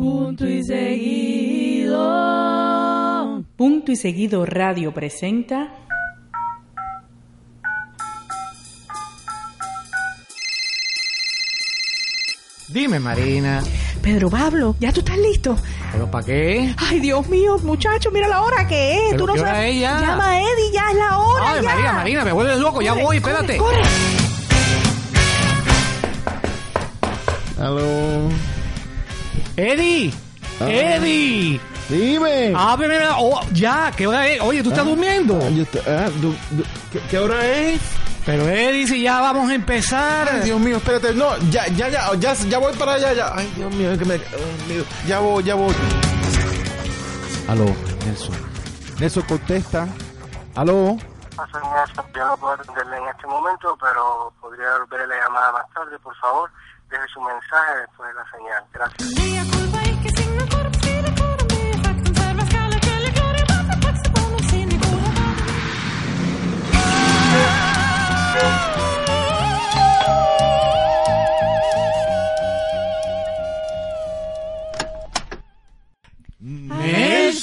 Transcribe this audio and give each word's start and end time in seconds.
Punto 0.00 0.46
y 0.46 0.62
seguido. 0.62 1.98
Punto 3.56 3.90
y 3.90 3.96
seguido 3.96 4.46
Radio 4.46 4.94
presenta. 4.94 5.72
Dime, 12.68 13.00
Marina. 13.00 13.62
Pedro 14.02 14.28
Pablo, 14.30 14.76
¿ya 14.78 14.92
tú 14.92 15.00
estás 15.00 15.18
listo? 15.18 15.56
¿Pero 15.92 16.10
para 16.10 16.24
qué? 16.26 16.74
Ay, 16.76 17.00
Dios 17.00 17.26
mío, 17.28 17.58
muchacho, 17.62 18.10
mira 18.10 18.28
la 18.28 18.42
hora 18.42 18.66
que 18.68 18.94
es. 18.96 19.02
¿Pero 19.12 19.18
Tú 19.20 19.26
no 19.26 19.34
qué 19.34 19.40
hora 19.40 19.50
sabes. 19.54 19.74
es 19.74 19.80
ya? 19.80 20.00
Llama 20.00 20.30
a 20.30 20.40
Eddie, 20.40 20.72
ya 20.72 20.90
es 20.90 20.96
la 20.96 21.18
hora. 21.18 21.52
Ay, 21.52 21.62
ya. 21.62 21.68
Marina, 21.70 21.92
Marina, 21.94 22.24
me 22.24 22.32
vuelves 22.32 22.58
loco. 22.58 22.82
Ya 22.82 22.90
Corre, 22.92 23.02
voy, 23.04 23.20
corre, 23.20 23.32
espérate. 23.32 23.56
corre. 23.58 23.82
Aló. 27.60 28.28
Eddie. 29.58 30.14
Ah. 30.60 30.68
Eddie. 30.70 31.60
Dime. 31.88 32.52
Ábreme. 32.56 32.98
la- 33.00 33.18
oh, 33.18 33.40
ya, 33.52 33.90
¿qué 33.96 34.06
hora 34.06 34.26
es? 34.28 34.40
Oye, 34.40 34.62
¿tú 34.62 34.68
estás 34.70 34.84
durmiendo? 34.86 35.38
Ah, 35.42 35.48
yo 35.50 35.62
estoy- 35.64 35.82
ah, 35.86 36.08
du- 36.20 36.36
du- 36.50 36.64
¿qué, 36.92 37.00
qué 37.10 37.18
hora 37.18 37.44
es? 37.44 37.80
Pero 38.24 38.46
Eddie, 38.46 38.86
si 38.86 39.02
ya 39.02 39.20
vamos 39.20 39.50
a 39.50 39.54
empezar. 39.54 40.28
Ay, 40.30 40.40
Dios 40.42 40.60
mío, 40.60 40.76
espérate. 40.76 41.12
No, 41.14 41.36
ya, 41.50 41.66
ya, 41.68 41.88
ya, 41.88 42.14
ya, 42.18 42.34
ya 42.34 42.58
voy 42.58 42.72
para 42.76 42.92
allá. 42.94 43.12
Ya. 43.14 43.32
Ay, 43.34 43.50
Dios 43.56 43.74
mío, 43.74 43.98
que 43.98 44.04
me, 44.04 44.18
mío, 44.68 44.84
ya 45.06 45.18
voy, 45.18 45.42
ya 45.42 45.54
voy. 45.54 45.74
Aló, 47.48 47.64
Nelson. 48.04 48.34
Nelson 49.00 49.22
contesta. 49.24 49.88
Aló. 50.54 50.96
Yo 52.14 52.26
no 52.26 52.36
puedo 52.36 52.52
atenderle 52.54 52.96
en 52.98 53.08
este 53.08 53.26
momento, 53.26 53.76
pero 53.80 54.32
podría 54.40 54.66
volver 54.78 55.08
la 55.08 55.16
llamada 55.24 55.52
más 55.52 55.64
tarde, 55.72 55.98
por 56.00 56.14
favor. 56.16 56.50
Deje 56.90 57.04
su 57.12 57.20
mensaje 57.20 57.80
después 57.80 58.08
de 58.08 58.14
la 58.14 58.24
señal. 58.30 58.64
Gracias. 58.72 60.08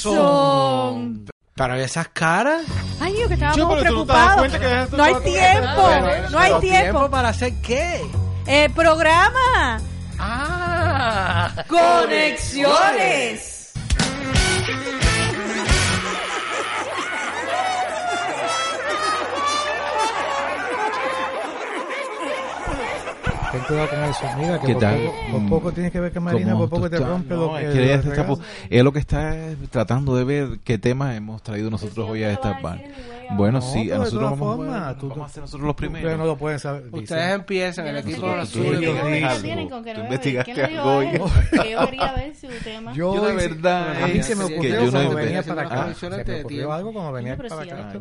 Nelson. 0.06 1.26
Pero 1.54 1.74
esas 1.74 2.08
caras. 2.08 2.62
Ay, 3.00 3.12
Dios, 3.14 3.28
que 3.28 3.34
estábamos 3.34 3.58
no 3.58 3.80
preocupados. 3.80 4.52
esto 4.52 4.96
No 4.96 5.02
hay 5.04 5.14
tiempo, 5.22 5.82
no 6.30 6.38
hay 6.38 6.60
tiempo. 6.60 7.10
para 7.10 7.28
hacer 7.30 7.54
qué? 7.62 8.02
Eh, 8.46 8.68
programa. 8.68 9.80
Ah. 10.18 11.50
Conexiones. 11.68 13.55
Ten 23.56 23.64
cuidado 23.66 23.88
con 23.88 24.04
eso. 24.04 24.24
Mira, 24.38 24.60
que 24.60 24.66
¿Qué 24.66 24.72
por, 24.74 24.82
tal? 24.82 25.00
Poco, 25.00 25.30
por 25.32 25.48
poco 25.48 25.72
tienes 25.72 25.92
que 25.92 26.00
ver 26.00 26.12
que 26.12 26.20
Marina 26.20 26.52
¿Cómo 26.52 26.68
por 26.68 26.78
poco 26.80 26.90
te 26.90 26.98
rompe 26.98 27.34
No, 27.34 27.40
lo 27.52 27.54
que 27.58 27.66
es 27.68 27.74
que 27.74 27.82
ella 27.84 27.94
está- 27.96 28.36
es 28.70 28.84
lo 28.84 28.92
que 28.92 28.98
está 28.98 29.36
tratando 29.70 30.16
de 30.16 30.24
ver 30.24 30.58
qué 30.64 30.78
tema 30.78 31.14
hemos 31.16 31.42
traído 31.42 31.70
nosotros 31.70 32.08
hoy 32.10 32.22
a 32.22 32.32
esta 32.32 32.60
parte. 32.60 32.90
Bueno, 33.32 33.58
No, 33.58 33.60
sí, 33.60 33.90
a 33.90 33.98
nosotros 33.98 34.22
vamos, 34.30 34.56
formas, 34.56 34.98
tú- 34.98 35.08
vamos 35.08 35.26
a 35.26 35.34
ser 35.34 35.40
nosotros 35.40 35.66
los 35.66 35.70
Ustedes 35.74 35.90
primeros. 35.90 36.16
no 36.18 36.26
lo 36.26 36.36
pueden 36.36 36.60
saber. 36.60 36.84
Ustedes 36.92 37.34
empiezan, 37.34 37.86
el 37.88 37.96
equipo 37.96 38.28
de 38.30 38.36
los 38.36 38.50
tú 38.50 38.62
suyos. 38.62 38.94
investigaste 39.96 40.62
algo. 40.64 41.02
yo 41.02 41.86
quería 41.86 42.12
ver 42.12 42.36
su 42.36 42.46
tema. 42.62 42.92
Yo, 42.92 43.14
Yo 43.16 43.24
de 43.26 43.34
verdad 43.34 44.02
a 44.04 44.06
mí 44.06 44.22
se 44.22 44.36
me 44.36 44.46
que 44.46 44.54
ocurrió 44.54 44.74
yo 44.74 44.84
no 44.86 44.90
cuando 44.92 45.18
he- 45.18 45.24
venía 45.24 45.42
para 45.42 45.62
acá. 45.62 45.94
Se 45.94 46.06
ocurrió 46.06 46.72
algo 46.72 46.92
cuando 46.92 47.12
venía 47.12 47.36
para 47.36 47.62
acá. 47.62 47.92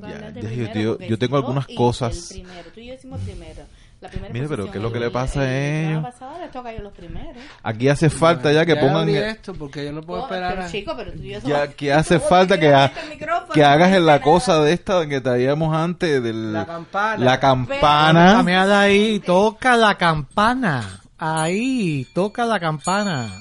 yo- 0.76 1.18
tengo 1.18 1.38
algunas 1.38 1.66
cosas. 1.76 2.30
tú 2.74 2.80
y 2.80 2.86
yo 2.88 2.94
hicimos 2.94 3.20
primero. 3.22 3.64
La 4.02 4.10
primera 4.10 4.34
Mira, 4.34 4.48
pero 4.50 4.70
¿qué 4.72 4.78
es 4.78 4.84
lo 4.84 4.92
que 4.92 5.00
le 5.00 5.10
pasa 5.10 5.42
a 5.42 5.46
el 5.46 5.88
ellos? 5.90 6.04
pasado 6.04 6.40
les 6.40 6.52
toca 6.52 6.70
a 6.70 6.72
ellos 6.74 6.84
los 6.84 6.94
primeros. 6.94 7.42
Aquí 7.64 7.90
hace 7.90 8.10
falta 8.10 8.52
ya 8.52 8.66
que 8.66 8.76
pongan 8.76 8.98
abrí 8.98 9.16
esto 9.18 9.54
porque 9.54 9.86
yo 9.86 9.94
no 9.94 10.02
puedo 10.02 10.22
Oh, 10.22 10.26
esperar 10.26 10.56
pero 10.58 10.70
chico, 10.70 10.94
pero 10.96 11.12
tú 11.14 11.24
y 11.24 11.30
yo 11.30 11.42
somos- 11.42 11.58
ya 11.58 11.68
que 11.70 11.94
hace 11.94 12.20
falta 12.20 12.60
que, 12.60 12.74
ha- 12.74 12.92
micrófono, 13.10 13.54
que 13.54 13.64
hagas 13.64 13.94
en 13.94 14.06
la 14.06 14.22
cosa 14.22 14.62
de 14.62 14.74
esta 14.74 15.08
que 15.08 15.22
traíamos 15.22 15.76
antes 15.76 16.22
del 16.22 16.54
La 16.54 16.66
campana. 16.66 17.24
la 17.26 17.40
campana. 17.40 18.34
Cameada 18.38 18.82
ahí, 18.82 19.20
toca 19.22 19.76
la 19.78 19.96
campana. 19.98 21.02
Ahí, 21.18 22.06
toca 22.14 22.46
la 22.46 22.60
campana. 22.60 23.32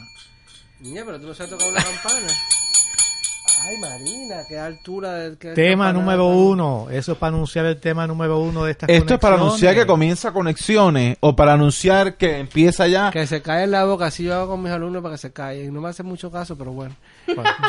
Niña, 0.81 1.03
pero 1.05 1.21
tú 1.21 1.27
no 1.27 1.35
sabes 1.35 1.51
tocar 1.51 1.69
una 1.69 1.83
campana. 1.83 2.27
Ay, 3.67 3.79
Marina, 3.79 4.43
qué 4.47 4.59
altura 4.59 5.31
qué 5.39 5.53
Tema 5.53 5.91
número 5.93 6.27
uno. 6.27 6.89
Eso 6.91 7.13
es 7.13 7.19
para 7.19 7.35
anunciar 7.35 7.65
el 7.65 7.79
tema 7.81 8.07
número 8.07 8.39
uno 8.39 8.65
de 8.65 8.73
estas 8.73 8.91
Esto 8.91 9.15
es 9.15 9.21
para 9.21 9.37
anunciar 9.37 9.75
que 9.75 9.87
comienza 9.87 10.33
conexiones 10.33 11.17
o 11.21 11.35
para 11.35 11.55
anunciar 11.55 12.17
que 12.17 12.39
empieza 12.41 12.87
ya. 12.89 13.11
Que 13.11 13.27
se 13.27 13.41
cae 13.41 13.65
en 13.65 13.71
la 13.71 13.85
boca, 13.85 14.07
así 14.07 14.25
yo 14.25 14.35
hago 14.35 14.49
con 14.53 14.63
mis 14.63 14.71
alumnos 14.73 15.03
para 15.03 15.15
que 15.15 15.19
se 15.19 15.33
caigan. 15.33 15.73
No 15.73 15.81
me 15.81 15.89
hace 15.89 16.03
mucho 16.03 16.31
caso, 16.31 16.57
pero 16.59 16.73
bueno. 16.73 16.95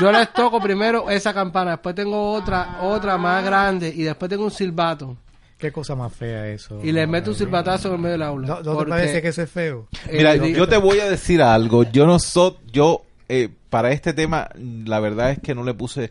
Yo 0.01 0.11
les 0.11 0.33
toco 0.33 0.59
primero 0.59 1.09
esa 1.09 1.33
campana, 1.33 1.72
después 1.72 1.95
tengo 1.95 2.33
otra, 2.33 2.79
otra 2.81 3.17
más 3.17 3.44
grande 3.45 3.88
y 3.95 4.03
después 4.03 4.29
tengo 4.29 4.44
un 4.44 4.51
silbato. 4.51 5.16
Qué 5.57 5.72
cosa 5.72 5.95
más 5.95 6.12
fea 6.13 6.50
eso. 6.50 6.81
Y 6.83 6.91
les 6.91 7.07
meto 7.07 7.29
un 7.31 7.38
silbatazo 7.38 7.95
en 7.95 8.01
medio 8.01 8.12
del 8.13 8.23
aula. 8.23 8.47
¿No, 8.47 8.62
no 8.62 8.77
te 8.79 8.85
parece 8.89 9.22
que 9.22 9.29
eso 9.29 9.41
es 9.44 9.50
feo? 9.50 9.88
eh, 10.09 10.17
Mira, 10.17 10.33
di- 10.33 10.53
yo 10.53 10.67
te 10.67 10.75
voy 10.75 11.00
a 11.00 11.09
decir 11.09 11.41
algo. 11.41 11.83
Yo 11.83 12.06
no 12.06 12.19
soy, 12.19 12.56
yo 12.73 13.03
eh, 13.29 13.50
para 13.75 13.91
este 13.91 14.13
tema, 14.13 14.47
la 14.86 15.02
verdad 15.02 15.31
es 15.31 15.40
que 15.40 15.53
no 15.53 15.62
le 15.66 15.74
puse. 15.74 16.09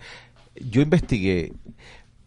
Yo 0.54 0.82
investigué, 0.82 1.54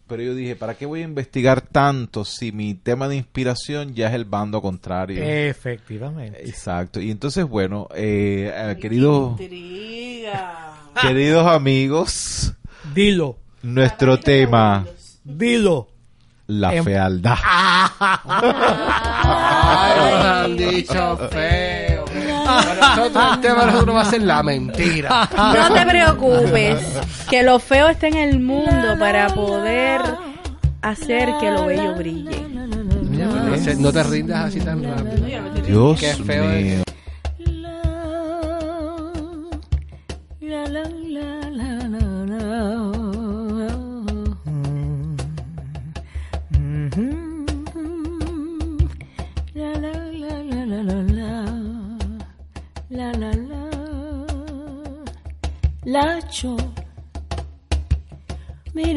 pero 0.08 0.20
yo 0.20 0.34
dije, 0.34 0.56
¿para 0.56 0.74
qué 0.74 0.84
voy 0.84 1.02
a 1.02 1.04
investigar 1.04 1.60
tanto 1.60 2.24
si 2.24 2.50
mi 2.50 2.74
tema 2.74 3.06
de 3.06 3.14
inspiración 3.14 3.94
ya 3.94 4.08
es 4.08 4.14
el 4.14 4.24
bando 4.24 4.60
contrario? 4.60 5.22
Efectivamente. 5.22 6.44
Exacto. 6.44 7.00
Y 7.00 7.12
entonces, 7.12 7.44
bueno, 7.44 7.86
eh, 7.94 8.52
eh, 8.52 8.76
queridos, 8.80 9.40
Intriga. 9.40 10.72
queridos 11.00 11.46
amigos, 11.46 12.52
Dilo, 12.92 13.38
nuestro 13.62 14.18
tema, 14.18 14.86
dilo. 15.22 15.88
la 16.48 16.74
Em- 16.74 16.82
fealdad. 16.84 17.36
Ay, 19.30 20.00
han 20.44 20.56
dicho 20.56 21.16
feo. 21.30 21.97
Para 22.48 22.96
nosotros 22.96 23.24
el 23.34 23.40
tema 23.40 23.60
de 23.60 23.66
nosotros 23.72 23.96
va 23.96 24.00
a 24.00 24.04
ser 24.10 24.22
la 24.22 24.42
mentira. 24.42 25.28
No 25.36 25.74
te 25.74 25.86
preocupes, 25.86 26.78
que 27.28 27.42
lo 27.42 27.58
feo 27.58 27.88
está 27.88 28.08
en 28.08 28.16
el 28.16 28.40
mundo 28.40 28.98
para 28.98 29.28
poder 29.28 30.00
hacer 30.82 31.28
que 31.40 31.50
lo 31.50 31.66
bello 31.66 31.94
brille. 31.94 32.46
No, 33.78 33.92
te 33.92 34.02
rindas 34.04 34.46
así 34.46 34.60
tan 34.60 34.82
rápido. 34.82 35.26
Dios 35.66 36.00
Qué 36.00 36.14
feo 36.14 36.50
es. 36.50 36.64
mío. 36.64 36.87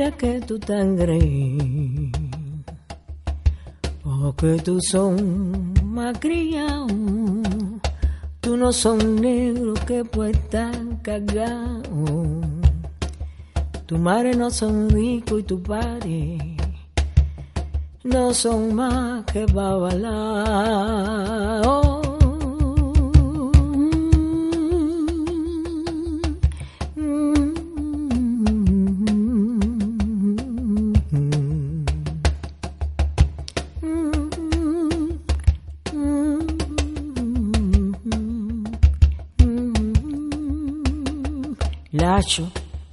Mira 0.01 0.17
que 0.17 0.41
tú 0.41 0.57
tan 0.57 0.95
gris, 0.95 2.11
porque 4.03 4.57
tú 4.63 4.79
son 4.81 5.73
más 5.83 6.17
tú 8.39 8.57
no 8.57 8.73
son 8.73 9.21
negros 9.21 9.79
que 9.81 10.03
pues 10.03 10.35
tan 10.49 10.97
cagados, 11.03 11.83
tu 13.85 13.99
madre 13.99 14.33
no 14.35 14.49
son 14.49 14.89
rico 14.89 15.37
y 15.37 15.43
tu 15.43 15.61
padre 15.61 16.57
no 18.03 18.33
son 18.33 18.73
más 18.73 19.23
que 19.25 19.45
babalaos. 19.45 20.01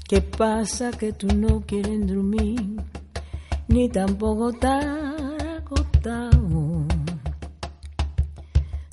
¿Qué 0.08 0.20
pasa 0.22 0.90
que 0.90 1.12
tú 1.12 1.28
no 1.28 1.60
quieres 1.60 2.06
dormir? 2.06 2.80
Ni 3.68 3.88
tampoco 3.88 4.50
estar 4.50 5.58
acostado. 5.58 6.86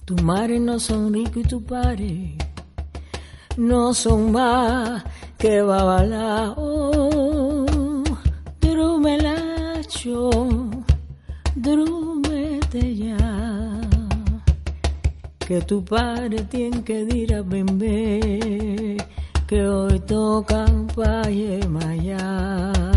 Tu 0.06 0.16
madre 0.18 0.60
no 0.60 0.80
son 0.80 1.12
rico 1.14 1.40
y 1.40 1.44
tu 1.44 1.64
padre 1.64 2.38
no 3.58 3.94
son 3.94 4.32
más 4.32 5.04
que 5.38 5.62
babalao. 5.62 6.92
Drume 8.60 9.18
lacho, 9.18 10.30
drúmete 11.56 12.96
ya. 12.96 13.18
Que 15.40 15.62
tu 15.62 15.86
padre 15.86 16.44
tiene 16.44 16.84
que 16.84 17.02
ir 17.04 17.36
a 17.36 17.42
bebé, 17.42 18.75
que 19.48 19.62
hoy 19.68 20.00
tocan 20.00 20.88
pa' 20.88 21.30
Yemaya. 21.30 22.95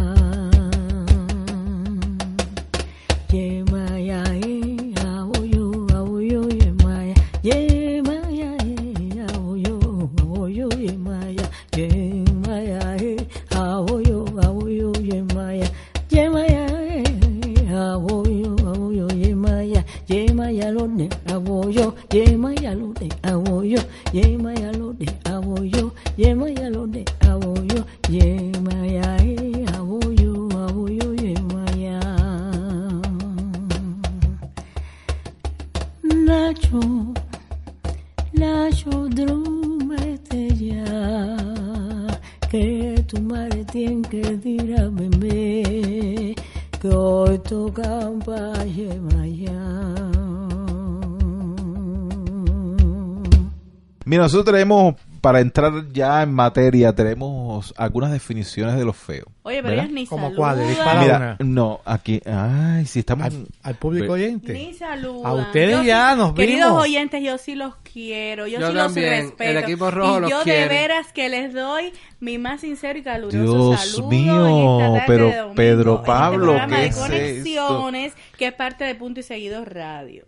Nosotros 54.32 54.54
tenemos, 54.54 54.94
para 55.20 55.40
entrar 55.40 55.72
ya 55.92 56.22
en 56.22 56.32
materia, 56.32 56.94
tenemos 56.94 57.75
algunas 57.76 58.12
definiciones 58.12 58.76
de 58.76 58.84
lo 58.84 58.92
feo. 58.92 59.25
Oye, 59.42 59.56
pero 59.62 59.69
¿verdad? 59.69 59.84
ellos 59.86 59.94
ni 59.94 60.06
¿Cómo 60.06 60.30
Mira, 60.30 61.36
no, 61.40 61.80
aquí, 61.84 62.20
ay, 62.26 62.84
si 62.86 62.98
estamos... 63.00 63.26
Al, 63.26 63.46
al 63.62 63.75
público 63.76 64.12
oyente. 64.12 64.52
Ni 64.52 64.75
saludan. 64.75 65.26
A 65.26 65.34
ustedes 65.34 65.70
Yo 65.78 65.82
ya 65.82 66.12
sí- 66.12 66.19
nos 66.19 66.32
Queridos 66.34 66.69
vimos. 66.70 66.82
oyentes, 66.82 67.22
yo 67.22 67.38
sí 67.38 67.54
los 67.54 67.75
quiero. 67.76 68.46
Yo, 68.46 68.60
Yo 68.60 68.69
sí 68.70 68.75
también. 68.76 69.06
los 69.10 69.22
respeto. 69.30 69.50
El 69.50 69.56
equipo 69.58 69.90
rojo 69.90 70.19
y 70.19 70.20
los 70.20 70.30
yo 70.30 70.42
quiere. 70.42 70.60
de 70.62 70.69
veras 70.69 71.12
que 71.12 71.28
les 71.28 71.52
doy 71.54 71.92
mi 72.20 72.38
más 72.38 72.60
sincero 72.60 72.98
y 72.98 73.02
caluroso 73.02 73.38
Dios 73.38 73.80
saludo 73.80 74.08
mío, 74.10 74.94
pero 75.06 75.26
de 75.28 75.36
domingo, 75.36 75.54
Pedro 75.54 75.94
este 75.96 76.06
Pablo, 76.06 76.44
programa 76.52 76.76
¿qué 76.76 76.82
de 76.82 76.86
es 76.88 76.96
esto? 76.96 77.02
Conexiones, 77.06 78.12
que 78.36 78.46
es 78.48 78.52
parte 78.52 78.84
de 78.84 78.94
Punto 78.94 79.20
y 79.20 79.22
Seguido 79.22 79.64
Radio. 79.64 80.25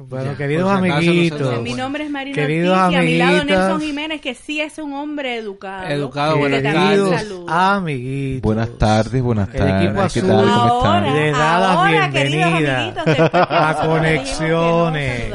Bueno, 0.00 0.30
Ya, 0.30 0.36
queridos 0.38 0.70
si 0.70 0.76
acaso 0.86 0.96
amiguitos. 0.96 1.62
mi 1.62 1.74
nombre 1.74 2.04
es 2.04 2.10
Marina 2.10 2.34
Queridos 2.36 2.78
Ortiz 2.78 2.92
y 2.92 2.96
a 2.96 3.02
mi 3.02 3.18
lado. 3.18 3.44
Nelson 3.44 3.80
Jiménez, 3.80 4.20
que 4.20 4.34
sí 4.34 4.60
es 4.60 4.78
un 4.78 4.92
hombre 4.94 5.36
educado. 5.38 5.88
Educado, 5.88 6.34
que 6.34 6.38
buenas 6.38 6.62
saluda. 7.20 7.74
amiguitos. 7.74 8.42
Buenas 8.42 8.78
tardes, 8.78 9.22
buenas 9.22 9.50
tardes. 9.52 10.12
¿Qué 10.12 10.22
tal? 10.22 10.28
¿Cómo 10.46 10.52
Ahora, 10.52 10.98
están? 11.08 11.14
Le 11.16 11.30
da 11.32 11.58
la 11.58 11.72
ahora, 11.72 12.10
queridos 12.10 12.46
bienvenida 12.48 12.76
amiguitos, 12.78 13.04
después 13.06 13.30
que 13.30 13.38
a 13.54 13.76
Conexiones. 13.86 15.34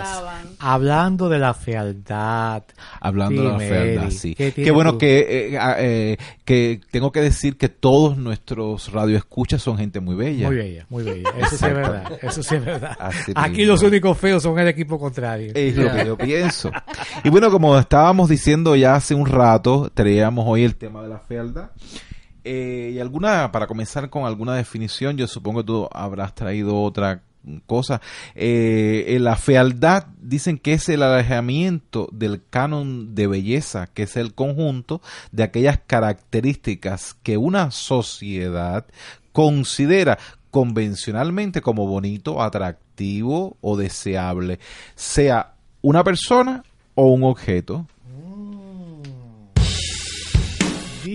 Hablando 0.66 1.28
de 1.28 1.40
la 1.40 1.54
fealdad. 1.54 2.64
Hablando 3.02 3.42
de 3.44 3.50
la 3.50 3.60
fealdad, 3.60 4.10
sí. 4.12 4.34
¿qué 4.34 4.72
bueno 4.72 4.98
que, 4.98 5.50
eh, 5.50 5.58
ah, 5.58 5.76
eh, 5.78 6.16
que 6.46 6.80
tengo 6.90 7.12
que 7.12 7.20
decir 7.20 7.58
que 7.58 7.68
todos 7.68 8.18
nuestros 8.18 8.94
radioescuchas 8.94 9.62
son 9.62 9.78
gente 9.78 10.00
muy 10.00 10.16
bella. 10.16 10.48
Muy 10.48 10.56
bella, 10.56 10.86
muy 10.88 11.04
bella. 11.04 11.30
Eso 11.38 11.58
sí 11.58 11.66
es 11.66 11.74
verdad. 11.74 12.20
Eso 12.22 12.44
sí 12.44 12.56
es 12.56 12.64
verdad. 12.64 12.96
Así 12.98 13.34
Aquí 13.36 13.58
mismo. 13.58 13.74
los 13.74 13.84
únicos 13.84 14.18
feos 14.18 14.42
son 14.42 14.58
el 14.58 14.70
equipo 14.70 14.98
contrario. 14.98 15.52
Es 15.54 15.76
lo 15.76 15.92
que 15.92 16.06
yo 16.06 16.18
pienso. 16.18 16.72
Y 17.26 17.30
bueno, 17.30 17.52
como 17.52 17.78
estábamos 17.78 18.30
diciendo 18.30 18.78
ya 18.78 18.96
hace 18.96 19.14
un 19.16 19.26
rato, 19.26 19.92
traíamos 19.94 20.46
hoy 20.48 20.64
el 20.64 20.78
tema 20.78 21.04
de 21.04 21.10
la 21.10 21.20
fealdad. 21.20 21.72
Eh, 22.46 22.92
y 22.94 23.00
alguna, 23.00 23.52
para 23.52 23.68
comenzar 23.68 24.10
con 24.10 24.24
alguna 24.24 24.56
definición, 24.56 25.18
yo 25.18 25.28
supongo 25.28 25.60
que 25.62 25.68
tú 25.68 25.90
habrás 25.92 26.34
traído 26.34 26.82
otra 26.82 27.22
cosa. 27.66 28.02
Eh, 28.36 29.06
en 29.10 29.24
la 29.24 29.36
fealdad 29.36 30.08
dicen 30.22 30.58
que 30.58 30.74
es 30.74 30.90
el 30.90 31.04
alejamiento 31.04 32.10
del 32.12 32.42
canon 32.50 33.16
de 33.16 33.28
belleza, 33.28 33.88
que 33.88 34.04
es 34.04 34.18
el 34.18 34.34
conjunto 34.34 35.02
de 35.32 35.44
aquellas 35.44 35.80
características 35.86 37.16
que 37.24 37.38
una 37.38 37.72
sociedad 37.72 38.86
considera 39.32 40.18
convencionalmente 40.52 41.62
como 41.62 41.88
bonito, 41.88 42.42
atractivo 42.42 43.58
o 43.62 43.76
deseable, 43.76 44.60
sea 44.96 45.56
una 45.82 46.04
persona 46.04 46.64
o 46.96 47.08
un 47.08 47.24
objeto. 47.24 47.88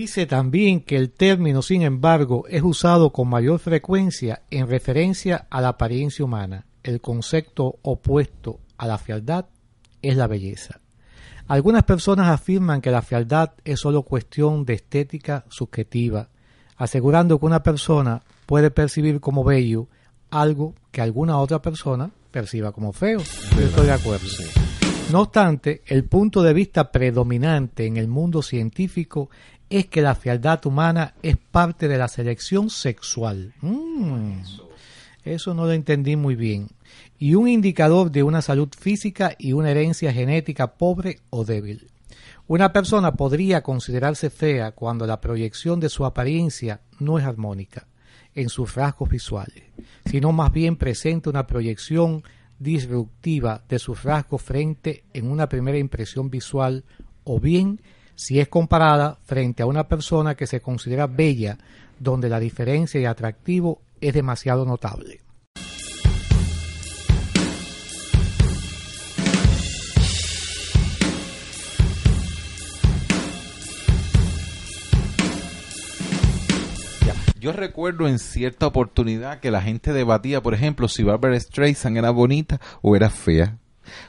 Dice 0.09 0.25
también 0.25 0.81
que 0.81 0.95
el 0.95 1.11
término, 1.11 1.61
sin 1.61 1.83
embargo, 1.83 2.45
es 2.49 2.63
usado 2.63 3.11
con 3.11 3.29
mayor 3.29 3.59
frecuencia 3.59 4.41
en 4.49 4.67
referencia 4.67 5.45
a 5.51 5.61
la 5.61 5.67
apariencia 5.67 6.25
humana. 6.25 6.65
El 6.81 6.99
concepto 6.99 7.75
opuesto 7.83 8.59
a 8.79 8.87
la 8.87 8.97
fealdad 8.97 9.45
es 10.01 10.17
la 10.17 10.25
belleza. 10.25 10.79
Algunas 11.47 11.83
personas 11.83 12.27
afirman 12.29 12.81
que 12.81 12.89
la 12.89 13.03
fealdad 13.03 13.51
es 13.63 13.81
solo 13.81 14.01
cuestión 14.01 14.65
de 14.65 14.73
estética 14.73 15.45
subjetiva, 15.47 16.29
asegurando 16.75 17.39
que 17.39 17.45
una 17.45 17.61
persona 17.61 18.23
puede 18.47 18.71
percibir 18.71 19.19
como 19.19 19.43
bello 19.43 19.89
algo 20.31 20.73
que 20.91 21.03
alguna 21.03 21.37
otra 21.37 21.61
persona 21.61 22.09
perciba 22.31 22.71
como 22.71 22.93
feo. 22.93 23.21
Yo 23.55 23.61
estoy 23.61 23.85
de 23.85 23.93
acuerdo. 23.93 24.25
No 25.11 25.21
obstante, 25.21 25.81
el 25.87 26.05
punto 26.05 26.43
de 26.43 26.53
vista 26.53 26.91
predominante 26.91 27.87
en 27.87 27.97
el 27.97 28.07
mundo 28.07 28.43
científico 28.43 29.29
es 29.69 29.87
que 29.87 30.01
la 30.01 30.15
fealdad 30.15 30.65
humana 30.65 31.13
es 31.21 31.37
parte 31.37 31.87
de 31.87 31.97
la 31.97 32.07
selección 32.07 32.69
sexual. 32.69 33.53
Mm, 33.61 34.39
eso 35.23 35.53
no 35.53 35.65
lo 35.65 35.73
entendí 35.73 36.15
muy 36.15 36.35
bien. 36.35 36.69
Y 37.19 37.35
un 37.35 37.47
indicador 37.47 38.11
de 38.11 38.23
una 38.23 38.41
salud 38.41 38.69
física 38.77 39.35
y 39.37 39.53
una 39.53 39.71
herencia 39.71 40.11
genética 40.11 40.73
pobre 40.73 41.19
o 41.29 41.45
débil. 41.45 41.87
Una 42.47 42.73
persona 42.73 43.13
podría 43.13 43.61
considerarse 43.61 44.31
fea 44.31 44.71
cuando 44.71 45.05
la 45.05 45.21
proyección 45.21 45.79
de 45.79 45.89
su 45.89 46.03
apariencia 46.03 46.81
no 46.99 47.19
es 47.19 47.25
armónica 47.25 47.85
en 48.33 48.49
sus 48.49 48.73
rasgos 48.73 49.09
visuales, 49.09 49.63
sino 50.05 50.31
más 50.31 50.51
bien 50.51 50.75
presenta 50.75 51.29
una 51.29 51.45
proyección 51.45 52.23
disruptiva 52.57 53.63
de 53.69 53.77
sus 53.77 54.03
rasgos 54.03 54.41
frente 54.41 55.03
en 55.13 55.29
una 55.29 55.47
primera 55.47 55.77
impresión 55.77 56.29
visual 56.29 56.83
o 57.23 57.39
bien 57.39 57.81
si 58.19 58.41
es 58.41 58.49
comparada 58.49 59.17
frente 59.23 59.63
a 59.63 59.65
una 59.65 59.87
persona 59.87 60.35
que 60.35 60.45
se 60.45 60.59
considera 60.59 61.07
bella 61.07 61.57
donde 61.99 62.27
la 62.27 62.37
diferencia 62.37 62.99
y 62.99 63.05
atractivo 63.05 63.81
es 64.01 64.13
demasiado 64.13 64.65
notable. 64.65 65.21
Yo 77.39 77.53
recuerdo 77.53 78.09
en 78.09 78.19
cierta 78.19 78.67
oportunidad 78.67 79.39
que 79.39 79.49
la 79.49 79.61
gente 79.61 79.93
debatía, 79.93 80.43
por 80.43 80.53
ejemplo, 80.53 80.89
si 80.89 81.03
Barbara 81.03 81.39
Streisand 81.39 81.95
era 81.95 82.09
bonita 82.09 82.59
o 82.81 82.97
era 82.97 83.09
fea. 83.09 83.59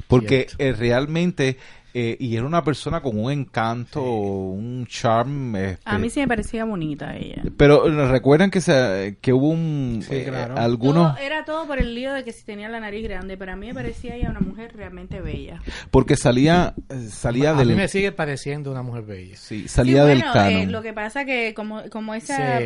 Porque 0.09 0.49
eh, 0.59 0.73
realmente, 0.73 1.59
eh, 1.94 2.16
y 2.20 2.37
era 2.37 2.47
una 2.47 2.62
persona 2.64 3.00
con 3.00 3.18
un 3.18 3.30
encanto, 3.32 4.02
un 4.02 4.87
charm. 4.87 5.56
este, 5.56 5.82
A 5.85 5.99
mí 5.99 6.09
sí 6.11 6.20
me 6.20 6.28
parecía 6.28 6.64
bonita 6.64 7.16
ella. 7.16 7.42
Pero 7.56 7.87
eh, 7.88 8.09
recuerdan 8.11 8.50
que, 8.50 8.61
se, 8.61 9.16
que 9.20 9.32
hubo 9.32 9.49
un, 9.49 10.02
Sí, 10.06 10.14
eh, 10.14 10.25
claro. 10.28 10.56
algunos, 10.56 11.14
Todo- 11.16 11.25
era 11.25 11.44
todo 11.44 11.66
por 11.66 11.78
el 11.78 11.94
lío 11.94 12.12
de 12.12 12.25
que 12.25 12.32
si 12.32 12.44
tenía 12.44 12.68
la 12.68 12.80
nariz 12.80 13.02
grande, 13.04 13.37
pero 13.37 13.52
a 13.52 13.56
mí 13.56 13.66
me 13.68 13.75
parecía 13.75 14.14
ella 14.16 14.30
una 14.30 14.40
mujer 14.40 14.73
realmente 14.76 15.20
bella. 15.20 15.61
porque 15.90 16.16
salía, 16.16 16.75
eh, 16.88 17.09
salía 17.11 17.50
a 17.50 17.54
del, 17.54 17.68
mí 17.68 17.75
me 17.75 17.88
sigue 17.88 18.12
pareciendo 18.12 18.70
una 18.70 18.82
mujer 18.82 19.04
bella. 19.04 19.37
sí, 19.37 19.68
salía 19.68 20.02
Sí, 20.02 20.09
del 20.09 20.18
bueno, 20.18 20.32
canon. 20.32 20.62
eh, 20.62 20.66
lo 20.66 20.82
que 20.82 20.92
pasa 20.92 21.25
que 21.25 21.54
como, 21.54 21.82
como 21.90 22.14
esa... 22.14 22.59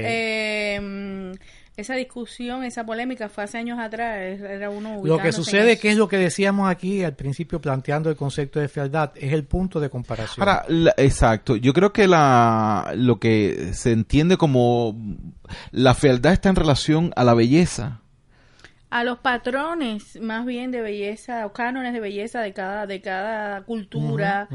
Esa 1.77 1.95
discusión, 1.97 2.63
esa 2.63 2.87
polémica 2.87 3.29
fue 3.29 3.43
hace 3.45 3.59
años 3.59 3.81
atrás, 3.81 4.17
era 4.41 4.71
uno 4.71 5.01
Lo 5.05 5.19
que 5.19 5.33
sucede 5.33 5.77
que 5.77 5.91
es 5.91 5.97
lo 5.97 6.07
que 6.07 6.19
decíamos 6.19 6.71
aquí 6.71 7.03
al 7.03 7.15
principio 7.15 7.61
planteando 7.61 8.11
el 8.11 8.17
concepto 8.17 8.61
de 8.61 8.69
fealdad, 8.69 9.11
es 9.17 9.33
el 9.33 9.45
punto 9.45 9.81
de 9.81 9.91
comparación. 9.91 10.47
Ahora, 10.49 10.65
la- 10.69 10.95
exacto. 10.97 11.57
Yo 11.57 11.73
creo 11.73 11.93
que 11.93 12.07
la 12.07 12.93
lo 12.95 13.19
que 13.19 13.73
se 13.75 13.91
entiende 13.91 14.37
como 14.37 14.97
la 15.73 15.95
fealdad 15.95 16.33
está 16.33 16.49
en 16.49 16.57
relación 16.57 17.13
a 17.17 17.25
la 17.25 17.35
belleza. 17.35 18.03
A 18.95 19.03
los 19.03 19.19
patrones 19.19 20.21
más 20.21 20.47
bien 20.47 20.71
de 20.71 20.81
belleza 20.81 21.47
o 21.47 21.53
cánones 21.53 21.93
de 21.93 21.99
belleza 21.99 22.41
de 22.43 22.53
cada 22.53 22.87
de 22.87 23.01
cada 23.01 23.63
cultura 23.63 24.47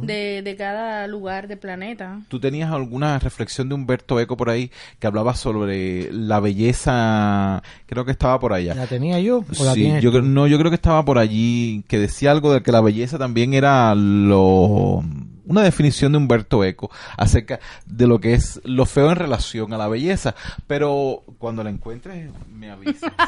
de, 0.00 0.40
de 0.40 0.56
cada 0.56 1.06
lugar 1.06 1.46
del 1.46 1.58
planeta 1.58 2.22
¿Tú 2.28 2.40
tenías 2.40 2.72
alguna 2.72 3.18
reflexión 3.18 3.68
de 3.68 3.74
Humberto 3.74 4.18
Eco 4.18 4.34
por 4.34 4.48
ahí 4.48 4.70
que 4.98 5.06
hablaba 5.06 5.34
sobre 5.34 6.10
la 6.10 6.40
belleza? 6.40 7.62
Creo 7.84 8.06
que 8.06 8.12
estaba 8.12 8.40
por 8.40 8.54
allá. 8.54 8.74
¿La 8.74 8.86
tenía 8.86 9.20
yo 9.20 9.44
o 9.58 9.64
la 9.64 9.74
Sí, 9.74 9.82
tienes 9.82 10.02
yo, 10.02 10.10
no, 10.22 10.46
yo 10.46 10.58
creo 10.58 10.70
que 10.70 10.76
estaba 10.76 11.04
por 11.04 11.18
allí, 11.18 11.84
que 11.86 11.98
decía 11.98 12.30
algo 12.30 12.54
de 12.54 12.62
que 12.62 12.72
la 12.72 12.80
belleza 12.80 13.18
también 13.18 13.52
era 13.52 13.94
lo 13.94 15.04
una 15.52 15.62
definición 15.62 16.12
de 16.12 16.18
Humberto 16.18 16.64
Eco 16.64 16.90
acerca 17.16 17.60
de 17.86 18.06
lo 18.06 18.20
que 18.20 18.34
es 18.34 18.60
lo 18.64 18.86
feo 18.86 19.10
en 19.10 19.16
relación 19.16 19.72
a 19.72 19.78
la 19.78 19.88
belleza. 19.88 20.34
Pero 20.66 21.22
cuando 21.38 21.62
la 21.62 21.70
encuentres, 21.70 22.30
me 22.50 22.70
avisa. 22.70 23.12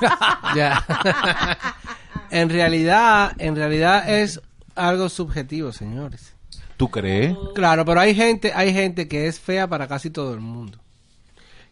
Ya. 0.57 0.85
en 2.31 2.49
realidad, 2.49 3.33
en 3.39 3.57
realidad 3.57 4.09
es 4.09 4.41
algo 4.75 5.09
subjetivo, 5.09 5.73
señores. 5.73 6.35
¿Tú 6.77 6.91
crees? 6.91 7.37
Claro, 7.55 7.85
pero 7.85 8.01
hay 8.01 8.15
gente, 8.15 8.53
hay 8.55 8.73
gente 8.73 9.09
que 9.09 9.27
es 9.27 9.39
fea 9.39 9.69
para 9.69 9.87
casi 9.87 10.11
todo 10.11 10.35
el 10.35 10.41
mundo. 10.41 10.79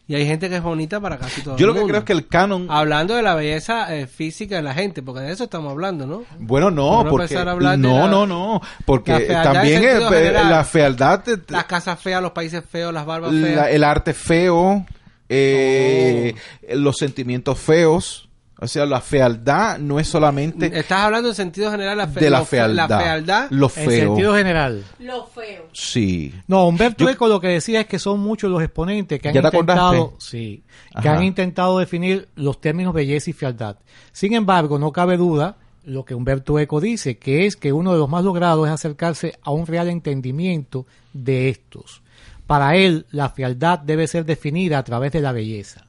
Y 0.05 0.15
hay 0.15 0.25
gente 0.25 0.49
que 0.49 0.57
es 0.57 0.61
bonita 0.61 0.99
para 0.99 1.17
casi 1.17 1.41
todo 1.41 1.55
Yo 1.55 1.65
el 1.65 1.73
lo 1.73 1.79
que 1.79 1.87
creo 1.87 1.99
es 1.99 2.03
que 2.05 2.11
el 2.11 2.27
canon... 2.27 2.67
Hablando 2.69 3.15
de 3.15 3.21
la 3.21 3.35
belleza 3.35 3.95
eh, 3.95 4.05
física 4.05 4.57
de 4.57 4.61
la 4.61 4.73
gente, 4.73 5.01
porque 5.01 5.21
de 5.21 5.31
eso 5.31 5.45
estamos 5.45 5.71
hablando, 5.71 6.05
¿no? 6.05 6.23
Bueno, 6.39 6.69
no, 6.71 7.05
porque 7.09 7.23
empezar 7.23 7.47
a 7.47 7.51
hablar 7.53 7.77
de 7.77 7.87
no, 7.87 7.99
la- 7.99 8.07
no, 8.11 8.25
no, 8.27 8.61
porque 8.85 9.13
también 9.27 9.81
es, 9.81 10.03
general. 10.09 10.49
la 10.49 10.65
fealdad, 10.65 11.23
te- 11.23 11.39
Las 11.47 11.63
casas 11.65 11.97
feas, 12.01 12.21
los 12.21 12.33
países 12.33 12.63
feos, 12.69 12.93
las 12.93 13.05
barbas 13.05 13.31
la- 13.31 13.47
feas. 13.47 13.67
el 13.69 13.83
arte 13.85 14.13
feo, 14.13 14.85
eh, 15.29 16.35
Oh. 16.69 16.75
los 16.75 16.97
sentimientos 16.97 17.57
feos, 17.59 18.27
o 18.63 18.67
sea, 18.67 18.85
la 18.85 19.01
fealdad 19.01 19.77
no 19.79 19.99
es 19.99 20.07
solamente 20.07 20.67
Estás 20.79 20.99
hablando 21.01 21.29
en 21.29 21.35
sentido 21.35 21.69
general 21.71 21.97
la 21.97 22.07
fe- 22.07 22.19
de 22.21 22.29
la 22.29 22.39
lo 22.39 22.45
fealdad, 22.45 22.89
La 22.89 22.99
fealdad. 22.99 23.47
lo 23.51 23.65
En 23.67 23.71
feo. 23.71 23.89
sentido 24.07 24.35
general. 24.35 24.83
lo 24.99 25.25
feo 25.27 25.67
Sí. 25.73 26.33
No, 26.47 26.67
Humberto 26.67 27.03
Yo- 27.05 27.09
Eco 27.09 27.27
lo 27.27 27.39
que 27.39 27.47
decía 27.49 27.81
es 27.81 27.87
que 27.87 27.99
son 27.99 28.19
muchos 28.19 28.49
los 28.49 28.61
exponentes 28.63 29.19
que 29.19 29.27
han 29.27 29.33
¿Ya 29.33 29.41
te 29.41 29.47
intentado, 29.57 29.87
acordaste? 29.89 30.15
sí, 30.25 30.63
que 31.01 31.07
Ajá. 31.09 31.17
han 31.17 31.23
intentado 31.23 31.77
definir 31.79 32.29
los 32.35 32.59
términos 32.61 32.93
belleza 32.93 33.29
y 33.29 33.33
fealdad. 33.33 33.77
Sin 34.11 34.33
embargo, 34.33 34.79
no 34.79 34.91
cabe 34.91 35.17
duda 35.17 35.57
lo 35.85 36.05
que 36.05 36.15
Humberto 36.15 36.57
Eco 36.59 36.79
dice, 36.79 37.17
que 37.17 37.45
es 37.45 37.57
que 37.57 37.73
uno 37.73 37.91
de 37.91 37.99
los 37.99 38.07
más 38.09 38.23
logrados 38.23 38.65
es 38.67 38.73
acercarse 38.73 39.37
a 39.43 39.51
un 39.51 39.65
real 39.67 39.89
entendimiento 39.89 40.85
de 41.11 41.49
estos. 41.49 42.01
Para 42.47 42.75
él, 42.75 43.05
la 43.11 43.29
fealdad 43.29 43.79
debe 43.79 44.07
ser 44.07 44.25
definida 44.25 44.77
a 44.77 44.83
través 44.83 45.11
de 45.11 45.21
la 45.21 45.31
belleza. 45.33 45.85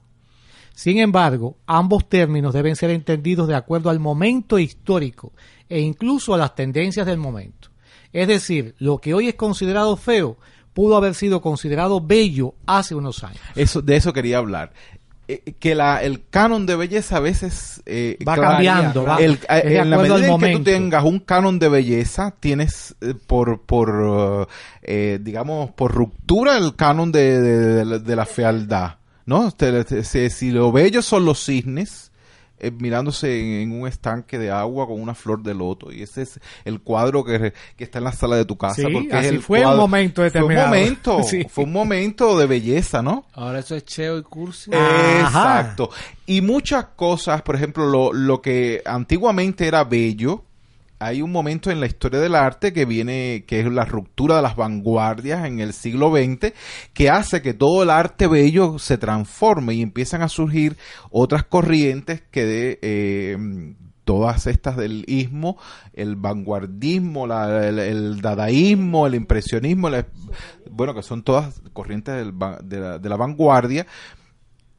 Sin 0.74 0.98
embargo, 0.98 1.56
ambos 1.66 2.08
términos 2.08 2.52
deben 2.52 2.74
ser 2.76 2.90
entendidos 2.90 3.46
de 3.48 3.54
acuerdo 3.54 3.90
al 3.90 4.00
momento 4.00 4.58
histórico 4.58 5.32
e 5.68 5.80
incluso 5.80 6.34
a 6.34 6.38
las 6.38 6.54
tendencias 6.54 7.06
del 7.06 7.18
momento. 7.18 7.68
Es 8.12 8.28
decir, 8.28 8.74
lo 8.78 8.98
que 8.98 9.14
hoy 9.14 9.28
es 9.28 9.34
considerado 9.34 9.96
feo 9.96 10.36
pudo 10.72 10.96
haber 10.96 11.14
sido 11.14 11.40
considerado 11.40 12.00
bello 12.00 12.54
hace 12.66 12.94
unos 12.96 13.22
años. 13.22 13.40
Eso, 13.54 13.82
de 13.82 13.96
eso 13.96 14.12
quería 14.12 14.38
hablar. 14.38 14.72
Eh, 15.26 15.54
que 15.58 15.74
la, 15.74 16.02
el 16.02 16.26
canon 16.28 16.66
de 16.66 16.76
belleza 16.76 17.16
a 17.16 17.20
veces 17.20 17.80
eh, 17.86 18.18
Va 18.28 18.34
cambiando, 18.36 19.04
va- 19.04 19.16
el- 19.18 19.38
de 19.38 19.78
en 19.78 19.90
la 19.90 19.96
medida 20.02 20.16
en 20.26 20.40
que 20.40 20.46
tú 20.58 20.64
tengas 20.64 21.04
un 21.04 21.18
canon 21.20 21.58
de 21.58 21.68
belleza, 21.70 22.34
tienes 22.40 22.94
eh, 23.00 23.14
por, 23.26 23.62
por 23.62 24.48
eh, 24.82 25.18
digamos, 25.22 25.70
por 25.70 25.92
ruptura 25.94 26.58
el 26.58 26.74
canon 26.76 27.10
de, 27.10 27.40
de- 27.40 27.66
de 27.74 27.84
la- 27.84 27.98
de 28.00 28.16
la 28.16 28.26
fealdad. 28.26 28.96
¿No? 29.26 29.50
Te- 29.52 29.84
te- 29.84 30.04
si, 30.04 30.28
si 30.30 30.50
lo 30.50 30.70
bello 30.72 31.00
son 31.02 31.24
los 31.24 31.44
cisnes, 31.44 32.12
eh, 32.60 32.70
mirándose 32.70 33.40
en, 33.40 33.70
en 33.72 33.80
un 33.80 33.88
estanque 33.88 34.38
de 34.38 34.50
agua 34.50 34.86
con 34.86 35.00
una 35.00 35.14
flor 35.14 35.42
de 35.42 35.54
loto. 35.54 35.90
Y 35.92 36.02
ese 36.02 36.22
es 36.22 36.40
el 36.64 36.80
cuadro 36.80 37.24
que, 37.24 37.52
que 37.76 37.84
está 37.84 37.98
en 37.98 38.04
la 38.04 38.12
sala 38.12 38.36
de 38.36 38.44
tu 38.44 38.56
casa. 38.56 38.76
Sí, 38.76 38.86
porque 38.92 39.12
así 39.12 39.26
es 39.26 39.32
el 39.32 39.42
fue 39.42 39.66
un 39.66 39.76
momento 39.76 40.22
Fue 40.30 40.42
un 40.42 40.54
momento, 40.54 41.22
Sí. 41.28 41.44
fue 41.50 41.64
un 41.64 41.72
momento 41.72 42.38
de 42.38 42.46
belleza, 42.46 43.02
¿no? 43.02 43.26
Ahora 43.32 43.58
eso 43.58 43.74
es 43.74 43.84
cheo 43.84 44.18
y 44.18 44.22
cursi. 44.22 44.70
Ajá. 44.72 45.20
Exacto. 45.60 45.90
Y 46.26 46.40
muchas 46.42 46.86
cosas, 46.96 47.42
por 47.42 47.56
ejemplo, 47.56 47.86
lo, 47.86 48.12
lo 48.12 48.40
que 48.40 48.82
antiguamente 48.86 49.66
era 49.66 49.84
bello, 49.84 50.44
hay 50.98 51.22
un 51.22 51.32
momento 51.32 51.70
en 51.70 51.80
la 51.80 51.86
historia 51.86 52.20
del 52.20 52.34
arte 52.34 52.72
que 52.72 52.84
viene, 52.84 53.44
que 53.46 53.60
es 53.60 53.66
la 53.66 53.84
ruptura 53.84 54.36
de 54.36 54.42
las 54.42 54.56
vanguardias 54.56 55.44
en 55.46 55.60
el 55.60 55.72
siglo 55.72 56.10
XX, 56.10 56.52
que 56.92 57.10
hace 57.10 57.42
que 57.42 57.54
todo 57.54 57.82
el 57.82 57.90
arte 57.90 58.26
bello 58.26 58.78
se 58.78 58.96
transforme 58.98 59.74
y 59.74 59.82
empiezan 59.82 60.22
a 60.22 60.28
surgir 60.28 60.76
otras 61.10 61.44
corrientes 61.44 62.22
que 62.30 62.44
de, 62.44 62.78
eh, 62.82 63.36
todas 64.04 64.46
estas 64.46 64.76
del 64.76 65.04
ismo, 65.08 65.56
el 65.94 66.16
vanguardismo, 66.16 67.26
la- 67.26 67.66
el, 67.68 68.20
dadaísmo, 68.20 69.06
el 69.06 69.14
impresionismo, 69.14 69.88
bueno, 70.70 70.94
que 70.94 71.02
son 71.02 71.22
todas 71.22 71.60
corrientes 71.72 72.14
del 72.14 72.32
de, 72.68 72.80
la, 72.80 72.98
de 72.98 73.08
la 73.08 73.16
vanguardia, 73.16 73.86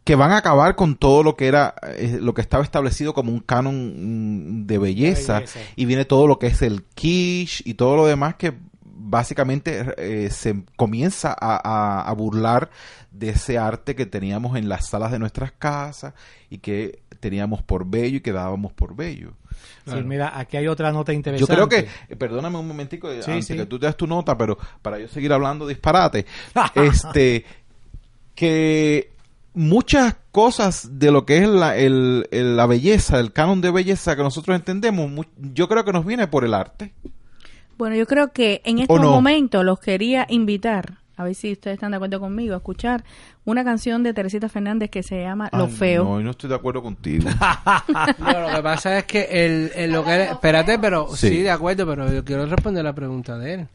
que 0.05 0.15
van 0.15 0.31
a 0.31 0.37
acabar 0.37 0.75
con 0.75 0.95
todo 0.95 1.23
lo 1.23 1.35
que 1.35 1.47
era 1.47 1.75
eh, 1.97 2.19
lo 2.21 2.33
que 2.33 2.41
estaba 2.41 2.63
establecido 2.63 3.13
como 3.13 3.31
un 3.33 3.39
canon 3.41 4.61
mm, 4.61 4.67
de 4.67 4.77
belleza, 4.77 5.39
belleza. 5.39 5.59
y 5.75 5.85
viene 5.85 6.05
todo 6.05 6.27
lo 6.27 6.39
que 6.39 6.47
es 6.47 6.61
el 6.61 6.83
quiche 6.95 7.63
y 7.65 7.73
todo 7.73 7.97
lo 7.97 8.05
demás 8.05 8.35
que 8.35 8.53
básicamente 8.83 9.85
eh, 9.97 10.29
se 10.29 10.63
comienza 10.77 11.31
a, 11.37 11.55
a- 11.57 12.01
a 12.09 12.13
burlar 12.13 12.69
de 13.11 13.29
ese 13.29 13.57
arte 13.57 13.95
que 13.95 14.05
teníamos 14.05 14.57
en 14.57 14.69
las 14.69 14.87
salas 14.89 15.11
de 15.11 15.19
nuestras 15.19 15.51
casas 15.53 16.13
y 16.49 16.57
que 16.59 17.01
teníamos 17.19 17.61
por 17.63 17.85
bello 17.87 18.17
y 18.17 18.21
que 18.21 18.31
dábamos 18.31 18.73
por 18.73 18.95
bello. 18.95 19.33
Sí, 19.87 19.95
mira, 20.03 20.37
aquí 20.37 20.57
hay 20.57 20.67
otra 20.67 20.91
nota 20.91 21.13
Yo 21.13 21.17
interesante. 21.17 21.53
creo 21.55 21.69
que, 21.69 21.87
eh, 22.09 22.15
perdóname 22.15 22.57
un 22.57 22.67
momentico 22.67 23.09
eh, 23.09 23.23
Sí, 23.23 23.31
antes 23.31 23.47
sí. 23.47 23.55
que 23.55 23.65
tú 23.65 23.79
te 23.79 23.85
das 23.85 23.95
tu 23.97 24.05
nota, 24.05 24.37
pero 24.37 24.57
para 24.81 24.99
yo 24.99 25.07
seguir 25.07 25.31
hablando 25.33 25.65
disparate, 25.65 26.25
este, 26.75 27.45
que 28.33 29.14
muchas 29.55 30.15
cosas 30.31 30.99
de 30.99 31.11
lo 31.11 31.25
que 31.25 31.37
es 31.37 31.47
la, 31.47 31.75
el- 31.77 32.27
el- 32.31 32.55
la 32.57 32.65
belleza, 32.65 33.19
el 33.19 33.31
canon 33.33 33.61
de 33.61 33.71
belleza 33.71 34.15
que 34.15 34.21
nosotros 34.23 34.55
entendemos, 34.55 35.25
yo 35.37 35.67
creo 35.67 35.83
que 35.85 35.93
nos 35.93 36.05
viene 36.05 36.27
por 36.27 36.43
el 36.45 36.53
arte. 36.53 36.93
bueno 37.77 37.95
yo 37.95 38.05
creo 38.05 38.31
que 38.31 38.61
en 38.65 38.79
estos 38.79 39.01
no? 39.01 39.11
momentos 39.11 39.63
los 39.65 39.79
quería 39.79 40.25
invitar 40.29 40.99
a 41.17 41.23
ver 41.23 41.33
si 41.33 41.53
ustedes 41.53 41.75
están 41.75 41.91
de 41.91 41.95
acuerdo 41.95 42.19
conmigo 42.19 42.53
a 42.55 42.57
escuchar 42.57 43.05
una 43.45 43.63
canción 43.63 44.03
de 44.03 44.13
Teresita 44.13 44.49
Fernández 44.49 44.89
que 44.89 45.01
se 45.01 45.21
llama 45.21 45.49
Lo 45.53 45.65
Ay, 45.65 45.71
Feo 45.71 46.03
No, 46.03 46.17
yo 46.19 46.23
no 46.25 46.31
estoy 46.31 46.49
de 46.49 46.55
acuerdo 46.57 46.83
contigo. 46.83 47.29
No, 48.19 48.39
lo 48.49 48.55
que 48.57 48.61
pasa 48.61 48.97
es 48.97 49.05
que 49.05 49.21
el, 49.31 49.71
el- 49.75 49.91
lo 49.93 50.03
que 50.03 50.23
espérate, 50.23 50.77
pero 50.77 51.07
Sí. 51.15 51.29
sí. 51.29 51.41
de 51.41 51.51
acuerdo, 51.51 51.87
pero 51.87 52.11
yo 52.11 52.25
quiero 52.25 52.45
responder 52.45 52.83
la 52.83 52.93
pregunta 52.93 53.37
de 53.37 53.53
él. 53.53 53.67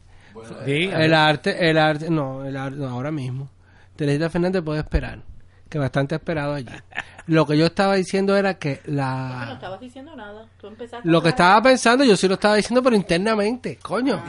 Sí, 0.65 0.89
El 0.93 1.13
arte, 1.15 1.67
el 1.69 1.77
arte, 1.79 2.09
no, 2.11 2.45
el 2.45 2.55
arte, 2.55 2.77
no, 2.77 2.89
ahora 2.89 3.09
mismo. 3.11 3.49
Teresita 3.95 4.29
Fernández 4.29 4.61
puede 4.63 4.79
esperar, 4.81 5.19
que 5.71 5.79
bastante 5.79 6.13
esperado 6.15 6.53
allí. 6.53 6.67
Lo 7.27 7.47
que 7.47 7.57
yo 7.57 7.65
estaba 7.67 7.95
diciendo 7.95 8.35
era 8.35 8.55
que 8.59 8.81
la, 8.85 9.51
estabas 9.53 9.79
diciendo 9.79 10.15
nada 10.15 10.45
tú 10.59 10.67
empezaste 10.67 11.07
lo 11.09 11.21
que 11.23 11.29
estaba 11.29 11.61
pensando, 11.63 12.03
yo 12.03 12.15
sí 12.17 12.27
lo 12.27 12.33
estaba 12.35 12.55
diciendo, 12.55 12.83
pero 12.83 12.95
internamente, 12.95 13.77
coño. 13.81 14.21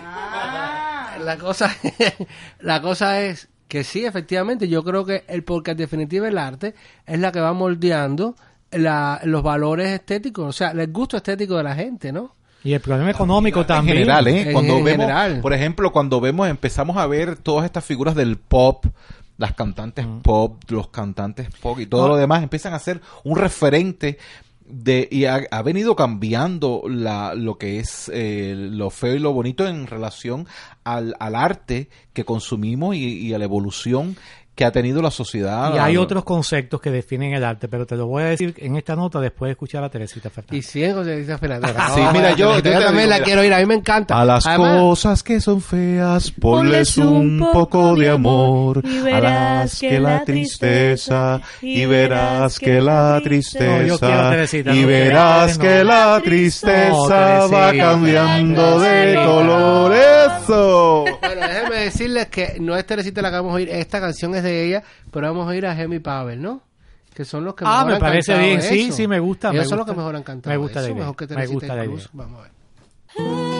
La 1.25 1.37
cosa, 1.39 1.75
la 2.61 2.81
cosa 2.81 3.21
es 3.21 3.49
que 3.69 3.85
sí, 3.85 4.05
efectivamente, 4.05 4.69
yo 4.69 4.83
creo 4.85 5.05
que 5.05 5.25
el 5.29 5.45
porque 5.45 5.73
en 5.73 5.77
definitiva 5.79 6.29
el 6.29 6.39
arte 6.39 6.75
es 7.07 7.19
la 7.19 7.33
que 7.33 7.41
va 7.41 7.53
moldeando 7.53 8.35
la- 8.71 9.21
los 9.25 9.43
valores 9.43 9.89
estéticos, 9.89 10.47
o 10.49 10.53
sea, 10.53 10.71
el 10.71 10.93
gusto 10.93 11.17
estético 11.17 11.57
de 11.57 11.63
la 11.65 11.75
gente, 11.75 12.13
¿no? 12.13 12.35
Y 12.65 12.75
el 12.75 12.81
problema 12.81 13.11
económico 13.11 13.67
también. 13.67 13.97
En 13.99 14.03
general, 14.05 14.29
¿eh? 14.29 14.43
En- 14.43 14.53
Cuando 14.53 14.79
en 14.79 14.85
vemos, 14.85 15.07
general. 15.07 15.41
por 15.41 15.53
ejemplo, 15.53 15.91
cuando 15.91 16.21
vemos, 16.21 16.49
empezamos 16.49 16.97
a 16.97 17.07
ver 17.07 17.37
todas 17.37 17.65
estas 17.65 17.85
figuras 17.85 18.15
del 18.15 18.37
pop, 18.37 18.87
las 19.39 19.55
cantantes 19.55 20.07
pop, 20.23 20.63
los 20.69 20.89
cantantes 20.89 21.49
pop 21.61 21.79
y 21.81 21.87
todo 21.87 22.05
Ah. 22.05 22.09
lo 22.09 22.17
demás, 22.17 22.43
empiezan 22.43 22.75
a 22.75 22.79
ser 22.79 23.01
un 23.25 23.37
referente 23.37 24.19
de 24.65 25.09
y 25.11 25.25
ha, 25.27 25.43
ha 25.51 25.63
venido 25.63 25.97
cambiando 25.97 26.83
la, 26.89 27.35
lo 27.35 27.59
que 27.59 27.79
es 27.79 28.11
eh, 28.15 28.55
lo 28.57 28.91
feo 28.91 29.15
y 29.15 29.19
lo 29.19 29.33
bonito 29.33 29.67
en 29.67 29.87
relación 29.87 30.47
al, 30.85 31.15
al 31.19 31.35
arte 31.35 31.89
que 32.13 32.25
consumimos 32.25 32.95
y, 32.95 33.19
y 33.19 33.35
a 33.35 33.39
la 33.39 33.45
evolución 33.45 34.17
que 34.55 34.67
ha 34.67 34.71
tenido 34.71 35.01
la 35.01 35.11
sociedad. 35.11 35.75
Y 35.75 35.79
hay 35.79 35.97
otros 35.97 36.25
conceptos 36.25 36.79
que 36.81 36.91
definen 36.91 37.33
el 37.33 37.43
arte, 37.43 37.69
pero 37.69 37.87
te 37.87 37.97
lo 37.97 38.07
voy 38.07 38.23
a 38.23 38.27
decir 38.27 38.55
en 38.59 38.77
esta 38.77 38.95
nota 38.95 39.19
después 39.19 39.49
de 39.49 39.53
escuchar 39.53 39.83
a 39.83 39.89
Teresita 39.89 40.29
Fernández. 40.29 40.59
Y 40.59 40.63
siguen 40.63 40.95
con 40.95 41.05
Teresita 41.05 41.39
Fernández. 41.39 41.75
Sí, 41.95 42.01
mira, 42.13 42.31
yo- 42.33 42.57
yo 42.57 42.63
también 42.63 42.81
digo, 42.83 42.93
la 42.93 43.15
mira. 43.15 43.25
quiero 43.25 43.45
ir, 43.45 43.55
a 43.55 43.59
mí 43.61 43.67
me 43.67 43.75
encanta. 43.77 44.21
A 44.21 44.25
las 44.27 44.47
Además, 44.47 44.79
cosas 44.79 45.23
que 45.23 45.41
son 45.41 45.63
feas, 45.63 46.31
ponles 46.33 46.99
un 46.99 47.49
poco 47.53 47.97
de 47.97 48.11
amor. 48.11 48.83
y 48.85 48.99
A 48.99 49.03
verás 49.05 49.23
las 49.63 49.81
que 49.81 49.99
la 49.99 50.23
tristeza, 50.25 51.41
y 51.63 51.87
verás 51.87 52.59
que 52.59 52.81
la 52.83 53.21
tristeza, 53.25 54.35
y 54.75 54.85
verás 54.85 55.57
que 55.57 55.83
la 55.83 56.21
tristeza 56.23 57.47
va 57.47 57.73
cambiando 57.75 58.81
de 58.81 58.91
Teresita. 59.15 60.42
Eso. 60.43 61.05
Bueno, 61.21 61.41
déjenme 61.47 61.77
decirles 61.77 62.27
que 62.29 62.57
no 62.61 62.77
es 62.77 62.87
Teresita 62.87 63.23
la 63.23 63.31
que 63.31 63.37
vamos 63.37 63.53
a 63.53 63.55
oír, 63.57 63.69
esta 63.71 64.01
canción 64.01 64.35
es 64.35 64.43
de 64.43 64.67
ella, 64.67 64.83
pero 65.11 65.27
vamos 65.29 65.49
a 65.51 65.57
ir 65.57 65.67
a 65.67 65.75
Gemi 65.75 65.99
Pavel, 65.99 66.41
¿no? 66.43 66.63
Que 67.15 67.25
son 67.25 67.45
los 67.45 67.55
que 67.55 67.65
Ah, 67.67 67.85
mejor 67.85 67.87
me 67.89 67.93
han 67.95 68.01
parece 68.01 68.33
cantado 68.33 68.49
bien. 68.49 68.63
Sí, 68.63 68.81
eso. 68.89 68.97
sí, 68.97 69.07
me 69.09 69.21
gusta, 69.21 69.51
Ellos 69.51 69.65
me 69.65 69.69
son 69.69 69.79
los 69.79 69.87
gusta. 69.87 69.93
que 69.95 69.99
mejor 69.99 70.17
han 70.17 70.23
cantado 70.23 70.51
Me 70.53 70.57
gusta 70.57 70.81
eso, 70.85 70.95
mejor 70.95 71.17
que 71.17 71.25
me 71.25 71.29
Teresita 71.29 71.55
gusta 71.55 71.77
la 71.77 71.85
incluso. 71.85 72.09
idea. 72.15 72.25
Vamos 72.25 72.41
a 72.41 72.43
ver. 72.43 73.52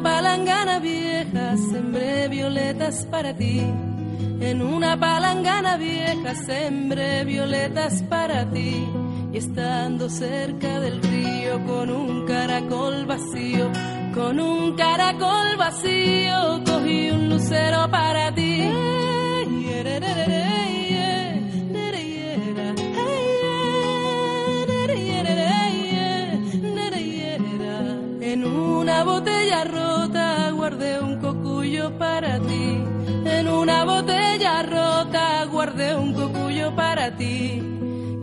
Palangana 0.00 0.78
vieja 0.78 1.56
sembré 1.56 2.28
violetas 2.28 3.06
para 3.10 3.34
ti. 3.34 3.60
En 4.40 4.62
una 4.62 4.98
palangana 4.98 5.76
vieja 5.76 6.34
sembré 6.34 7.24
violetas 7.24 8.02
para 8.02 8.48
ti. 8.50 8.86
Y 9.32 9.38
estando 9.38 10.08
cerca 10.08 10.80
del 10.80 11.02
río 11.02 11.64
con 11.66 11.90
un 11.90 12.26
caracol 12.26 13.06
vacío, 13.06 13.70
con 14.14 14.40
un 14.40 14.74
caracol 14.76 15.56
vacío, 15.56 16.62
cogí 16.64 17.10
un 17.10 17.28
lucero 17.28 17.90
para 17.90 18.34
ti. 18.34 18.62
En 28.32 28.44
una 28.44 29.04
botella 29.04 29.64
rota 29.64 29.85
guardé 30.66 30.98
un 30.98 31.20
cocuyo 31.20 31.96
para 31.96 32.40
ti. 32.40 32.82
En 33.24 33.46
una 33.46 33.84
botella 33.84 34.64
rota 34.64 35.44
guardé 35.44 35.94
un 35.94 36.12
cocuyo 36.12 36.74
para 36.74 37.16
ti. 37.16 37.62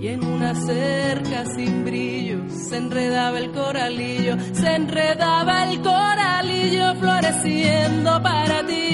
Y 0.02 0.08
en 0.10 0.26
una 0.26 0.54
cerca 0.54 1.46
sin 1.46 1.86
brillo 1.86 2.40
se 2.50 2.76
enredaba 2.76 3.40
el 3.40 3.50
coralillo, 3.52 4.36
se 4.52 4.76
enredaba 4.76 5.72
el 5.72 5.82
coralillo 5.82 6.96
floreciendo 6.96 8.22
para 8.22 8.66
ti. 8.68 8.94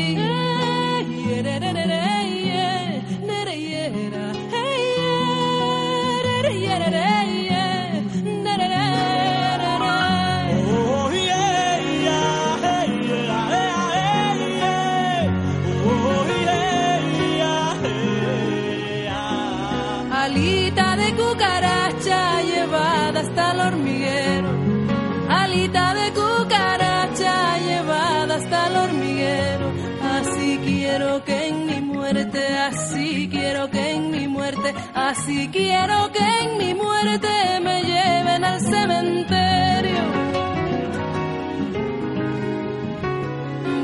Así 35.10 35.50
quiero 35.52 36.12
que 36.12 36.26
en 36.44 36.58
mi 36.60 36.74
muerte 36.76 37.30
me 37.62 37.82
lleven 37.82 38.44
al 38.44 38.60
cementerio. 38.62 40.04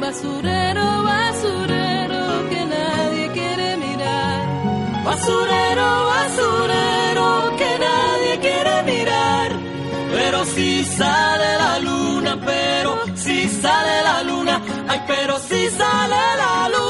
Basurero, 0.02 0.88
basurero, 1.12 2.24
que 2.52 2.62
nadie 2.76 3.26
quiere 3.38 3.78
mirar. 3.78 4.40
Basurero, 5.04 5.90
basurero, 6.14 7.28
que 7.60 7.72
nadie 7.88 8.34
quiere 8.46 8.76
mirar. 8.92 9.50
Pero 10.12 10.46
si 10.46 10.84
sale 10.84 11.50
la 11.64 11.80
luna, 11.80 12.38
pero 12.52 12.92
si 13.16 13.48
sale 13.50 13.96
la 14.10 14.18
luna, 14.30 14.62
ay, 14.88 15.02
pero 15.08 15.40
si 15.40 15.62
sale 15.70 16.22
la 16.44 16.70
luna, 16.70 16.85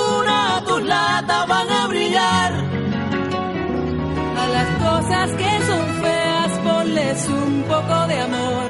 ponles 7.16 7.30
un 7.30 7.64
poco 7.64 8.08
de 8.08 8.20
amor. 8.20 8.70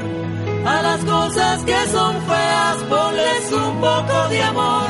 A 0.66 0.82
las 0.82 1.06
cosas 1.06 1.64
que 1.64 1.88
son 1.88 2.16
feas, 2.28 2.78
ponles 2.90 3.52
un 3.52 3.82
poco 3.82 4.30
de 4.30 4.44
amor. 4.44 4.90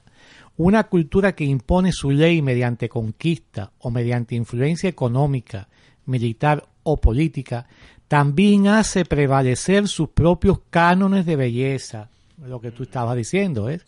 Una 0.56 0.84
cultura 0.84 1.34
que 1.34 1.44
impone 1.44 1.92
su 1.92 2.10
ley 2.10 2.42
mediante 2.42 2.88
conquista 2.88 3.72
o 3.78 3.90
mediante 3.90 4.34
influencia 4.34 4.88
económica, 4.88 5.68
militar 6.06 6.66
o 6.82 6.96
política, 6.96 7.66
también 8.08 8.68
hace 8.68 9.04
prevalecer 9.04 9.86
sus 9.86 10.08
propios 10.08 10.60
cánones 10.70 11.26
de 11.26 11.36
belleza, 11.36 12.08
lo 12.38 12.60
que 12.60 12.70
tú 12.70 12.84
estabas 12.84 13.16
diciendo, 13.16 13.68
¿eh? 13.68 13.80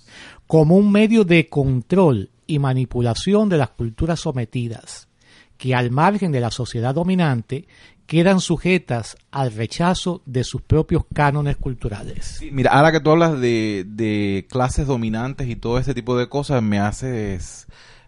como 0.47 0.77
un 0.77 0.93
medio 0.93 1.25
de 1.25 1.49
control 1.49 2.31
y 2.47 2.59
manipulación 2.59 3.49
de 3.49 3.57
las 3.57 3.71
culturas 3.71 4.21
sometidas, 4.21 5.09
que 5.61 5.75
al 5.75 5.91
margen 5.91 6.33
de 6.33 6.41
la 6.41 6.51
sociedad 6.51 6.95
dominante 6.95 7.69
quedan 8.07 8.41
sujetas 8.41 9.19
al 9.31 9.53
rechazo 9.53 10.23
de 10.25 10.43
sus 10.43 10.63
propios 10.63 11.05
cánones 11.13 11.59
culturales. 11.59 12.39
Sí, 12.39 12.51
mira, 12.51 12.73
ahora 12.73 12.91
que 12.91 13.01
tú 13.01 13.11
hablas 13.11 13.39
de, 13.39 13.85
de 13.87 14.47
clases 14.49 14.87
dominantes 14.87 15.49
y 15.49 15.57
todo 15.57 15.79
ese 15.79 15.93
tipo 15.93 16.17
de 16.17 16.31
cosas, 16.31 16.63
me 16.63 16.79
haces 16.79 17.67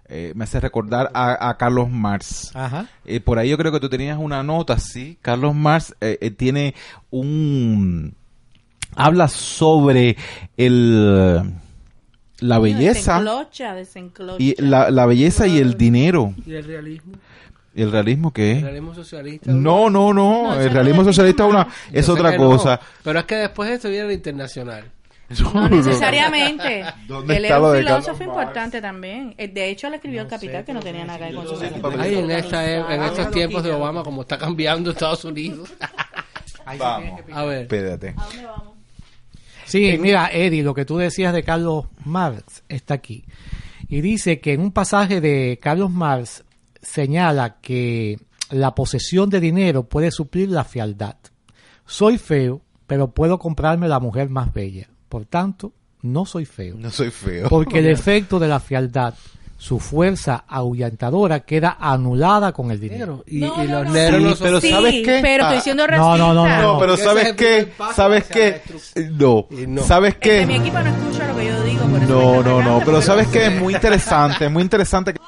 eh, 0.08 0.32
me 0.34 0.44
hace 0.44 0.60
recordar 0.60 1.10
a, 1.12 1.50
a 1.50 1.58
Carlos 1.58 1.90
Marx. 1.90 2.50
Ajá. 2.54 2.86
Eh, 3.04 3.20
por 3.20 3.38
ahí 3.38 3.50
yo 3.50 3.58
creo 3.58 3.70
que 3.70 3.80
tú 3.80 3.90
tenías 3.90 4.18
una 4.18 4.42
nota, 4.42 4.78
sí. 4.78 5.18
Carlos 5.20 5.54
Marx 5.54 5.94
eh, 6.00 6.18
eh, 6.22 6.30
tiene 6.30 6.74
un 7.10 8.14
habla 8.96 9.28
sobre 9.28 10.16
el 10.56 11.52
la 12.42 12.58
belleza 12.58 13.14
Desenclocha, 13.20 13.74
desenclocha. 13.74 14.42
y 14.42 14.54
la, 14.58 14.90
la 14.90 15.06
belleza 15.06 15.46
y 15.46 15.58
el 15.58 15.76
dinero. 15.78 16.34
¿Y 16.46 16.54
el 16.54 16.64
realismo? 16.64 17.12
¿Y 17.74 17.80
el 17.82 17.90
realismo 17.90 18.32
qué 18.32 18.52
¿El 18.58 18.62
realismo 18.62 18.94
socialista? 18.94 19.50
No, 19.50 19.88
no, 19.88 20.12
no, 20.12 20.42
No, 20.48 20.54
el 20.60 20.66
no 20.66 20.72
realismo 20.74 21.00
es 21.02 21.06
socialista 21.06 21.44
es 21.44 21.50
una 21.50 21.68
es 21.90 22.04
sé 22.06 22.12
otra 22.12 22.32
que 22.32 22.38
no, 22.38 22.50
cosa. 22.50 22.78
pero 23.02 23.18
es 23.20 23.24
que 23.24 23.34
después 23.36 23.68
de 23.70 23.76
esto 23.76 23.88
viene 23.88 24.06
el 24.06 24.12
internacional. 24.12 24.84
No 25.54 25.66
necesariamente. 25.70 26.84
¿Dónde 27.08 27.36
Él 27.38 27.46
era 27.46 27.58
un 27.58 27.74
filósofo 27.78 28.22
importante 28.22 28.82
también. 28.82 29.34
Eh, 29.38 29.48
De 29.48 29.70
hecho, 29.70 29.86
él 29.86 29.94
escribió 29.94 30.20
El 30.20 30.28
Capital, 30.28 30.62
que 30.62 30.74
no 30.74 30.80
tenía 30.80 31.06
nada 31.06 31.18
que 31.20 31.24
ver 31.24 31.34
con 31.34 31.46
su 31.48 31.58
Ay, 31.98 32.16
en, 32.16 32.30
esta, 32.30 32.94
en 32.94 33.02
estos 33.02 33.30
tiempos 33.30 33.62
de 33.64 33.72
Obama, 33.72 34.02
como 34.02 34.20
está 34.22 34.36
cambiando 34.36 34.90
Estados 34.90 35.24
Unidos. 35.24 35.72
Vamos. 36.78 37.20
A 37.32 37.44
ver. 37.44 37.62
Espérate. 37.62 38.14
Sí, 39.64 39.96
mira, 39.98 40.30
Eddie, 40.32 40.62
lo 40.62 40.74
que 40.74 40.84
tú 40.84 40.96
decías 40.96 41.32
de 41.32 41.42
Carlos 41.42 41.86
Marx 42.04 42.64
está 42.68 42.94
aquí. 42.94 43.24
Y 43.88 44.00
dice 44.00 44.40
que 44.40 44.54
en 44.54 44.60
un 44.60 44.72
pasaje 44.72 45.20
de 45.20 45.58
Carlos 45.60 45.90
Marx 45.90 46.44
señala 46.80 47.60
que 47.60 48.18
la 48.50 48.74
posesión 48.74 49.30
de 49.30 49.40
dinero 49.40 49.88
puede 49.88 50.10
suplir 50.10 50.50
la 50.50 50.64
fealdad. 50.64 51.16
Soy 51.86 52.18
feo, 52.18 52.62
pero 52.86 53.12
puedo 53.12 53.38
comprarme 53.38 53.88
la 53.88 54.00
mujer 54.00 54.28
más 54.28 54.52
bella. 54.52 54.88
Por 55.08 55.26
tanto, 55.26 55.72
no 56.02 56.26
soy 56.26 56.44
feo. 56.44 56.76
No 56.78 56.90
soy 56.90 57.10
feo. 57.10 57.48
Porque 57.48 57.78
el 57.78 57.86
efecto 57.88 58.38
de 58.38 58.48
la 58.48 58.60
fealdad, 58.60 59.14
su 59.62 59.78
fuerza 59.78 60.42
ahuyentadora, 60.48 61.38
queda 61.40 61.76
anulada 61.78 62.50
con 62.52 62.72
el 62.72 62.80
dinero. 62.80 63.22
Y, 63.28 63.42
No, 63.42 63.62
y 63.62 63.68
los 63.68 63.86
no. 63.86 63.92
negros 63.92 64.20
no 64.22 64.28
son- 64.34 64.44
pero 64.44 64.60
Sí, 64.60 64.70
¿sabes 64.70 64.92
qué? 65.04 65.20
pero 65.22 65.44
Ah, 65.44 65.48
estoy 65.50 65.60
siendo 65.62 65.84
no, 65.84 65.86
racista. 65.86 66.16
no, 66.18 66.34
no, 66.34 66.48
no. 66.48 66.62
No, 66.62 66.78
pero 66.80 66.96
¿sabes 66.96 67.32
qué? 67.34 67.72
¿Sabes 67.94 68.24
qué? 68.24 68.60
No. 69.12 69.46
¿Sabes 69.84 70.14
mi 70.14 70.20
qué? 70.20 70.42
equipo 70.42 70.80
no 70.80 70.88
escucha 70.90 71.28
lo 71.28 71.36
que 71.36 71.46
yo 71.46 71.62
digo, 71.62 71.84
por 71.84 72.02
eso 72.02 72.08
me 72.42 72.42
No, 72.42 72.62
no, 72.62 72.82
pero 72.84 73.00
¿sabes 73.00 73.28
qué? 73.28 73.46
Es 73.46 73.60
muy 73.60 73.72
interesante, 73.74 74.46
es 74.46 74.50
muy 74.50 74.62
interesante. 74.64 75.12
que- 75.12 75.20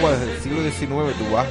Cuba 0.00 0.12
desde 0.16 0.32
el 0.32 0.40
siglo 0.40 0.62
XIX, 0.62 1.18
tú 1.18 1.30
vas 1.32 1.46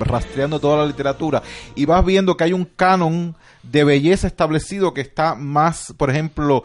rastreando 0.00 0.60
toda 0.60 0.78
la 0.78 0.86
literatura 0.86 1.42
y 1.74 1.84
vas 1.84 2.04
viendo 2.04 2.36
que 2.36 2.44
hay 2.44 2.52
un 2.52 2.64
canon 2.64 3.34
de 3.64 3.84
belleza 3.84 4.26
establecido 4.26 4.94
que 4.94 5.00
está 5.00 5.34
más, 5.34 5.92
por 5.96 6.10
ejemplo, 6.10 6.64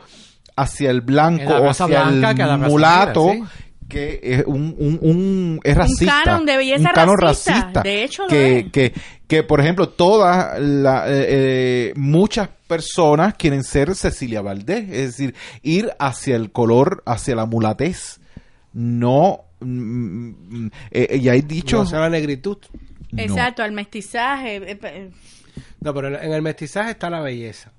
hacia 0.55 0.91
el 0.91 1.01
blanco 1.01 1.49
la 1.51 1.62
o 1.62 1.69
hacia 1.69 1.86
blanca 1.88 2.29
el 2.31 2.36
que 2.36 2.43
la 2.43 2.57
mulato, 2.57 3.25
negra, 3.27 3.47
que 3.89 4.19
es 4.23 4.43
un, 4.45 4.75
un, 4.77 4.99
un- 5.01 5.59
es 5.63 5.75
racista. 5.75 6.21
canon 6.23 6.45
de 6.45 6.57
belleza 6.57 6.89
un 6.89 6.95
canon 6.95 7.17
racista. 7.17 7.53
racista. 7.53 7.81
De 7.81 8.03
hecho, 8.03 8.23
lo 8.23 8.27
que, 8.29 8.59
es. 8.59 8.71
que, 8.71 8.93
que, 9.27 9.43
por 9.43 9.59
ejemplo, 9.62 9.89
todas 9.89 10.59
la, 10.59 11.07
eh, 11.09 11.25
eh, 11.29 11.93
muchas 11.95 12.49
personas 12.67 13.33
quieren 13.36 13.63
ser 13.63 13.95
Cecilia 13.95 14.41
Valdés, 14.41 14.83
es 14.89 15.07
decir, 15.17 15.33
ir 15.63 15.91
hacia 15.99 16.36
el 16.36 16.51
color, 16.51 17.01
hacia 17.05 17.36
la 17.36 17.45
mulatez. 17.45 18.19
No, 18.73 19.41
mm, 19.63 20.65
mm, 20.65 20.71
eh, 20.91 21.17
y 21.21 21.30
hay 21.30 21.41
dicho 21.41 21.78
No, 21.78 21.84
o 21.84 21.86
sea, 21.86 21.99
la 21.99 22.10
negritud. 22.10 22.58
no. 23.12 23.21
Exacto, 23.21 23.63
al 23.63 23.71
mestizaje. 23.71 24.58
eh, 24.58 24.80
eh, 24.84 25.12
No, 25.82 25.93
pero 25.93 26.08
en 26.19 26.32
el 26.34 26.41
mestizaje 26.41 26.91
está 26.91 27.10
la 27.10 27.21
belleza. 27.21 27.71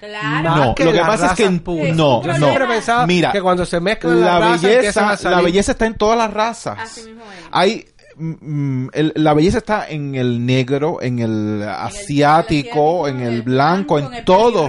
Claro. 0.00 0.56
No, 0.56 0.74
que 0.74 0.84
lo 0.84 0.92
que 0.92 0.98
pasa 1.00 1.26
es 1.28 1.32
que 1.32 1.44
en- 1.44 1.62
no, 1.96 2.22
Yo 2.22 2.32
no. 2.32 2.36
siempre 2.36 2.66
pensaba 2.66 3.06
Mira, 3.06 3.32
que 3.32 3.40
cuando 3.40 3.64
se 3.64 3.80
mezclan 3.80 4.20
la 4.20 4.38
belleza, 4.50 5.10
a 5.12 5.30
la 5.30 5.40
belleza 5.40 5.72
está 5.72 5.86
en 5.86 5.94
todas 5.94 6.18
las 6.18 6.32
razas. 6.32 6.78
Así 6.78 7.02
mismo 7.08 7.22
es. 7.22 7.38
Hay 7.50 7.86
mm, 8.16 8.88
el- 8.92 9.12
la 9.16 9.32
belleza 9.34 9.58
está 9.58 9.88
en 9.88 10.14
el 10.14 10.44
negro, 10.44 11.00
en 11.00 11.20
el 11.20 11.62
asiático, 11.62 13.06
asiático, 13.06 13.08
en 13.08 13.16
en 13.20 13.22
el 13.26 13.32
el 13.34 13.42
blanco, 13.42 13.94
blanco, 13.94 13.98
en 13.98 14.12
en 14.12 14.18
el 14.18 14.24
todo. 14.24 14.68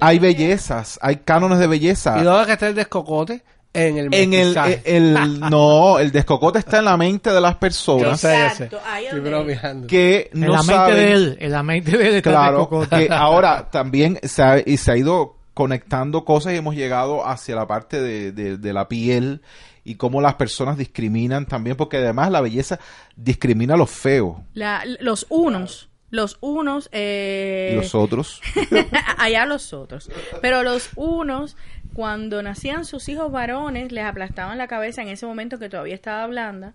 Hay 0.00 0.18
bellezas, 0.18 0.98
hay 1.02 1.16
cánones 1.16 1.58
de 1.58 1.66
belleza. 1.66 2.18
¿Y 2.18 2.22
dónde 2.24 2.46
que 2.46 2.52
está 2.52 2.66
el 2.68 2.74
descocote? 2.74 3.44
En 3.74 3.96
el 3.96 4.12
En 4.14 4.34
el, 4.34 4.54
mestizaje. 4.54 4.82
el- 4.84 5.40
no, 5.50 5.98
el 5.98 6.12
descocote 6.12 6.58
está 6.58 6.78
en 6.80 6.84
la 6.84 6.96
mente 6.96 7.30
de 7.32 7.40
las 7.40 7.56
personas 7.56 8.20
sé, 8.20 8.28
yo 8.32 8.38
sé. 8.54 8.64
Exacto, 8.64 8.80
ahí 8.86 9.06
donde- 9.10 9.86
que 9.86 10.30
En 10.34 10.40
no 10.40 10.52
la 10.52 10.58
mente 10.58 10.72
saben 10.74 10.96
de 10.96 11.12
él, 11.12 11.36
en 11.40 11.52
la 11.52 11.62
mente 11.62 11.96
de 11.96 12.08
él 12.08 12.14
está 12.16 12.30
Claro, 12.30 12.68
que 12.90 13.08
ahora 13.10 13.70
también 13.70 14.18
se 14.22 14.42
ha, 14.42 14.58
y 14.64 14.76
se 14.76 14.92
ha 14.92 14.96
ido 14.96 15.36
conectando 15.54 16.24
cosas 16.24 16.52
y 16.52 16.56
hemos 16.56 16.74
llegado 16.74 17.26
hacia 17.26 17.54
la 17.56 17.66
parte 17.66 18.00
de, 18.00 18.32
de- 18.32 18.56
de 18.58 18.72
la 18.72 18.88
piel 18.88 19.40
y 19.84 19.94
cómo 19.96 20.20
las 20.20 20.34
personas 20.34 20.76
discriminan 20.78 21.46
también, 21.46 21.76
porque 21.76 21.96
además 21.96 22.30
la 22.30 22.40
belleza 22.40 22.78
discrimina 23.16 23.74
a 23.74 23.76
los 23.78 23.90
feos 23.90 24.36
La- 24.54 24.84
los 25.00 25.26
unos. 25.30 25.88
Los 26.10 26.36
unos. 26.42 26.90
Eh, 26.92 27.70
y 27.72 27.76
los 27.76 27.94
otros. 27.94 28.42
allá 29.18 29.46
los 29.46 29.72
otros. 29.72 30.10
Pero 30.42 30.62
los 30.62 30.90
unos, 30.94 31.56
cuando 31.94 32.42
nacían 32.42 32.84
sus 32.84 33.08
hijos 33.08 33.30
varones, 33.30 33.92
les 33.92 34.04
aplastaban 34.04 34.58
la 34.58 34.68
cabeza 34.68 35.02
en 35.02 35.08
ese 35.08 35.26
momento 35.26 35.58
que 35.58 35.68
todavía 35.68 35.94
estaba 35.94 36.26
blanda. 36.26 36.74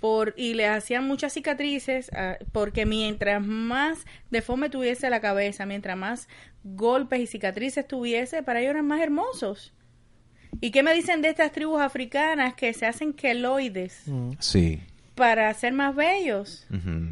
Por, 0.00 0.32
y 0.36 0.54
les 0.54 0.68
hacían 0.68 1.06
muchas 1.08 1.32
cicatrices 1.32 2.10
ah, 2.14 2.36
porque 2.52 2.86
mientras 2.86 3.44
más 3.44 4.06
deforme 4.30 4.70
tuviese 4.70 5.10
la 5.10 5.20
cabeza, 5.20 5.66
mientras 5.66 5.96
más 5.96 6.28
golpes 6.62 7.20
y 7.20 7.26
cicatrices 7.26 7.86
tuviese, 7.86 8.42
para 8.44 8.60
ellos 8.60 8.70
eran 8.70 8.86
más 8.86 9.00
hermosos. 9.00 9.74
¿Y 10.60 10.70
qué 10.70 10.82
me 10.82 10.94
dicen 10.94 11.20
de 11.20 11.28
estas 11.28 11.52
tribus 11.52 11.80
africanas 11.80 12.54
que 12.54 12.72
se 12.74 12.86
hacen 12.86 13.12
queloides 13.12 14.04
Sí. 14.38 14.80
Para 15.18 15.52
ser 15.54 15.72
más 15.74 15.94
bellos? 15.94 16.64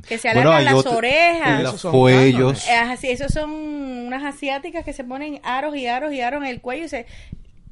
Que 0.08 0.16
se 0.16 0.28
alargan 0.30 0.64
las 0.64 0.74
otro- 0.74 0.96
orejas. 0.96 1.62
los 1.62 1.82
cuellos. 1.82 2.66
Eh, 2.68 2.74
así, 2.74 3.10
esos 3.10 3.32
son 3.32 3.50
unas 3.50 4.22
asiáticas 4.24 4.84
que 4.84 4.92
se 4.94 5.04
ponen 5.04 5.40
aros 5.42 5.76
y 5.76 5.86
aros 5.86 6.12
y 6.12 6.20
aros 6.22 6.42
en 6.42 6.48
el 6.48 6.60
cuello 6.62 6.84
y 6.84 6.88
se 6.88 7.04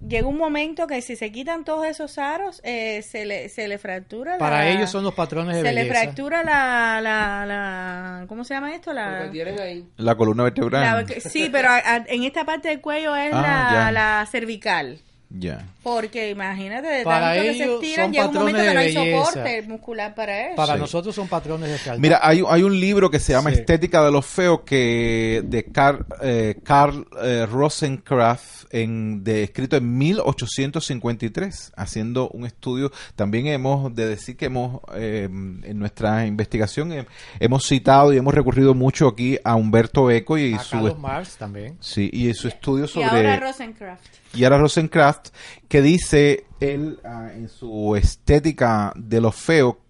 llega 0.06 0.26
un 0.26 0.36
momento 0.36 0.86
que 0.86 1.00
si 1.00 1.16
se 1.16 1.32
quitan 1.32 1.64
todos 1.64 1.86
esos 1.86 2.18
aros 2.18 2.60
eh, 2.62 3.00
se 3.00 3.24
le 3.24 3.48
se 3.48 3.68
le 3.68 3.78
fractura 3.78 4.32
la- 4.32 4.38
Para 4.38 4.68
ellos 4.68 4.90
son 4.90 5.02
los 5.02 5.14
patrones 5.14 5.56
de 5.56 5.62
se 5.62 5.72
le 5.72 5.82
belleza. 5.84 6.02
fractura 6.02 6.42
la, 6.42 7.00
la, 7.00 7.46
la 7.46 8.24
¿cómo 8.28 8.44
se 8.44 8.52
llama 8.52 8.74
esto? 8.74 8.92
La, 8.92 9.20
ahí. 9.62 9.86
La 9.96 10.14
columna 10.14 10.42
vertebral. 10.42 11.06
la- 11.08 11.20
sí, 11.20 11.48
pero 11.50 11.70
a- 11.70 11.76
a- 11.78 12.04
en 12.06 12.24
esta 12.24 12.44
parte 12.44 12.68
del 12.68 12.82
cuello 12.82 13.16
es 13.16 13.30
Ah, 13.32 13.90
la 13.92 14.26
cervical. 14.30 14.98
Ya. 15.36 15.66
Porque 15.82 16.30
imagínate, 16.30 16.86
de 16.86 17.02
Para 17.04 17.34
tanto 17.34 17.42
que 17.42 17.54
se 17.54 17.64
ellos 17.64 17.82
estiran, 17.82 18.04
son 18.06 18.12
llega 18.12 18.26
un 18.28 18.34
momento 18.34 18.58
patrones 18.58 18.68
que 18.68 18.74
no 18.74 18.80
de 18.80 18.86
hay 18.86 18.94
belleza. 18.94 19.26
soporte 19.32 19.62
muscular 19.62 20.14
para 20.14 20.46
eso. 20.46 20.56
Para 20.56 20.74
Sí. 20.74 20.80
nosotros 20.80 21.14
son 21.14 21.28
patrones 21.28 21.70
de 21.70 21.78
fealdad. 21.78 22.00
Mira, 22.00 22.20
hay, 22.22 22.42
hay 22.48 22.62
un 22.62 22.78
libro 22.78 23.10
que 23.10 23.18
se 23.18 23.32
llama 23.32 23.50
Sí. 23.50 23.56
Estética 23.56 24.04
de 24.04 24.12
los 24.12 24.24
Feos 24.24 24.60
que 24.64 25.42
de 25.44 25.64
Carl, 25.64 26.06
eh, 26.22 26.54
Carl 26.62 27.06
eh, 27.22 27.46
Rosencraft 27.50 28.66
en, 28.70 29.22
de, 29.24 29.42
escrito 29.44 29.76
en 29.76 29.98
1853 29.98 31.72
haciendo 31.76 32.28
un 32.30 32.46
estudio 32.46 32.90
también 33.16 33.46
hemos 33.46 33.94
de 33.94 34.06
decir 34.08 34.36
que 34.36 34.46
hemos 34.46 34.80
eh, 34.94 35.24
en 35.30 35.78
nuestra 35.78 36.26
investigación 36.26 36.92
eh, 36.92 37.06
hemos 37.40 37.66
citado 37.66 38.12
y 38.12 38.16
hemos 38.16 38.34
recurrido 38.34 38.74
mucho 38.74 39.08
aquí 39.08 39.38
a 39.44 39.54
Humberto 39.54 40.10
Eco 40.10 40.38
y 40.38 40.54
a 40.54 40.58
su 40.60 40.72
Carlos 40.72 40.98
Marx 40.98 41.36
también. 41.36 41.76
sí 41.80 42.10
y 42.12 42.32
su 42.34 42.48
estudio 42.48 42.84
y 42.86 42.88
sobre 42.88 43.06
ahora 43.06 43.36
Rosencraft. 43.40 44.02
Y 44.34 44.44
ahora 44.44 44.58
Rosencraft, 44.58 45.28
que 45.68 45.82
dice 45.82 46.46
él 46.60 47.00
ah, 47.04 47.30
en 47.34 47.48
su 47.48 47.96
estética 47.96 48.92
de 48.96 49.20
lo 49.20 49.32
feo, 49.32 49.80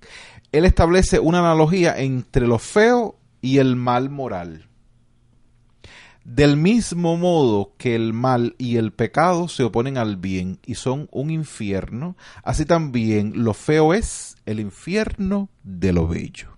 él 0.53 0.65
establece 0.65 1.19
una 1.19 1.41
analogía 1.41 1.99
entre 1.99 2.47
lo 2.47 2.59
feo 2.59 3.19
y 3.41 3.59
el 3.59 3.77
mal 3.77 4.11
moral. 4.11 4.69
Del 6.25 6.57
mismo 6.57 7.19
modo 7.19 7.75
que 7.77 7.95
el 7.95 8.15
mal 8.15 8.55
y 8.57 8.77
el 8.77 8.93
pecado 8.93 9.49
se 9.49 9.63
oponen 9.63 9.99
al 9.99 10.17
bien 10.17 10.59
y 10.65 10.77
son 10.77 11.09
un 11.11 11.31
infierno, 11.31 12.17
así 12.43 12.65
también 12.65 13.45
lo 13.45 13.53
feo 13.53 13.93
es 13.93 14.37
el 14.47 14.61
infierno 14.61 15.51
de 15.63 15.93
lo 15.93 16.09
bello. 16.09 16.57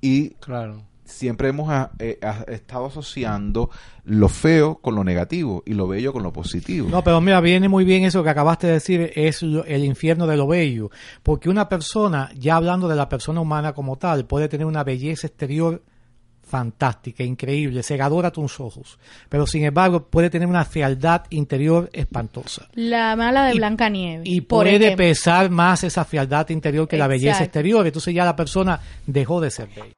Y 0.00 0.30
Claro. 0.40 0.87
Siempre 1.08 1.48
hemos 1.48 1.68
ah, 1.70 1.90
eh, 1.98 2.18
estado 2.48 2.86
asociando 2.86 3.70
lo 4.04 4.28
feo 4.28 4.76
con 4.76 4.94
lo 4.94 5.02
negativo 5.04 5.62
y 5.66 5.74
lo 5.74 5.88
bello 5.88 6.12
con 6.12 6.22
lo 6.22 6.32
positivo. 6.32 6.88
No, 6.90 7.02
pero 7.02 7.20
mira, 7.20 7.40
viene 7.40 7.68
muy 7.68 7.84
bien 7.84 8.04
eso 8.04 8.22
que 8.22 8.30
acabaste 8.30 8.66
de 8.68 8.74
decir, 8.74 9.12
es 9.14 9.42
lo- 9.42 9.64
el 9.64 9.84
infierno 9.84 10.26
de 10.26 10.36
lo 10.36 10.46
bello. 10.46 10.90
Porque 11.22 11.48
una 11.48 11.68
persona, 11.68 12.30
ya 12.38 12.56
hablando 12.56 12.88
de 12.88 12.96
la 12.96 13.08
persona 13.08 13.40
humana 13.40 13.72
como 13.72 13.96
tal, 13.96 14.26
puede 14.26 14.48
tener 14.48 14.66
una 14.66 14.84
belleza 14.84 15.26
exterior 15.26 15.82
fantástica, 16.48 17.22
increíble, 17.22 17.82
cegadora 17.82 18.28
a 18.28 18.32
tus 18.32 18.58
ojos. 18.58 18.98
Pero 19.28 19.46
sin 19.46 19.64
embargo, 19.64 20.06
puede 20.08 20.30
tener 20.30 20.48
una 20.48 20.64
fealdad 20.64 21.22
interior 21.30 21.90
espantosa. 21.92 22.66
La 22.74 23.14
mala 23.16 23.44
de 23.46 23.54
Y- 23.54 23.58
Blanca 23.58 23.88
Nieve. 23.88 24.22
Y 24.24 24.40
por 24.40 24.64
puede 24.64 24.76
ejemplo. 24.76 24.96
pesar 24.96 25.50
más 25.50 25.84
esa 25.84 26.04
fealdad 26.04 26.48
interior 26.50 26.88
que 26.88 26.96
la 26.96 27.06
belleza 27.06 27.44
exterior. 27.44 27.86
Entonces 27.86 28.14
ya 28.14 28.24
la 28.24 28.34
persona 28.34 28.80
dejó 29.06 29.40
de 29.40 29.50
ser 29.50 29.68
bella. 29.68 29.94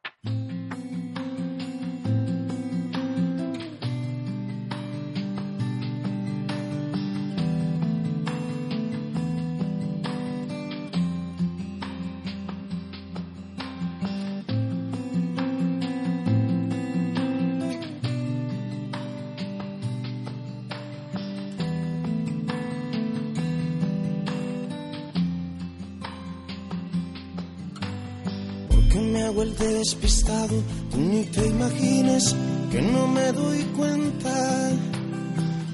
Despistado, 29.32 30.60
tú 30.90 30.98
ni 30.98 31.22
te 31.26 31.46
imagines 31.46 32.34
que 32.72 32.82
no 32.82 33.06
me 33.06 33.30
doy 33.30 33.62
cuenta. 33.76 34.70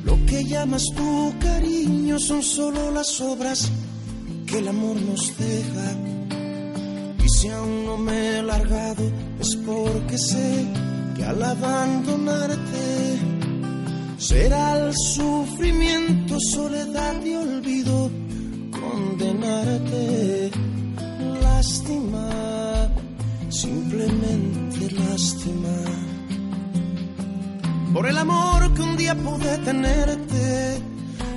Lo 0.04 0.14
que 0.26 0.44
llamas 0.44 0.84
tu 0.94 1.32
cariño 1.40 2.18
son 2.18 2.42
solo 2.42 2.90
las 2.90 3.18
obras 3.22 3.70
que 4.46 4.58
el 4.58 4.68
amor 4.68 5.00
nos 5.00 5.34
deja. 5.38 5.88
Y 7.24 7.28
si 7.30 7.48
aún 7.48 7.86
no 7.86 7.96
me 7.96 8.38
he 8.38 8.42
largado 8.42 9.10
es 9.40 9.56
porque 9.56 10.18
sé 10.18 10.66
que 11.16 11.24
al 11.24 11.42
abandonarte 11.42 13.18
será 14.18 14.86
el 14.86 14.92
sufrimiento, 14.94 16.36
soledad 16.52 17.24
y 17.24 17.35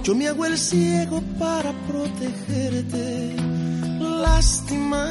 yo 0.09 0.15
me 0.15 0.27
hago 0.27 0.43
el 0.43 0.57
ciego 0.57 1.21
para 1.37 1.71
protegerte. 1.87 3.35
Lástima, 3.99 5.05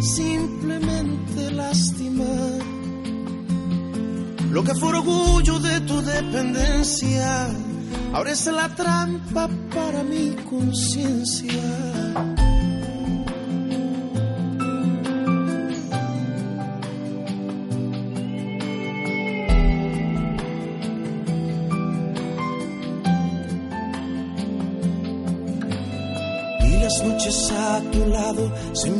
simplemente 0.00 1.50
lástima. 1.50 2.24
Lo 4.52 4.62
que 4.62 4.72
fue 4.76 4.90
orgullo 4.90 5.58
de 5.58 5.80
tu 5.80 6.00
dependencia, 6.00 7.48
ahora 8.12 8.30
es 8.30 8.46
la 8.46 8.72
trampa 8.72 9.48
para 9.74 10.04
mi 10.04 10.30
conciencia. 10.48 11.87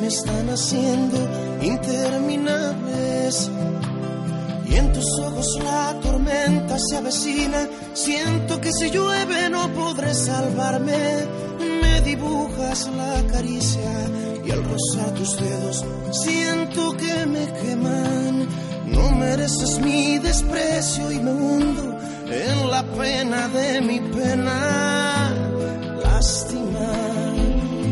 Están 0.09 0.49
haciendo 0.51 1.17
interminables. 1.63 3.51
Y 4.67 4.75
en 4.75 4.93
tus 4.93 5.19
ojos 5.21 5.59
la 5.63 5.95
tormenta 6.01 6.77
se 6.79 6.97
avecina. 6.97 7.69
Siento 7.95 8.61
que 8.61 8.73
si 8.73 8.91
llueve 8.91 9.49
no 9.51 9.69
podré 9.73 10.15
salvarme. 10.15 11.27
Me 11.83 12.01
dibujas 12.03 12.91
la 12.97 13.23
caricia 13.33 14.09
y 14.45 14.51
al 14.51 14.65
rozar 14.65 15.15
tus 15.15 15.37
dedos 15.37 15.85
siento 16.11 16.97
que 16.97 17.27
me 17.27 17.53
queman. 17.61 18.49
No 18.87 19.11
mereces 19.13 19.79
mi 19.81 20.19
desprecio 20.19 21.13
y 21.13 21.19
me 21.21 21.33
hundo 21.33 21.99
en 22.31 22.71
la 22.71 22.83
pena 22.83 23.49
de 23.49 23.81
mi 23.83 24.01
pena. 24.01 25.35
Lástima, 26.03 26.89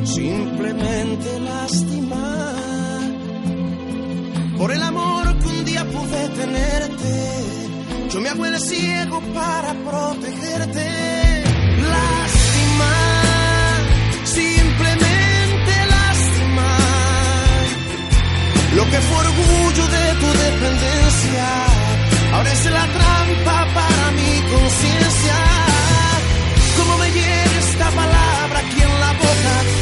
simplemente 0.06 1.40
lástima. 1.40 2.52
Por 4.58 4.70
el 4.72 4.82
amor 4.82 5.38
que 5.38 5.46
un 5.46 5.64
día 5.64 5.84
pude 5.84 6.28
tenerte, 6.28 7.14
yo 8.10 8.20
me 8.20 8.28
hago 8.30 8.46
el 8.46 8.58
ciego 8.60 9.20
para 9.34 9.74
protegerte. 9.74 10.86
Lástima, 11.94 12.94
simplemente 14.24 15.72
lástima. 15.96 16.68
Lo 18.76 18.84
que 18.90 18.98
fue 19.06 19.16
orgullo 19.26 19.84
de 19.96 20.06
tu 20.22 20.28
dependencia, 20.46 21.46
ahora 22.32 22.52
es 22.52 22.64
la 22.64 22.86
trampa 22.96 23.66
para 23.74 24.10
mi 24.12 24.32
conciencia. 24.54 25.36
Cómo 26.78 26.98
me 26.98 27.10
hiere 27.10 27.58
esta 27.58 27.90
palabra 27.90 28.58
aquí 28.58 28.80
en 28.82 29.00
la 29.00 29.12
boca 29.12 29.75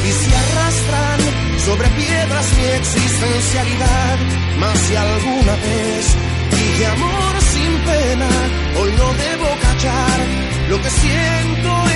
sobre 1.64 1.88
piedras 1.88 2.46
mi 2.56 2.64
existencialidad. 2.64 4.18
Mas 4.58 4.78
si 4.78 4.94
alguna 4.96 5.54
vez 5.56 6.16
dije 6.50 6.86
amor 6.86 7.34
sin 7.40 7.72
pena, 7.90 8.28
hoy 8.78 8.92
no 8.92 9.08
debo 9.14 9.48
callar 9.62 10.18
lo 10.68 10.80
que 10.82 10.90
siento 10.90 11.93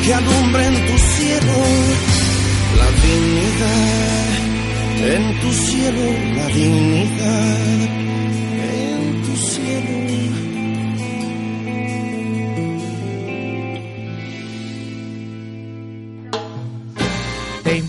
que 0.00 0.14
alumbre 0.14 0.66
en 0.66 0.86
tu 0.86 0.98
cielo 0.98 1.56
la 2.78 2.88
dignidad, 3.04 4.32
en 5.14 5.40
tu 5.40 5.52
cielo 5.52 6.06
la 6.36 6.46
dignidad, 6.48 7.88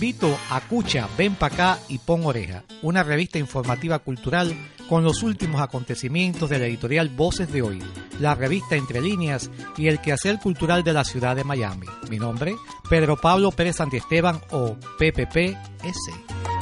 invito 0.04 0.38
a 0.50 0.60
Cucha, 0.60 1.08
ven 1.18 1.34
pa' 1.36 1.46
acá 1.46 1.80
y 1.88 1.98
pon 1.98 2.26
oreja, 2.26 2.66
una 2.82 3.04
revista 3.04 3.40
informativa 3.40 4.00
cultural 4.00 4.54
con 4.90 5.06
los 5.06 5.24
últimos 5.24 5.62
acontecimientos 5.62 6.50
de 6.50 6.60
la 6.60 6.66
editorial 6.66 7.08
Voces 7.08 7.50
de 7.54 7.62
Hoy, 7.62 7.82
la 8.20 8.36
revista 8.36 8.76
Entre 8.76 9.00
Líneas 9.00 9.50
y 9.78 9.88
el 9.88 10.02
quehacer 10.02 10.40
cultural 10.40 10.84
de 10.84 10.92
la 10.92 11.06
ciudad 11.06 11.38
de 11.38 11.46
Miami. 11.46 11.88
Mi 12.10 12.20
nombre, 12.20 12.54
Pedro 12.90 13.16
Pablo 13.16 13.52
Pérez 13.52 13.78
Santiesteban 13.78 14.42
o 14.52 14.76
PPPS. 15.00 16.53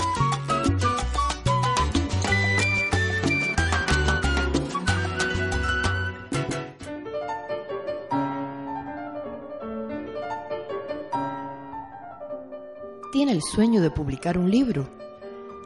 ¿Tiene 13.11 13.33
el 13.33 13.41
sueño 13.41 13.81
de 13.81 13.91
publicar 13.91 14.37
un 14.37 14.49
libro? 14.49 14.87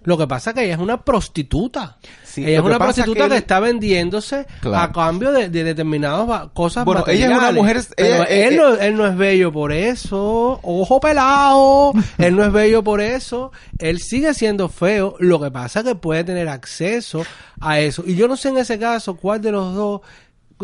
Lo 0.02 0.18
que 0.18 0.26
pasa 0.26 0.50
es 0.50 0.54
que 0.56 0.64
ella 0.64 0.74
es 0.74 0.80
una 0.80 1.02
prostituta. 1.02 1.96
Sí, 2.22 2.44
ella 2.44 2.58
es 2.58 2.64
una 2.64 2.78
prostituta 2.78 3.28
que 3.30 3.36
está 3.38 3.60
vendiéndose 3.60 4.46
Claro. 4.60 4.84
a 4.84 4.92
cambio 4.92 5.32
de, 5.32 5.48
de 5.48 5.64
determinadas 5.64 6.48
cosas 6.52 6.84
Bueno, 6.84 7.02
ella 7.06 7.30
es 7.30 7.38
una 7.38 7.52
mujer- 7.52 7.80
Pero 7.96 8.14
ella- 8.16 8.24
él, 8.24 8.54
eh, 8.54 8.56
no, 8.56 8.74
él 8.74 8.96
no 8.96 9.06
es 9.06 9.16
bello 9.16 9.52
por 9.52 9.72
eso. 9.72 10.60
Ojo 10.62 11.00
pelado. 11.00 11.92
él 12.18 12.36
no 12.36 12.44
es 12.44 12.52
bello 12.52 12.84
por 12.84 13.00
eso. 13.00 13.52
Él 13.78 14.00
sigue 14.00 14.34
siendo 14.34 14.68
feo. 14.68 15.16
Lo 15.18 15.40
que 15.40 15.50
pasa 15.50 15.80
es 15.80 15.86
que 15.86 15.94
puede 15.94 16.24
tener 16.24 16.48
acceso 16.48 17.24
a 17.60 17.80
eso. 17.80 18.02
Y 18.06 18.16
yo 18.16 18.28
no 18.28 18.36
sé 18.36 18.50
en 18.50 18.58
ese 18.58 18.78
caso 18.78 19.16
cuál 19.16 19.40
de 19.40 19.52
los 19.52 19.74
dos 19.74 20.00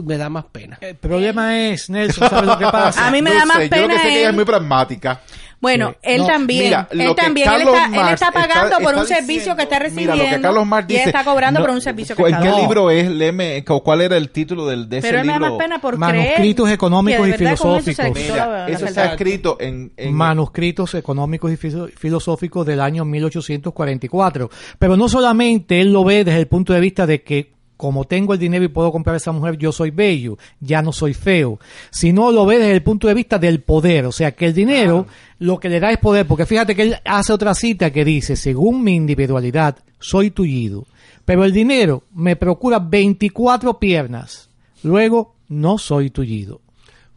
me 0.04 0.16
da 0.16 0.28
más 0.28 0.44
pena. 0.46 0.78
El 0.80 0.96
problema 0.96 1.58
es, 1.58 1.88
Nelson, 1.90 2.28
¿sabes 2.28 2.46
lo 2.46 2.58
que 2.58 2.64
pasa? 2.66 3.06
A 3.08 3.10
mí 3.10 3.22
me 3.22 3.32
da 3.32 3.44
más 3.46 3.56
sé, 3.58 3.64
Yo 3.64 3.70
pena 3.70 3.82
lo 3.82 3.88
que 3.88 3.94
sé 3.94 4.00
es 4.00 4.02
que 4.08 4.18
ella 4.18 4.22
él. 4.24 4.30
es 4.30 4.34
muy 4.36 4.44
pragmática. 4.44 5.20
Bueno, 5.62 5.90
Sí. 5.90 5.96
él 6.04 6.20
No, 6.22 6.26
también. 6.26 6.64
mira, 6.64 6.88
él 6.90 7.14
también. 7.14 7.46
Él 7.46 7.54
Carlos 7.64 7.74
está, 8.14 8.28
él 8.28 8.32
pagando 8.32 8.76
está- 8.78 8.78
por 8.82 8.94
un 8.94 9.06
servicio 9.06 9.54
que 9.56 9.62
está 9.64 9.74
Mira, 9.76 9.84
recibiendo. 9.90 10.16
lo 10.16 10.24
que 10.36 10.40
Carlos 10.40 10.66
Marx 10.66 10.90
y 10.90 10.96
él 10.96 11.02
está 11.08 11.22
cobrando 11.24 11.60
no, 11.60 11.66
por 11.66 11.74
un 11.74 11.80
servicio 11.82 12.16
que 12.16 12.22
¿En 12.22 12.28
está 12.34 12.40
qué 12.40 12.50
libro 12.62 12.90
es? 12.90 13.10
Léeme, 13.10 13.62
¿cuál 13.64 14.00
era 14.00 14.16
el 14.16 14.30
título 14.30 14.66
del, 14.66 14.88
de 14.88 14.98
ese 14.98 15.08
Pero 15.08 15.20
él 15.20 15.26
me 15.26 15.32
da 15.34 15.38
libro? 15.38 15.54
más 15.58 15.62
pena 15.62 15.78
por 15.78 15.98
Manuscritos 15.98 16.64
creer 16.64 16.74
económicos 16.74 17.26
y 17.28 17.30
eso 17.32 17.38
filosóficos. 17.38 18.04
la- 18.06 18.10
Mira, 18.10 18.68
eso 18.70 18.86
está 18.86 19.04
escrito 19.12 19.58
en... 19.60 19.92
en 19.98 20.14
manuscritos 20.14 20.94
económicos 20.94 21.52
y 21.52 21.56
filo- 21.58 21.88
filosóficos 21.94 22.64
del 22.64 22.80
año 22.80 23.04
1844. 23.04 24.50
Pero 24.78 24.96
no 24.96 25.10
solamente 25.10 25.80
él 25.82 25.92
lo 25.92 26.04
ve 26.04 26.24
desde 26.24 26.40
el 26.40 26.46
punto 26.48 26.72
de 26.72 26.80
vista 26.80 27.06
de 27.06 27.22
que 27.22 27.52
como 27.80 28.04
tengo 28.04 28.34
el 28.34 28.38
dinero 28.38 28.62
y 28.62 28.68
puedo 28.68 28.92
comprar 28.92 29.14
a 29.14 29.16
esa 29.16 29.32
mujer, 29.32 29.56
yo 29.56 29.72
soy 29.72 29.90
bello, 29.90 30.36
ya 30.60 30.82
no 30.82 30.92
soy 30.92 31.14
feo, 31.14 31.58
sino 31.90 32.30
lo 32.30 32.44
ve 32.44 32.58
desde 32.58 32.74
el 32.74 32.82
punto 32.82 33.08
de 33.08 33.14
vista 33.14 33.38
del 33.38 33.62
poder, 33.62 34.04
o 34.04 34.12
sea 34.12 34.32
que 34.32 34.44
el 34.44 34.52
dinero 34.52 35.06
lo 35.38 35.58
que 35.58 35.70
le 35.70 35.80
da 35.80 35.90
es 35.90 35.96
poder, 35.96 36.26
porque 36.26 36.44
fíjate 36.44 36.76
que 36.76 36.82
él 36.82 36.96
hace 37.06 37.32
otra 37.32 37.54
cita 37.54 37.90
que 37.90 38.04
dice, 38.04 38.36
según 38.36 38.84
mi 38.84 38.94
individualidad, 38.94 39.78
soy 39.98 40.30
tullido, 40.30 40.84
pero 41.24 41.42
el 41.42 41.54
dinero 41.54 42.02
me 42.14 42.36
procura 42.36 42.80
24 42.80 43.78
piernas, 43.78 44.50
luego 44.82 45.36
no 45.48 45.78
soy 45.78 46.10
tullido. 46.10 46.60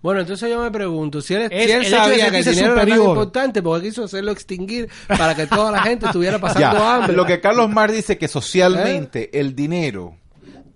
Bueno, 0.01 0.21
entonces 0.21 0.49
yo 0.49 0.61
me 0.61 0.71
pregunto, 0.71 1.19
si 1.19 1.33
él, 1.33 1.49
Es 1.51 1.65
si 1.65 1.71
él 1.73 1.85
sabía 1.87 2.31
que 2.31 2.39
el 2.39 2.45
dinero 2.45 2.67
era 2.67 2.75
tan 2.75 2.83
superior. 2.87 3.09
importante, 3.09 3.61
porque 3.61 3.87
quiso 3.87 4.05
hacerlo 4.05 4.31
extinguir 4.31 4.89
para 5.07 5.35
que 5.35 5.45
toda 5.45 5.71
la 5.71 5.81
gente 5.83 6.05
estuviera 6.05 6.39
pasando 6.41 6.77
Ya, 6.77 6.95
hambre. 6.95 7.15
Lo 7.17 7.25
que 7.25 7.41
Carlos 7.41 7.69
Marx 7.69 7.95
dice 7.95 8.17
que 8.17 8.27
socialmente 8.29 9.23
¿Eh? 9.25 9.39
el 9.41 9.55
dinero 9.55 10.15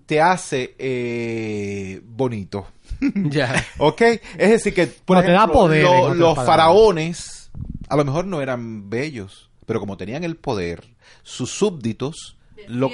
te 0.08 0.20
hace 0.22 0.74
eh, 0.78 2.00
bonito. 2.04 2.66
Ya. 3.14 3.64
¿Ok? 3.78 4.00
Es 4.38 4.50
decir, 4.50 4.74
que 4.74 4.86
por 4.88 5.18
No, 5.18 5.22
te 5.22 5.30
da 5.30 5.36
ejemplo, 5.38 5.60
poder, 5.60 5.84
lo- 5.84 6.14
los 6.14 6.34
palabras. 6.34 6.46
faraones 6.46 7.50
a 7.88 7.96
lo 7.96 8.04
mejor 8.04 8.26
no 8.26 8.40
eran 8.40 8.90
bellos, 8.90 9.48
pero 9.66 9.78
como 9.80 9.96
tenían 9.96 10.24
el 10.24 10.36
poder, 10.36 10.82
sus 11.22 11.50
súbditos 11.50 12.36
lo, 12.66 12.90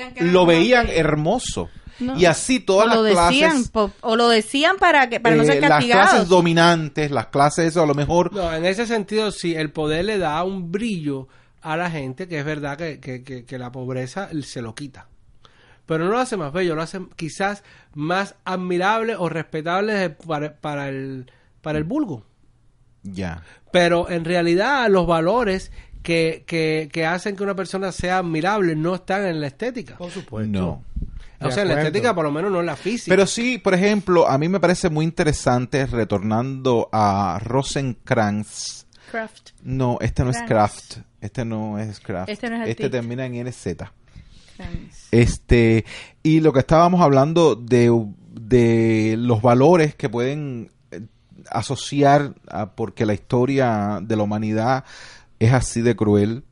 veían 0.46 0.88
hermoso. 0.90 1.70
No. 2.00 2.18
Y 2.18 2.24
así 2.26 2.58
todas 2.60 2.86
o 2.86 2.88
las 2.88 2.96
lo 2.96 3.02
decían, 3.04 3.50
clases, 3.52 3.68
po- 3.70 3.92
o 4.00 4.16
lo 4.16 4.28
decían 4.28 4.76
para 4.78 5.08
que 5.08 5.20
para 5.20 5.36
no 5.36 5.44
eh, 5.44 5.46
ser 5.46 5.60
las 5.60 5.70
castigados. 5.70 6.10
clases 6.10 6.28
dominantes, 6.28 7.10
las 7.12 7.26
clases 7.28 7.66
eso 7.66 7.82
a 7.82 7.86
lo 7.86 7.94
mejor 7.94 8.32
No, 8.34 8.52
en 8.52 8.64
ese 8.64 8.84
sentido, 8.86 9.30
sí, 9.30 9.54
el 9.54 9.70
poder 9.70 10.04
le 10.06 10.18
da 10.18 10.42
un 10.42 10.70
brillo 10.72 11.28
a 11.62 11.76
la 11.76 11.90
gente, 11.90 12.26
que 12.28 12.40
es 12.40 12.44
verdad 12.44 12.76
que, 12.76 12.98
que, 13.00 13.22
que, 13.22 13.44
que 13.44 13.58
la 13.58 13.70
pobreza 13.72 14.28
se 14.42 14.60
lo 14.60 14.74
quita. 14.74 15.06
Pero 15.86 16.04
no 16.04 16.10
lo 16.10 16.18
hace 16.18 16.36
más 16.36 16.52
bello, 16.52 16.74
lo 16.74 16.82
hace 16.82 17.00
quizás 17.16 17.62
más 17.94 18.36
admirable 18.44 19.16
o 19.16 19.28
respetable 19.28 20.10
para, 20.10 20.56
para 20.56 20.88
el, 20.88 21.30
para 21.60 21.78
el 21.78 21.84
vulgo. 21.84 22.24
ya. 23.02 23.42
Pero 23.70 24.08
en 24.08 24.24
realidad 24.24 24.88
los 24.88 25.06
valores 25.06 25.72
que, 26.02 26.44
que, 26.46 26.88
que 26.92 27.04
hacen 27.06 27.34
que 27.36 27.42
una 27.42 27.56
persona 27.56 27.90
sea 27.92 28.18
admirable 28.18 28.76
no 28.76 28.94
están 28.94 29.26
en 29.26 29.40
la 29.40 29.48
estética. 29.48 29.96
Por 29.96 30.10
supuesto. 30.10 30.50
No. 30.60 30.84
O 31.40 31.50
sea, 31.50 31.62
en 31.64 31.68
la 31.68 31.78
estética 31.78 32.14
por 32.14 32.24
lo 32.24 32.30
menos 32.30 32.50
no 32.50 32.60
en 32.60 32.66
la 32.66 32.76
física. 32.76 33.12
Pero 33.12 33.26
sí, 33.26 33.58
por 33.58 33.74
ejemplo, 33.74 34.28
a 34.28 34.38
mí 34.38 34.48
me 34.48 34.60
parece 34.60 34.88
muy 34.88 35.04
interesante 35.04 35.84
retornando 35.86 36.88
a 36.92 37.38
Rosenkrantz. 37.42 38.86
Craft. 39.10 39.50
No, 39.62 39.98
este 40.00 40.24
no 40.24 40.30
es. 40.30 40.40
Kraft. 40.42 40.98
Este 41.20 41.44
no 41.44 41.78
es 41.78 42.00
Kraft. 42.00 42.28
Este 42.28 42.48
no 42.48 42.56
es 42.56 42.62
el 42.62 42.68
Este 42.68 42.90
termina 42.90 43.26
en 43.26 43.46
NZ. 43.46 43.66
Este, 45.10 45.84
y 46.22 46.40
lo 46.40 46.52
que 46.52 46.60
estábamos 46.60 47.00
hablando 47.00 47.54
de, 47.54 47.90
de 48.32 49.16
los 49.18 49.42
valores 49.42 49.94
que 49.94 50.08
pueden 50.08 50.70
eh, 50.90 51.02
asociar 51.50 52.34
a- 52.48 52.74
porque 52.74 53.06
la 53.06 53.14
historia 53.14 54.00
de 54.02 54.16
la 54.16 54.22
humanidad 54.22 54.84
es 55.38 55.52
así 55.52 55.82
de 55.82 55.96
cruel, 55.96 56.44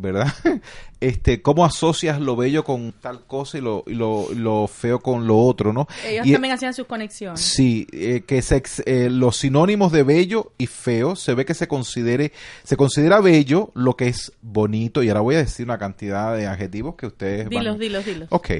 ¿verdad? 0.00 0.32
Este, 1.00 1.42
cómo 1.42 1.64
asocias 1.64 2.20
lo 2.20 2.34
bello 2.34 2.64
con 2.64 2.92
tal 3.00 3.24
cosa 3.24 3.56
y 3.56 3.60
lo, 3.60 3.84
y 3.86 3.94
lo, 3.94 4.26
lo 4.34 4.66
feo 4.66 4.98
con 4.98 5.28
lo 5.28 5.38
otro, 5.38 5.72
¿no? 5.72 5.86
Ellos 6.04 6.26
Y- 6.26 6.32
también 6.32 6.52
hacían 6.54 6.74
sus 6.74 6.88
conexiones. 6.88 7.40
Sí, 7.40 7.86
eh, 7.92 8.24
que 8.26 8.42
se 8.42 8.60
eh, 8.84 9.08
los 9.08 9.36
sinónimos 9.36 9.92
de 9.92 10.02
bello 10.02 10.50
y 10.58 10.66
feo 10.66 11.14
se 11.14 11.34
ve 11.34 11.44
que 11.44 11.54
se 11.54 11.68
considere, 11.68 12.32
se 12.64 12.76
considera 12.76 13.20
bello 13.20 13.70
lo 13.74 13.94
que 13.94 14.08
es 14.08 14.32
bonito, 14.42 15.04
y 15.04 15.08
ahora 15.08 15.20
voy 15.20 15.36
a 15.36 15.38
decir 15.38 15.66
una 15.66 15.78
cantidad 15.78 16.36
de 16.36 16.48
adjetivos 16.48 16.96
que 16.96 17.06
ustedes 17.06 17.44
van- 17.44 17.50
Dilos, 17.50 17.78
dilos, 17.78 18.04
dilos. 18.04 18.28
Ok. 18.32 18.50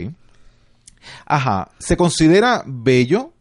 Ajá. 1.27 1.70
Se 1.79 1.96
considera 1.96 2.62
bello 2.66 3.32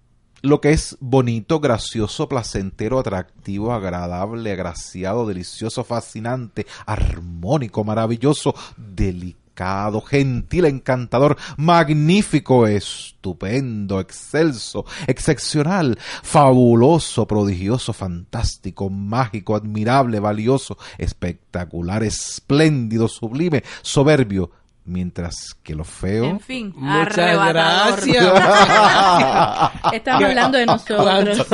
lo 0.42 0.62
que 0.62 0.72
es 0.72 0.98
bonito, 1.00 1.60
gracioso, 1.60 2.30
placentero, 2.30 3.00
atractivo, 3.00 3.74
agradable, 3.74 4.52
agraciado, 4.52 5.28
delicioso, 5.28 5.84
fascinante, 5.84 6.66
armónico, 6.86 7.84
maravilloso, 7.84 8.56
delicado, 8.78 10.02
gentil, 10.02 10.66
encantador, 10.66 11.38
magnífico, 11.58 12.68
estupendo, 12.68 14.00
excelso, 14.00 14.86
excepcional, 15.08 15.98
fabuloso, 16.22 17.28
prodigioso, 17.28 17.94
fantástico, 17.94 18.90
mágico, 18.90 19.56
admirable, 19.56 20.20
valioso, 20.20 20.78
espectacular, 20.98 22.04
espléndido, 22.04 23.08
sublime, 23.08 23.64
soberbio, 23.82 24.52
Mientras 24.88 25.54
que 25.64 25.76
lo 25.76 25.84
feo... 25.84 26.24
En 26.24 26.40
fin, 26.40 26.72
Muchas 26.74 27.14
gracias. 27.50 28.24
Estamos 29.94 30.24
hablando 30.24 30.58
de 30.58 30.66
nosotros. 30.66 31.46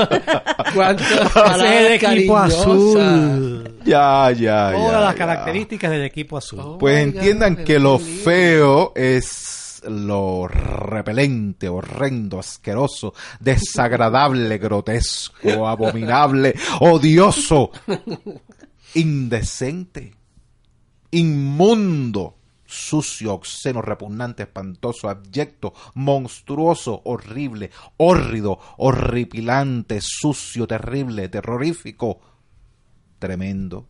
¿Cuántas 0.75 1.11
Ese 1.55 1.95
es 1.95 2.03
el 2.03 2.11
equipo 2.11 2.37
azul. 2.37 3.75
Ya, 3.83 4.31
ya, 4.31 4.71
Todas 4.71 4.91
ya, 4.91 4.99
las 5.01 5.13
ya. 5.13 5.17
características 5.17 5.89
del 5.89 6.03
equipo 6.03 6.37
azul. 6.37 6.59
Oh 6.61 6.77
Pues 6.77 6.95
God, 7.07 7.15
entiendan 7.15 7.55
que 7.65 7.79
lo 7.79 7.97
lindo. 7.97 8.23
feo 8.23 8.93
es 8.95 9.81
lo 9.87 10.47
repelente, 10.47 11.67
horrendo, 11.67 12.37
asqueroso, 12.39 13.15
desagradable, 13.39 14.59
grotesco, 14.59 15.67
abominable, 15.67 16.53
odioso, 16.81 17.71
indecente, 18.93 20.13
inmundo, 21.11 22.35
sucio, 22.73 23.33
obsceno, 23.33 23.81
repugnante, 23.81 24.43
espantoso, 24.43 25.09
abyecto, 25.09 25.73
monstruoso, 25.93 27.01
horrible, 27.05 27.71
hórrido, 27.97 28.59
horripilante, 28.77 29.99
sucio, 30.01 30.67
terrible, 30.67 31.29
terrorífico, 31.29 32.19
tremendo, 33.19 33.87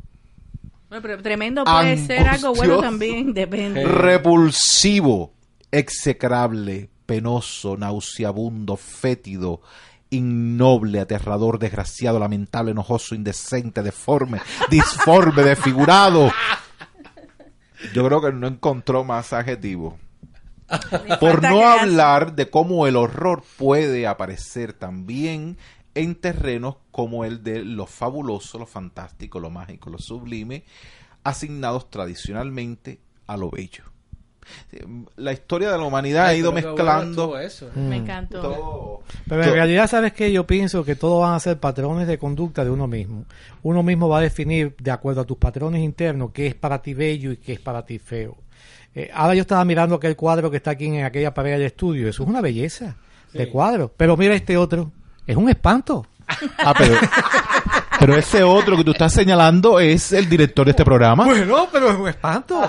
pero 1.02 1.22
tremendo 1.22 1.64
puede 1.64 1.98
ser 1.98 2.28
algo 2.28 2.54
bueno 2.54 2.80
también, 2.80 3.34
depende. 3.34 3.84
repulsivo, 3.86 5.34
execrable, 5.72 6.90
penoso, 7.06 7.78
nauseabundo, 7.78 8.78
fétido, 8.78 9.62
innoble, 10.12 11.00
aterrador, 11.00 11.58
desgraciado, 11.58 12.20
lamentable, 12.20 12.72
enojoso, 12.72 13.16
indecente, 13.16 13.82
deforme, 13.82 14.42
disforme, 14.70 15.44
desfigurado. 15.44 16.32
Yo 17.94 18.06
creo 18.06 18.22
que 18.22 18.32
no 18.32 18.48
encontró 18.48 19.04
más 19.04 19.34
adjetivos. 19.34 19.96
Por 21.20 21.42
no 21.44 21.68
hablar 21.68 22.36
de 22.36 22.50
cómo 22.50 22.88
el 22.88 22.96
horror 22.96 23.44
puede 23.58 24.08
aparecer 24.08 24.74
también 24.74 25.58
en 25.96 26.16
terrenos 26.16 26.78
como 26.92 27.26
el 27.26 27.44
de 27.44 27.64
lo 27.64 27.86
fabuloso, 27.86 28.58
lo 28.58 28.66
fantástico, 28.66 29.40
lo 29.40 29.50
mágico, 29.50 29.90
lo 29.90 30.00
sublime, 30.00 30.64
asignados 31.24 31.90
tradicionalmente 31.90 33.00
a 33.28 33.38
lo 33.38 33.52
bello. 33.52 33.93
La 35.18 35.32
historia 35.34 35.72
de 35.72 35.78
la 35.78 35.84
humanidad 35.84 36.26
ha 36.28 36.36
ido 36.36 36.52
bueno 36.52 36.70
mezclando 36.70 37.38
eso. 37.40 37.70
Me 37.76 37.82
Mm. 38.00 38.02
encantó. 38.04 38.42
todo. 38.42 39.02
Pero 39.28 39.44
en 39.44 39.54
realidad, 39.54 39.90
¿sabes 39.90 40.14
qué? 40.14 40.32
Yo 40.32 40.46
pienso 40.48 40.84
que 40.84 40.96
todos 40.96 41.22
van 41.22 41.34
a 41.36 41.40
ser 41.40 41.58
patrones 41.60 42.08
de 42.08 42.18
conducta 42.18 42.64
de 42.64 42.72
uno 42.72 42.88
mismo. 42.88 43.26
Uno 43.62 43.84
mismo 43.84 44.10
va 44.10 44.20
a 44.20 44.22
definir, 44.22 44.76
de 44.80 44.92
acuerdo 44.92 45.22
a 45.22 45.26
tus 45.26 45.38
patrones 45.38 45.82
internos, 45.82 46.32
qué 46.34 46.48
es 46.48 46.56
para 46.56 46.82
ti 46.82 46.94
bello 46.94 47.32
y 47.32 47.38
qué 47.38 47.54
es 47.54 47.60
para 47.60 47.86
ti 47.86 48.00
feo. 48.00 48.38
Eh, 48.96 49.10
ahora 49.14 49.34
yo 49.36 49.42
estaba 49.42 49.66
mirando 49.66 49.96
aquel 49.96 50.16
cuadro 50.16 50.52
que 50.52 50.58
está 50.58 50.72
aquí 50.72 50.86
en 50.86 51.04
aquella 51.04 51.34
pared 51.34 51.52
del 51.54 51.64
estudio. 51.64 52.08
Eso 52.08 52.24
es 52.24 52.30
una 52.30 52.42
belleza 52.42 52.96
de 53.34 53.50
cuadro. 53.50 53.92
Pero 53.98 54.16
mira 54.18 54.36
este 54.36 54.56
otro. 54.58 54.92
Es 55.26 55.36
un 55.36 55.50
espanto. 55.50 56.06
Ah, 56.60 56.74
pero, 56.78 56.96
pero 58.06 58.20
ese 58.20 58.44
otro 58.44 58.76
que 58.76 58.84
tú 58.84 58.92
estás 58.92 59.14
señalando 59.14 59.80
es 59.80 60.12
el 60.12 60.28
director 60.28 60.66
de 60.66 60.72
este 60.72 60.84
programa. 60.84 61.24
Bueno, 61.24 61.68
pero 61.72 61.90
es 61.90 61.96
un 61.98 62.10
espanto. 62.10 62.62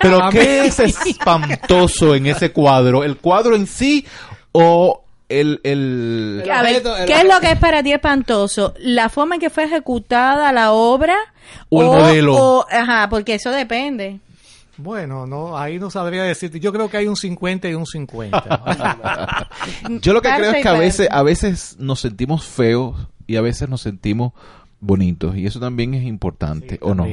Pero 0.00 0.20
¿qué 0.30 0.66
es 0.66 0.80
espantoso 0.80 2.14
en 2.14 2.26
ese 2.26 2.50
cuadro? 2.50 3.04
¿El 3.04 3.18
cuadro 3.18 3.54
en 3.56 3.66
sí 3.66 4.06
o 4.52 5.04
el... 5.28 5.60
el... 5.64 6.42
A 6.50 6.62
ver, 6.62 6.82
¿qué 7.06 7.12
es 7.12 7.24
lo 7.24 7.40
que 7.40 7.52
es 7.52 7.58
para 7.58 7.82
ti 7.82 7.92
espantoso? 7.92 8.72
¿La 8.78 9.10
forma 9.10 9.34
en 9.34 9.42
que 9.42 9.50
fue 9.50 9.64
ejecutada 9.64 10.50
la 10.50 10.72
obra? 10.72 11.16
O 11.68 11.82
el 11.82 11.86
modelo. 11.88 12.36
o- 12.36 12.66
ajá, 12.70 13.08
porque 13.10 13.34
eso 13.34 13.50
depende. 13.50 14.20
Bueno, 14.78 15.26
no, 15.26 15.58
ahí 15.58 15.78
no 15.78 15.90
sabría 15.90 16.22
decirte. 16.22 16.58
Yo 16.58 16.72
creo 16.72 16.88
que 16.88 16.96
hay 16.96 17.06
un 17.06 17.16
50 17.16 17.68
y 17.68 17.74
un 17.74 17.84
50. 17.84 18.38
Yo 20.00 20.14
lo 20.14 20.22
que 20.22 20.30
creo 20.34 20.52
es 20.52 20.62
que 20.62 20.68
a 20.68 20.72
veces, 20.72 21.08
a 21.10 21.22
veces 21.22 21.76
nos 21.78 22.00
sentimos 22.00 22.44
feos 22.46 22.96
y 23.26 23.36
a 23.36 23.42
veces 23.42 23.68
nos 23.68 23.82
sentimos 23.82 24.32
bonitos 24.80 25.36
y 25.36 25.46
eso 25.46 25.60
también 25.60 25.94
es 25.94 26.04
importante, 26.04 26.78
¿o 26.82 26.94
no? 26.94 27.06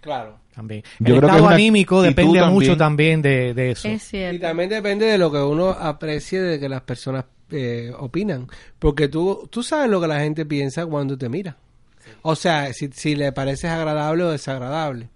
Claro. 0.00 0.38
también. 0.54 0.82
Yo 1.00 1.14
el 1.14 1.20
creo 1.20 1.20
que 1.20 1.26
estado 1.26 1.38
es 1.38 1.42
una- 1.46 1.54
anímico 1.54 2.02
depende 2.02 2.38
también. 2.38 2.52
mucho 2.54 2.76
también 2.76 3.22
de, 3.22 3.54
de 3.54 3.70
eso. 3.72 3.88
Es 3.88 4.02
cierto. 4.04 4.36
Y 4.36 4.38
también 4.38 4.68
depende 4.68 5.06
de 5.06 5.18
lo 5.18 5.30
que 5.32 5.38
uno 5.38 5.70
aprecie 5.70 6.40
de 6.40 6.58
que 6.60 6.68
las 6.68 6.82
personas 6.82 7.24
eh, 7.50 7.92
opinan. 7.98 8.46
Porque 8.78 9.08
tú, 9.08 9.48
tú 9.50 9.62
sabes 9.62 9.90
lo 9.90 10.00
que 10.00 10.06
la 10.08 10.20
gente 10.20 10.46
piensa 10.46 10.86
cuando 10.86 11.16
te 11.18 11.28
mira. 11.28 11.56
O 12.22 12.34
sea, 12.36 12.72
si, 12.72 12.88
si 12.92 13.14
le 13.16 13.32
pareces 13.32 13.70
agradable 13.70 14.22
o 14.24 14.30
desagradable. 14.30 15.08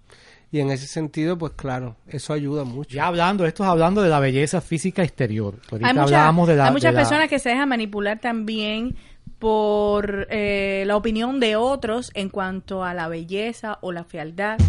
Y 0.53 0.59
en 0.59 0.69
ese 0.69 0.85
sentido, 0.85 1.37
pues 1.37 1.53
claro, 1.55 1.95
eso 2.09 2.33
ayuda 2.33 2.65
mucho. 2.65 2.93
Ya 2.93 3.07
hablando, 3.07 3.45
esto 3.45 3.63
es 3.63 3.69
hablando 3.69 4.01
de 4.01 4.09
la 4.09 4.19
belleza 4.19 4.59
física 4.59 5.01
exterior. 5.01 5.55
Ahorita 5.71 5.87
Hay, 5.87 5.93
mucha- 5.93 6.03
hablábamos 6.03 6.47
de 6.49 6.55
la, 6.57 6.65
hay 6.67 6.71
muchas 6.73 6.91
de 6.91 6.95
la- 6.95 6.99
personas 7.01 7.29
que 7.29 7.39
se 7.39 7.49
dejan 7.49 7.69
manipular 7.69 8.19
también 8.19 8.95
por 9.41 10.27
eh, 10.29 10.83
la 10.85 10.95
opinión 10.95 11.39
de 11.39 11.55
otros 11.55 12.11
en 12.13 12.29
cuanto 12.29 12.83
a 12.83 12.93
la 12.93 13.07
belleza 13.07 13.79
o 13.81 13.91
la 13.91 14.03
fealdad, 14.03 14.59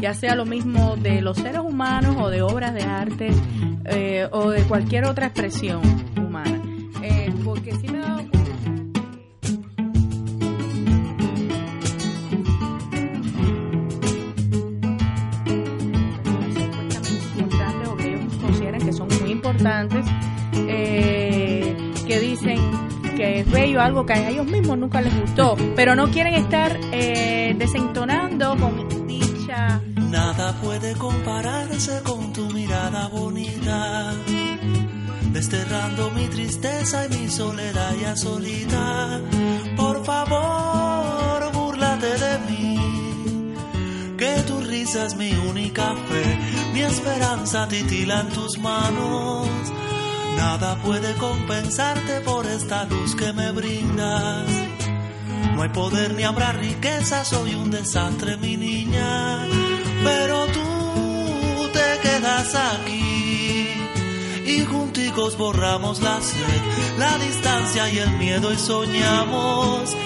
ya 0.00 0.14
sea 0.14 0.34
lo 0.34 0.46
mismo 0.46 0.96
de 0.96 1.20
los 1.20 1.36
seres 1.36 1.60
humanos 1.60 2.16
o 2.18 2.30
de 2.30 2.40
obras 2.40 2.72
de 2.72 2.82
arte 2.82 3.30
eh, 3.84 4.26
o 4.32 4.48
de 4.48 4.62
cualquier 4.62 5.04
otra 5.04 5.26
expresión 5.26 5.82
humana. 6.16 6.62
Eh, 7.02 7.30
porque 7.44 7.72
sí 7.72 7.88
me 7.88 8.00
supuestamente 16.56 17.38
importantes 17.38 17.88
o 17.88 17.96
que 17.96 18.08
ellos 18.08 18.36
consideran 18.40 18.80
que 18.80 18.92
son 18.94 19.08
muy 19.20 19.30
importantes, 19.30 20.06
eh, 20.54 21.76
que 22.06 22.18
dicen 22.18 22.91
que 23.14 23.40
es 23.40 23.50
bello, 23.50 23.80
algo 23.80 24.06
que 24.06 24.12
a 24.12 24.30
ellos 24.30 24.46
mismos 24.46 24.78
nunca 24.78 25.00
les 25.00 25.18
gustó, 25.18 25.56
pero 25.76 25.94
no 25.94 26.10
quieren 26.10 26.34
estar 26.34 26.78
eh, 26.92 27.54
desentonando 27.58 28.56
con 28.56 29.06
dicha. 29.06 29.80
Nada 30.10 30.52
puede 30.60 30.94
compararse 30.94 32.02
con 32.02 32.32
tu 32.32 32.46
mirada 32.50 33.08
bonita, 33.08 34.12
desterrando 35.32 36.10
mi 36.10 36.26
tristeza 36.26 37.06
y 37.06 37.08
mi 37.18 37.28
soledad 37.28 37.94
ya 38.00 38.16
solita. 38.16 39.20
Por 39.76 40.04
favor, 40.04 41.52
búrlate 41.52 42.06
de 42.06 42.38
mí, 42.50 43.54
que 44.16 44.42
tu 44.46 44.60
risa 44.60 45.06
es 45.06 45.16
mi 45.16 45.32
única 45.32 45.94
fe, 46.08 46.38
mi 46.72 46.82
esperanza 46.82 47.68
titila 47.68 48.20
en 48.20 48.28
tus 48.28 48.58
manos. 48.58 49.48
Nada 50.36 50.76
puede 50.76 51.14
compensarte 51.14 52.20
por 52.20 52.46
esta 52.46 52.84
luz 52.84 53.14
que 53.14 53.32
me 53.32 53.52
brindas. 53.52 54.48
No 55.54 55.62
hay 55.62 55.68
poder 55.68 56.14
ni 56.14 56.22
habrá 56.22 56.52
riqueza, 56.52 57.24
soy 57.24 57.54
un 57.54 57.70
desastre, 57.70 58.36
mi 58.36 58.56
niña. 58.56 59.46
Pero 60.04 60.46
tú 60.46 61.68
te 61.72 62.08
quedas 62.08 62.54
aquí 62.54 63.02
y 64.46 64.64
junticos 64.64 65.36
borramos 65.36 66.00
la 66.00 66.20
sed, 66.20 66.62
la 66.98 67.16
distancia 67.18 67.88
y 67.90 67.98
el 67.98 68.10
miedo 68.18 68.52
y 68.52 68.58
soñamos. 68.58 69.96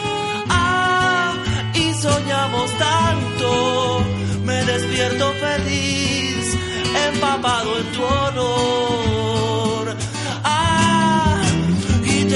Ah, 0.49 1.35
y 1.74 1.95
soñamos 1.95 2.70
tanto, 2.79 4.01
me 4.45 4.64
despierto 4.64 5.33
feliz, 5.33 6.59
empapado 7.09 7.79
en 7.79 7.93
tu 7.93 8.05
honor. 8.05 9.55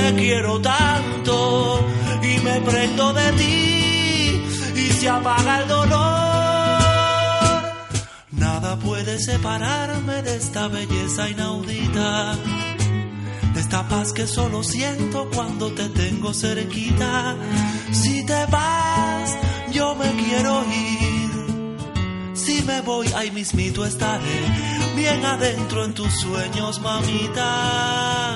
Te 0.01 0.15
quiero 0.15 0.61
tanto 0.63 1.87
y 2.23 2.39
me 2.41 2.61
prendo 2.63 3.13
de 3.13 3.33
ti 3.33 4.43
y 4.75 4.91
se 4.99 5.11
apaga 5.11 5.61
el 5.61 5.69
dolor. 5.69 6.01
Nada 8.31 8.77
puede 8.79 9.19
separarme 9.19 10.23
de 10.23 10.37
esta 10.37 10.69
belleza 10.69 11.29
inaudita, 11.29 12.35
de 13.53 13.61
esta 13.61 13.87
paz 13.89 14.15
que 14.15 14.27
solo 14.27 14.63
siento 14.63 15.29
cuando 15.35 15.71
te 15.73 15.91
tengo 15.91 16.33
cerquita. 16.33 17.37
Si 17.93 18.25
te 18.25 18.47
vas, 18.47 19.37
yo 19.71 19.95
me 19.97 20.11
quiero 20.13 20.65
ir. 20.65 21.29
Si 22.35 22.63
me 22.63 22.81
voy, 22.81 23.07
ahí 23.15 23.31
mismito 23.33 23.85
estaré, 23.85 24.41
bien 24.97 25.23
adentro 25.27 25.85
en 25.85 25.93
tus 25.93 26.13
sueños, 26.21 26.81
mamita. 26.81 28.31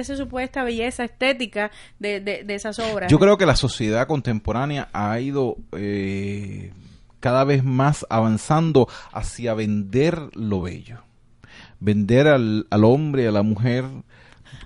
Esa 0.00 0.16
supuesta 0.16 0.64
belleza 0.64 1.04
estética 1.04 1.70
de, 1.98 2.20
de- 2.20 2.44
de 2.44 2.54
esas 2.54 2.78
obras. 2.78 3.10
Yo 3.10 3.18
creo 3.18 3.36
que 3.38 3.46
la 3.46 3.56
sociedad 3.56 4.06
contemporánea 4.06 4.88
ha 4.92 5.18
ido 5.20 5.56
eh, 5.72 6.72
cada 7.20 7.44
vez 7.44 7.62
más 7.64 8.06
avanzando 8.10 8.88
hacia 9.12 9.54
vender 9.54 10.18
lo 10.34 10.62
bello. 10.62 10.98
Vender 11.80 12.28
al, 12.28 12.66
al 12.70 12.84
hombre, 12.84 13.26
a 13.28 13.30
la 13.32 13.42
mujer. 13.42 13.84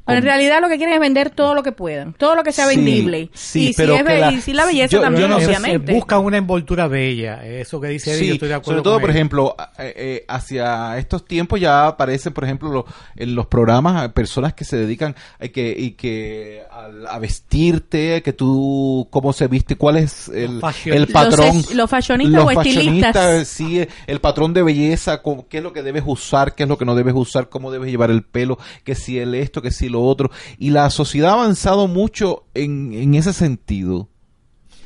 Bueno, 0.06 0.18
en 0.18 0.24
realidad 0.24 0.60
lo 0.60 0.68
que 0.68 0.76
quieren 0.76 0.94
es 0.94 1.00
vender 1.00 1.30
todo 1.30 1.54
lo 1.54 1.62
que 1.62 1.72
puedan, 1.72 2.12
todo 2.12 2.34
lo 2.36 2.42
que 2.42 2.52
sea 2.52 2.66
Sí, 2.68 2.76
vendible. 2.76 3.30
sí, 3.32 3.68
y, 3.70 3.72
pero 3.74 3.94
si 3.94 4.00
es 4.00 4.06
que 4.06 4.18
la- 4.18 4.32
y 4.32 4.40
si 4.42 4.52
la 4.52 4.66
belleza 4.66 4.88
yo- 4.88 4.98
yo 4.98 5.02
también, 5.02 5.30
no 5.30 5.36
obviamente. 5.36 5.92
Busca 5.92 6.18
una 6.18 6.36
envoltura 6.36 6.88
bella. 6.88 7.44
Eso 7.46 7.80
que 7.80 7.88
dice 7.88 8.14
Sí, 8.18 8.26
yo 8.28 8.34
estoy 8.34 8.48
de 8.48 8.54
acuerdo 8.54 8.80
sobre 8.80 8.82
todo, 8.82 8.94
con 8.94 9.00
por 9.00 9.10
él. 9.10 9.16
ejemplo, 9.16 9.56
eh, 9.78 9.94
eh, 9.96 10.24
hacia 10.28 10.98
estos 10.98 11.24
tiempos 11.24 11.58
ya 11.58 11.86
aparecen, 11.86 12.32
por 12.34 12.44
ejemplo, 12.44 12.70
lo- 12.70 12.86
en 13.16 13.34
los 13.34 13.46
programas 13.46 14.04
eh, 14.04 14.08
personas 14.10 14.52
que 14.52 14.64
se 14.64 14.76
dedican 14.76 15.14
eh, 15.40 15.50
que, 15.50 15.74
y 15.78 15.92
que 15.92 16.62
al- 16.70 17.06
a, 17.06 17.18
vestirte, 17.18 18.22
que 18.22 18.32
tú, 18.34 19.08
cómo 19.10 19.32
se 19.32 19.48
viste, 19.48 19.76
cuál 19.76 19.96
es 19.96 20.28
el, 20.28 20.60
el 20.86 21.06
patrón. 21.08 21.46
Los 21.56 21.70
es- 21.70 21.74
los 21.74 21.88
fashionistas 21.90 22.44
o 22.44 22.50
estilistas. 22.50 23.14
fashionistas, 23.14 23.48
sí, 23.48 23.86
el 24.06 24.20
patrón 24.20 24.52
de 24.52 24.62
belleza, 24.62 25.22
cómo- 25.22 25.46
qué 25.48 25.58
es 25.58 25.62
lo 25.62 25.72
que 25.72 25.82
debes 25.82 26.02
usar, 26.06 26.54
qué 26.54 26.64
es 26.64 26.68
lo 26.68 26.76
que 26.76 26.84
no 26.84 26.94
debes 26.94 27.14
usar, 27.14 27.48
cómo 27.48 27.70
debes 27.70 27.90
llevar 27.90 28.10
el 28.10 28.22
pelo, 28.22 28.58
que 28.84 28.94
si 28.94 29.18
el 29.18 29.34
esto, 29.34 29.62
que 29.62 29.70
si 29.70 29.88
lo 29.94 30.02
otro. 30.02 30.30
Y 30.58 30.70
la 30.70 30.90
sociedad 30.90 31.30
ha 31.30 31.34
avanzado 31.34 31.88
mucho 31.88 32.44
en, 32.54 32.92
en 32.92 33.14
ese 33.14 33.32
sentido. 33.32 34.08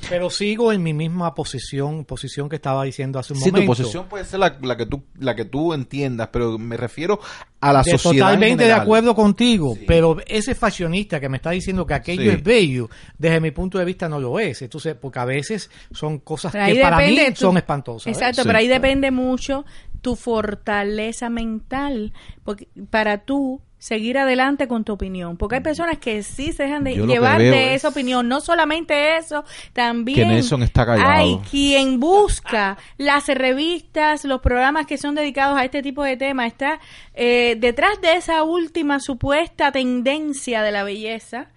Pero 0.08 0.30
sigo 0.30 0.72
en 0.72 0.80
mi 0.80 0.94
misma 0.94 1.34
posición, 1.34 2.04
posición 2.04 2.48
que 2.48 2.54
estaba 2.54 2.84
diciendo 2.84 3.18
hace 3.18 3.32
un 3.32 3.40
Sí, 3.40 3.46
tu 3.46 3.56
momento. 3.56 3.72
posición 3.72 4.06
puede 4.08 4.24
ser 4.24 4.38
la, 4.38 4.56
la 4.62 4.76
que 4.76 4.86
tú 4.86 5.02
la 5.18 5.34
que 5.34 5.44
tú 5.44 5.74
entiendas, 5.74 6.28
pero 6.32 6.56
me 6.56 6.76
refiero 6.76 7.18
a 7.60 7.72
la 7.72 7.82
De- 7.82 7.90
sociedad 7.98 8.28
en 8.32 8.36
totalmente 8.38 8.64
de 8.64 8.72
acuerdo 8.72 9.16
contigo, 9.16 9.76
pero 9.88 10.16
ese 10.28 10.54
fashionista 10.54 11.18
que 11.18 11.28
me 11.28 11.38
está 11.38 11.50
diciendo 11.50 11.84
que 11.84 11.94
aquello 11.94 12.22
Sí. 12.22 12.28
es 12.28 12.42
bello, 12.44 12.88
desde 13.18 13.40
mi 13.40 13.50
punto 13.50 13.76
de 13.76 13.84
vista 13.84 14.08
no 14.08 14.20
lo 14.20 14.38
es. 14.38 14.62
Entonces, 14.62 14.94
porque 14.94 15.18
a 15.18 15.24
veces 15.24 15.68
son 15.90 16.20
cosas 16.20 16.52
que 16.52 16.78
para 16.80 16.98
mí 16.98 17.02
depende 17.16 17.32
tu- 17.32 17.40
son 17.40 17.56
espantosas. 17.56 18.06
¿ves? 18.06 18.16
Exacto, 18.16 18.42
pero 18.44 18.58
ahí 18.58 18.68
depende 18.68 19.10
mucho 19.10 19.64
tu 20.00 20.14
fortaleza 20.14 21.28
mental 21.28 22.12
porque 22.44 22.68
para 22.88 23.24
tú 23.24 23.60
seguir 23.78 24.18
adelante 24.18 24.66
con 24.66 24.84
tu 24.84 24.92
opinión, 24.92 25.36
porque 25.36 25.56
hay 25.56 25.62
personas 25.62 25.98
que 25.98 26.22
sí 26.22 26.52
se 26.52 26.64
dejan 26.64 26.84
de 26.84 26.96
Yo 26.96 27.06
llevar 27.06 27.40
es 27.40 27.76
esa 27.76 27.88
opinión, 27.88 28.28
no 28.28 28.40
solamente 28.40 29.16
eso, 29.16 29.44
también 29.72 30.16
Que 30.16 30.38
está 30.62 30.86
hay 30.98 31.38
quien 31.50 32.00
busca 32.00 32.76
las 32.96 33.28
revistas, 33.28 34.24
los 34.24 34.40
programas 34.40 34.86
que 34.86 34.98
son 34.98 35.14
dedicados 35.14 35.58
a 35.58 35.64
este 35.64 35.82
tipo 35.82 36.02
de 36.02 36.16
temas, 36.16 36.48
está 36.48 36.80
eh, 37.14 37.56
detrás 37.58 38.00
de 38.00 38.14
esa 38.14 38.42
última 38.42 39.00
supuesta 39.00 39.70
tendencia 39.72 40.62
de 40.62 40.72
la 40.72 40.82
belleza 40.82 41.48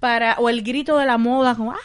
para 0.00 0.34
o 0.38 0.48
el 0.48 0.62
grito 0.62 0.98
de 0.98 1.06
la 1.06 1.18
moda 1.18 1.54
como 1.54 1.72
ah 1.72 1.76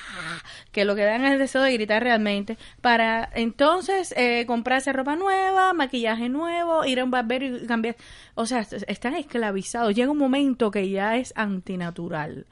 que 0.72 0.84
lo 0.86 0.96
que 0.96 1.04
dan 1.04 1.24
es 1.24 1.32
el 1.34 1.40
deseo 1.40 1.62
de 1.62 1.72
gritar 1.74 2.04
realmente 2.04 2.58
para 2.82 3.30
entonces 3.34 4.14
eh, 4.18 4.46
comprarse 4.48 4.92
ropa 4.94 5.16
nueva 5.16 5.74
maquillaje 5.74 6.28
nuevo 6.30 6.86
ir 6.86 7.00
a 7.00 7.04
un 7.04 7.12
barbero 7.12 7.46
y 7.46 7.66
cambiar 7.68 7.96
o 8.36 8.46
sea 8.46 8.60
est- 8.60 8.84
están 8.88 9.16
esclavizados 9.16 9.94
llega 9.96 10.12
un 10.12 10.18
momento 10.18 10.72
que 10.72 10.90
ya 10.90 11.16
es 11.18 11.34
antinatural 11.36 12.46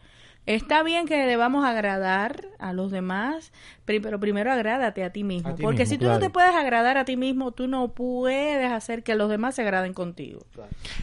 Está 0.46 0.84
bien 0.84 1.06
que 1.08 1.16
debamos 1.26 1.64
agradar 1.64 2.44
a 2.60 2.74
los 2.74 2.92
demás, 2.92 3.54
pero 3.86 4.20
primero 4.20 4.52
agrádate 4.52 5.06
a 5.06 5.10
ti 5.10 5.24
mismo. 5.24 5.52
A 5.52 5.56
ti 5.56 5.64
porque 5.64 5.84
mismo, 5.84 5.92
si 5.92 5.98
tú 5.98 6.06
no 6.08 6.20
te 6.20 6.30
puedes 6.30 6.54
agradar 6.54 6.98
a 6.98 7.06
ti 7.06 7.16
mismo, 7.16 7.52
tú 7.54 7.70
no 7.70 7.94
puedes 7.94 8.70
hacer 8.70 9.04
que 9.04 9.16
los 9.16 9.30
demás 9.30 9.56
se 9.56 9.62
agraden 9.62 9.94
contigo. 9.94 10.42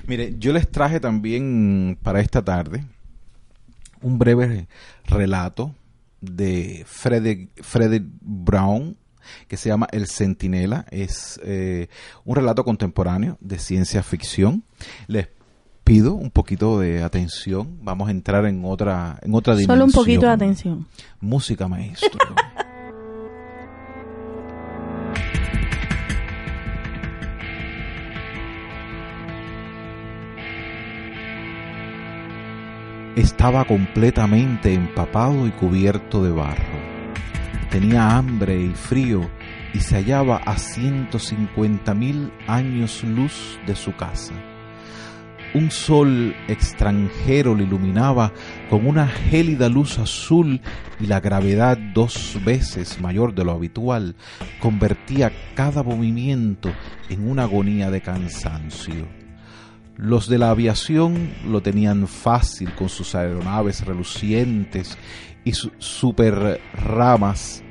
Mire, 0.06 0.34
yo 0.38 0.52
les 0.52 0.70
traje 0.70 1.00
también 1.00 1.96
para 2.02 2.20
esta 2.20 2.44
tarde 2.44 2.84
un 4.02 4.18
breve 4.18 4.68
relato 5.04 5.74
de 6.20 6.84
Frederick, 6.86 7.50
Frederick 7.62 8.06
Brown 8.20 8.96
que 9.48 9.56
se 9.56 9.68
llama 9.68 9.86
El 9.92 10.06
Centinela. 10.06 10.86
Es 10.90 11.40
eh, 11.44 11.88
un 12.24 12.36
relato 12.36 12.64
contemporáneo 12.64 13.36
de 13.40 13.58
ciencia 13.58 14.02
ficción. 14.02 14.64
Les 15.06 15.28
pido 15.84 16.14
un 16.14 16.30
poquito 16.30 16.78
de 16.78 17.02
atención. 17.02 17.78
Vamos 17.82 18.08
a 18.08 18.10
entrar 18.12 18.46
en 18.46 18.64
otra, 18.64 19.18
en 19.22 19.34
otra 19.34 19.54
dimensión. 19.54 19.76
Solo 19.76 19.84
un 19.84 19.92
poquito 19.92 20.26
de 20.26 20.32
atención. 20.32 20.86
Música, 21.20 21.68
maestro. 21.68 22.10
Estaba 33.20 33.66
completamente 33.66 34.72
empapado 34.72 35.46
y 35.46 35.50
cubierto 35.50 36.24
de 36.24 36.30
barro. 36.30 36.80
Tenía 37.68 38.16
hambre 38.16 38.58
y 38.58 38.70
frío 38.70 39.30
y 39.74 39.80
se 39.80 39.96
hallaba 39.96 40.38
a 40.38 40.56
150 40.56 41.92
mil 41.92 42.32
años 42.46 43.04
luz 43.04 43.60
de 43.66 43.76
su 43.76 43.94
casa. 43.94 44.32
Un 45.52 45.70
sol 45.70 46.34
extranjero 46.48 47.54
le 47.54 47.64
iluminaba 47.64 48.32
con 48.70 48.86
una 48.86 49.06
gélida 49.06 49.68
luz 49.68 49.98
azul 49.98 50.62
y 50.98 51.04
la 51.04 51.20
gravedad 51.20 51.76
dos 51.76 52.40
veces 52.42 53.02
mayor 53.02 53.34
de 53.34 53.44
lo 53.44 53.52
habitual 53.52 54.16
convertía 54.60 55.30
cada 55.54 55.82
movimiento 55.82 56.72
en 57.10 57.28
una 57.28 57.42
agonía 57.42 57.90
de 57.90 58.00
cansancio. 58.00 59.19
Los 60.00 60.28
de 60.28 60.38
la 60.38 60.50
aviación 60.50 61.30
lo 61.46 61.60
tenían 61.60 62.08
fácil 62.08 62.74
con 62.74 62.88
sus 62.88 63.14
aeronaves 63.14 63.84
relucientes 63.84 64.96
y 65.44 65.52
sus 65.52 65.72
super 65.78 66.60
ramas 66.74 67.62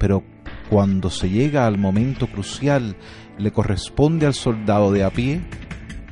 pero 0.00 0.24
cuando 0.70 1.10
se 1.10 1.28
llega 1.28 1.66
al 1.66 1.76
momento 1.76 2.26
crucial, 2.26 2.96
le 3.38 3.52
corresponde 3.52 4.24
al 4.24 4.34
soldado 4.34 4.90
de 4.90 5.04
a 5.04 5.10
pie, 5.10 5.42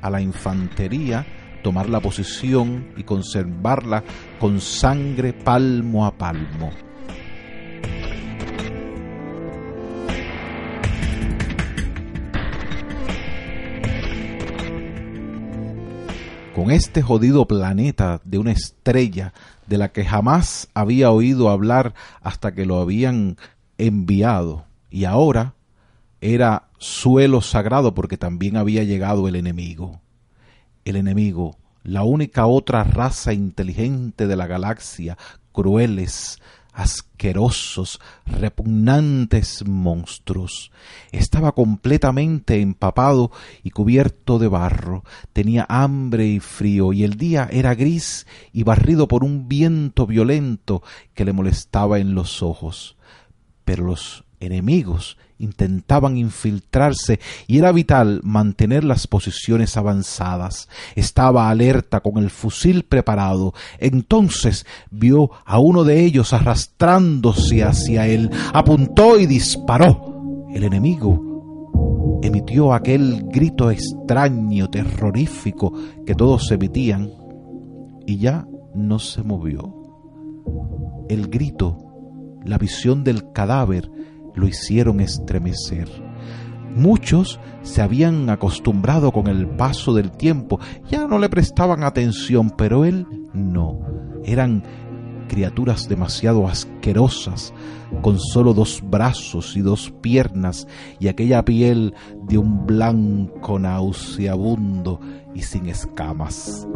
a 0.02 0.10
la 0.10 0.20
infantería, 0.20 1.26
tomar 1.62 1.88
la 1.88 2.00
posición 2.00 2.92
y 2.96 3.04
conservarla 3.04 4.04
con 4.38 4.60
sangre 4.60 5.32
palmo 5.32 6.04
a 6.04 6.16
palmo. 6.16 6.87
Con 16.58 16.72
este 16.72 17.02
jodido 17.02 17.46
planeta 17.46 18.20
de 18.24 18.36
una 18.36 18.50
estrella 18.50 19.32
de 19.68 19.78
la 19.78 19.92
que 19.92 20.04
jamás 20.04 20.68
había 20.74 21.12
oído 21.12 21.50
hablar 21.50 21.94
hasta 22.20 22.52
que 22.52 22.66
lo 22.66 22.80
habían 22.80 23.36
enviado 23.78 24.64
y 24.90 25.04
ahora 25.04 25.54
era 26.20 26.64
suelo 26.78 27.42
sagrado 27.42 27.94
porque 27.94 28.16
también 28.16 28.56
había 28.56 28.82
llegado 28.82 29.28
el 29.28 29.36
enemigo. 29.36 30.00
El 30.84 30.96
enemigo, 30.96 31.56
la 31.84 32.02
única 32.02 32.46
otra 32.46 32.82
raza 32.82 33.32
inteligente 33.32 34.26
de 34.26 34.34
la 34.34 34.48
galaxia, 34.48 35.16
crueles, 35.52 36.40
asquerosos, 36.78 38.00
repugnantes 38.24 39.66
monstruos. 39.66 40.70
Estaba 41.10 41.50
completamente 41.50 42.60
empapado 42.60 43.32
y 43.64 43.70
cubierto 43.70 44.38
de 44.38 44.46
barro, 44.46 45.02
tenía 45.32 45.66
hambre 45.68 46.28
y 46.28 46.38
frío, 46.38 46.92
y 46.92 47.02
el 47.02 47.14
día 47.14 47.48
era 47.50 47.74
gris 47.74 48.28
y 48.52 48.62
barrido 48.62 49.08
por 49.08 49.24
un 49.24 49.48
viento 49.48 50.06
violento 50.06 50.84
que 51.14 51.24
le 51.24 51.32
molestaba 51.32 51.98
en 51.98 52.14
los 52.14 52.44
ojos. 52.44 52.96
Pero 53.64 53.84
los 53.84 54.24
enemigos 54.38 55.18
intentaban 55.38 56.16
infiltrarse 56.16 57.20
y 57.46 57.58
era 57.58 57.72
vital 57.72 58.20
mantener 58.22 58.84
las 58.84 59.06
posiciones 59.06 59.76
avanzadas. 59.76 60.68
Estaba 60.96 61.50
alerta 61.50 62.00
con 62.00 62.18
el 62.18 62.30
fusil 62.30 62.84
preparado. 62.84 63.54
Entonces 63.78 64.66
vio 64.90 65.30
a 65.44 65.58
uno 65.58 65.84
de 65.84 66.04
ellos 66.04 66.32
arrastrándose 66.32 67.62
hacia 67.62 68.06
él. 68.06 68.30
Apuntó 68.52 69.18
y 69.18 69.26
disparó. 69.26 70.46
El 70.52 70.64
enemigo 70.64 71.28
emitió 72.22 72.72
aquel 72.72 73.24
grito 73.28 73.70
extraño, 73.70 74.68
terrorífico 74.68 75.72
que 76.04 76.14
todos 76.14 76.50
emitían 76.50 77.10
y 78.06 78.18
ya 78.18 78.46
no 78.74 78.98
se 78.98 79.22
movió. 79.22 79.74
El 81.08 81.28
grito, 81.28 81.78
la 82.44 82.58
visión 82.58 83.04
del 83.04 83.32
cadáver, 83.32 83.90
lo 84.38 84.46
hicieron 84.46 85.00
estremecer. 85.00 85.88
Muchos 86.74 87.40
se 87.62 87.82
habían 87.82 88.30
acostumbrado 88.30 89.10
con 89.10 89.26
el 89.26 89.48
paso 89.48 89.94
del 89.94 90.12
tiempo, 90.12 90.60
ya 90.88 91.06
no 91.06 91.18
le 91.18 91.28
prestaban 91.28 91.82
atención, 91.82 92.50
pero 92.50 92.84
él 92.84 93.06
no. 93.32 93.80
Eran 94.24 94.62
criaturas 95.28 95.88
demasiado 95.88 96.46
asquerosas, 96.48 97.52
con 98.02 98.18
solo 98.18 98.54
dos 98.54 98.82
brazos 98.82 99.56
y 99.56 99.60
dos 99.60 99.92
piernas 100.00 100.66
y 100.98 101.08
aquella 101.08 101.44
piel 101.44 101.94
de 102.22 102.38
un 102.38 102.66
blanco 102.66 103.58
nauseabundo 103.58 105.00
y 105.34 105.42
sin 105.42 105.68
escamas. 105.68 106.66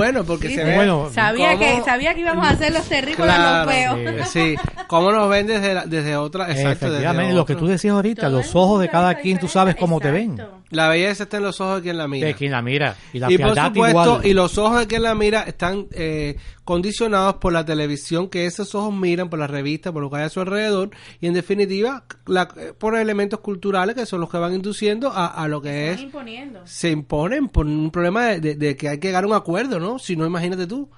Bueno, 0.00 0.24
porque 0.24 0.48
Sí, 0.48 0.54
se 0.54 0.64
ve. 0.64 0.74
Bueno, 0.76 1.10
Sabía 1.12 1.52
cómo- 1.52 1.60
que, 1.60 1.82
sabía 1.84 2.14
que 2.14 2.20
íbamos 2.22 2.46
a 2.46 2.50
hacer 2.50 2.72
los 2.72 2.88
terrícolas 2.88 3.36
Claro, 3.36 3.64
los 3.66 3.74
feos. 3.74 4.28
sí. 4.30 4.56
Cómo 4.90 5.12
nos 5.12 5.30
ven 5.30 5.46
desde, 5.46 5.72
la- 5.72 5.86
desde 5.86 6.16
otra. 6.16 6.46
Exacto, 6.50 6.66
desde 6.86 6.86
Efectivamente, 6.88 7.34
lo 7.34 7.46
que 7.46 7.54
tú 7.54 7.66
decías 7.68 7.94
ahorita, 7.94 8.28
los 8.28 8.56
ojos 8.56 8.80
de 8.80 8.88
cada 8.88 9.14
quien, 9.14 9.38
tú 9.38 9.46
sabes 9.46 9.76
cómo 9.76 10.00
te 10.00 10.10
ven. 10.10 10.36
La 10.70 10.88
belleza 10.88 11.22
está 11.24 11.36
en 11.36 11.44
los 11.44 11.60
ojos 11.60 11.76
de 11.76 11.82
quien 11.82 11.96
la 11.96 12.08
mira. 12.08 12.26
De 12.26 12.34
quien 12.34 12.50
la 12.50 12.60
mira. 12.60 12.96
Y 13.12 13.20
la 13.20 13.30
y 13.30 13.38
por 13.38 13.54
supuesto, 13.56 14.00
igual. 14.02 14.26
y 14.26 14.32
los 14.34 14.58
ojos 14.58 14.80
de 14.80 14.86
quien 14.88 15.02
la 15.04 15.14
mira 15.14 15.42
están 15.42 15.86
eh, 15.92 16.36
condicionados 16.64 17.34
por 17.36 17.52
la 17.52 17.64
televisión 17.64 18.28
que 18.28 18.46
esos 18.46 18.74
ojos 18.74 18.92
miran, 18.92 19.30
por 19.30 19.38
la 19.38 19.46
revista, 19.46 19.92
por 19.92 20.02
lo 20.02 20.10
que 20.10 20.16
hay 20.16 20.22
a 20.24 20.28
su 20.28 20.40
alrededor, 20.40 20.90
y 21.20 21.28
en 21.28 21.34
definitiva, 21.34 22.04
la- 22.26 22.48
eh, 22.56 22.72
por 22.76 22.96
elementos 22.96 23.38
culturales 23.40 23.94
que 23.94 24.06
son 24.06 24.20
los 24.20 24.28
que 24.28 24.38
van 24.38 24.54
induciendo 24.54 25.10
a, 25.10 25.26
a 25.28 25.46
lo 25.46 25.62
que 25.62 25.92
es. 25.92 26.00
imponiendo. 26.00 26.60
Se 26.64 26.90
imponen 26.90 27.48
por 27.48 27.66
un 27.66 27.92
problema 27.92 28.26
de, 28.26 28.40
de- 28.40 28.54
de 28.56 28.76
que 28.76 28.88
hay 28.88 28.98
que 28.98 29.06
llegar 29.08 29.22
a 29.22 29.26
un 29.28 29.34
acuerdo, 29.34 29.78
¿no? 29.78 30.00
Si 30.00 30.16
no, 30.16 30.26
imagínate 30.26 30.66
tú. 30.66 30.88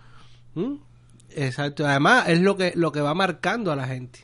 ¿Mm? 0.54 0.76
Exacto. 1.36 1.86
Además, 1.86 2.28
es 2.28 2.40
lo 2.40 2.56
que, 2.56 2.72
lo 2.74 2.92
que 2.92 3.00
va 3.00 3.14
marcando 3.14 3.72
a 3.72 3.76
la 3.76 3.86
gente. 3.86 4.20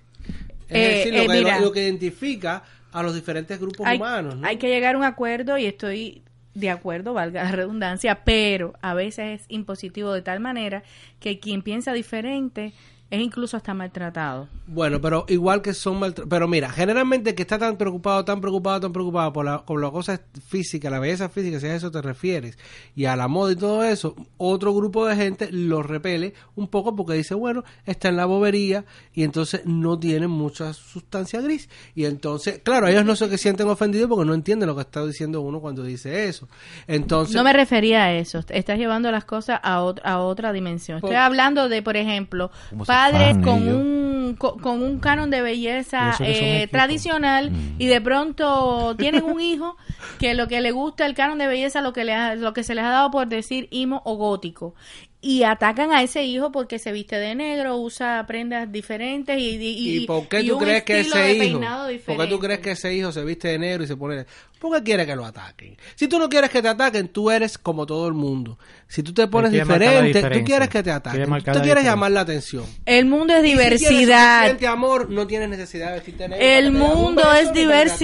Es 0.68 0.76
Eh, 0.76 0.96
decir, 0.98 1.14
lo, 1.14 1.20
eh, 1.22 1.26
que, 1.26 1.32
mira. 1.44 1.60
lo 1.60 1.72
que 1.72 1.82
identifica 1.84 2.62
a 2.92 3.02
los 3.02 3.14
diferentes 3.14 3.58
grupos 3.60 3.86
hay, 3.86 3.96
humanos, 3.98 4.36
¿no? 4.36 4.46
hay 4.46 4.56
que 4.56 4.68
llegar 4.68 4.94
a 4.94 4.98
un 4.98 5.04
acuerdo 5.04 5.56
y 5.58 5.66
estoy 5.66 6.22
de 6.54 6.70
acuerdo, 6.70 7.14
valga 7.14 7.44
la 7.44 7.52
redundancia, 7.52 8.24
pero 8.24 8.74
a 8.82 8.92
veces 8.94 9.40
es 9.42 9.46
impositivo 9.48 10.12
de 10.12 10.22
tal 10.22 10.40
manera 10.40 10.82
que 11.20 11.38
quien 11.38 11.62
piensa 11.62 11.92
diferente 11.92 12.72
es 13.10 13.20
incluso 13.20 13.56
hasta 13.56 13.72
maltratado. 13.74 14.48
Bueno, 14.66 15.00
pero 15.00 15.24
igual 15.28 15.62
que 15.62 15.72
son 15.72 15.98
maltra- 15.98 16.26
Pero 16.28 16.46
mira, 16.46 16.68
generalmente 16.68 17.30
el 17.30 17.36
que 17.36 17.42
está 17.42 17.58
tan 17.58 17.76
preocupado, 17.78 18.22
tan 18.24 18.40
preocupado, 18.40 18.80
tan 18.80 18.92
preocupado 18.92 19.32
por 19.32 19.44
la, 19.46 19.64
por 19.64 19.80
la 19.80 19.90
cosa 19.90 20.20
física, 20.46 20.90
la 20.90 20.98
belleza 20.98 21.28
física, 21.30 21.58
si 21.58 21.66
a 21.66 21.74
eso 21.74 21.90
te 21.90 22.02
refieres, 22.02 22.58
y 22.94 23.06
a 23.06 23.16
la 23.16 23.28
moda 23.28 23.52
y 23.52 23.56
todo 23.56 23.82
eso, 23.82 24.14
otro 24.36 24.74
grupo 24.74 25.06
de 25.06 25.16
gente 25.16 25.48
lo 25.50 25.82
repele 25.82 26.34
un 26.54 26.68
poco 26.68 26.94
porque 26.94 27.14
dice, 27.14 27.34
bueno, 27.34 27.64
está 27.86 28.08
en 28.10 28.16
la 28.16 28.26
bobería 28.26 28.84
y 29.14 29.22
entonces 29.24 29.62
no 29.64 29.98
tienen 29.98 30.28
mucha 30.30 30.74
sustancia 30.74 31.40
gris. 31.40 31.70
Y 31.94 32.04
entonces, 32.04 32.60
claro, 32.62 32.88
ellos 32.88 33.04
no 33.06 33.16
se 33.16 33.28
que 33.30 33.38
sienten 33.38 33.68
ofendidos 33.68 34.08
porque 34.08 34.26
no 34.26 34.34
entienden 34.34 34.66
lo 34.68 34.74
que 34.74 34.82
está 34.82 35.06
diciendo 35.06 35.40
uno 35.40 35.60
cuando 35.60 35.82
dice 35.82 36.28
eso. 36.28 36.46
Entonces, 36.86 37.34
No 37.34 37.42
me 37.44 37.52
refería 37.54 38.04
a 38.04 38.12
eso, 38.12 38.40
estás 38.48 38.78
llevando 38.78 39.10
las 39.10 39.24
cosas 39.24 39.60
a, 39.62 39.80
ot- 39.80 40.00
a 40.04 40.20
otra 40.20 40.52
dimensión. 40.52 40.98
Estoy 40.98 41.10
Por- 41.10 41.16
hablando 41.16 41.68
de, 41.70 41.82
por 41.82 41.96
ejemplo, 41.96 42.50
¿Cómo 42.70 42.84
se 42.84 42.92
padres 42.98 43.36
con 43.44 43.68
un, 43.68 44.17
co- 44.34 44.56
con, 44.56 44.82
un 44.82 44.98
canon 44.98 45.30
de 45.30 45.42
belleza 45.42 46.16
eh, 46.20 46.68
tradicional 46.70 47.50
y 47.78 47.86
de 47.86 48.00
pronto 48.00 48.94
tienen 48.96 49.24
un 49.24 49.40
hijo 49.40 49.76
que 50.18 50.34
lo 50.34 50.48
que 50.48 50.60
le 50.60 50.70
gusta 50.70 51.06
el 51.06 51.14
canon 51.14 51.38
de 51.38 51.46
belleza 51.46 51.80
lo 51.80 51.92
que 51.92 52.04
le 52.04 52.14
ha- 52.14 52.34
lo 52.34 52.52
que 52.52 52.64
se 52.64 52.74
les 52.74 52.84
ha 52.84 52.90
dado 52.90 53.10
por 53.10 53.28
decir 53.28 53.68
imo 53.70 54.02
o 54.04 54.16
gótico 54.16 54.74
y 55.20 55.42
atacan 55.42 55.90
a 55.92 56.02
ese 56.02 56.22
hijo 56.22 56.52
porque 56.52 56.78
se 56.78 56.92
viste 56.92 57.16
de 57.16 57.34
negro, 57.34 57.76
usa 57.76 58.24
prendas 58.28 58.70
diferentes 58.70 59.36
y, 59.36 59.56
y, 59.56 60.02
¿Y 60.02 60.06
por 60.06 60.28
qué 60.28 60.42
y 60.42 60.48
tú 60.48 60.58
un 60.58 60.62
crees 60.64 60.84
que 60.84 61.00
ese 61.00 61.34
hijo? 61.34 61.60
¿Por 62.06 62.16
qué 62.18 62.26
tú 62.28 62.38
crees 62.38 62.60
que 62.60 62.70
ese 62.72 62.94
hijo 62.94 63.10
se 63.10 63.24
viste 63.24 63.48
de 63.48 63.58
negro 63.58 63.82
y 63.82 63.88
se 63.88 63.96
pone 63.96 64.26
¿Por 64.58 64.76
qué 64.76 64.82
quiere 64.82 65.06
que 65.06 65.14
lo 65.14 65.24
ataquen? 65.24 65.76
Si 65.94 66.08
tú 66.08 66.18
no 66.18 66.28
quieres 66.28 66.50
que 66.50 66.60
te 66.60 66.68
ataquen, 66.68 67.08
tú 67.08 67.30
eres 67.30 67.58
como 67.58 67.86
todo 67.86 68.08
el 68.08 68.14
mundo. 68.14 68.58
Si 68.88 69.04
tú 69.04 69.14
te 69.14 69.28
pones 69.28 69.52
diferente, 69.52 70.20
tú 70.20 70.44
quieres 70.44 70.68
que 70.68 70.82
te 70.82 70.90
ataquen. 70.90 71.24
Tú 71.24 71.30
quieres 71.30 71.62
diferencia. 71.62 71.82
llamar 71.90 72.10
la 72.10 72.20
atención. 72.20 72.64
El 72.84 73.06
mundo 73.06 73.34
es 73.34 73.44
Y 73.44 73.78
si 73.78 74.04
suficiente 74.18 74.66
amor, 74.66 75.10
no 75.10 75.26
tienes 75.26 75.48
necesidad 75.48 75.88
de 75.88 75.92
vestirte 75.94 76.28
negro. 76.28 76.44
El 76.46 76.72
mundo 76.72 77.22
es 77.32 77.52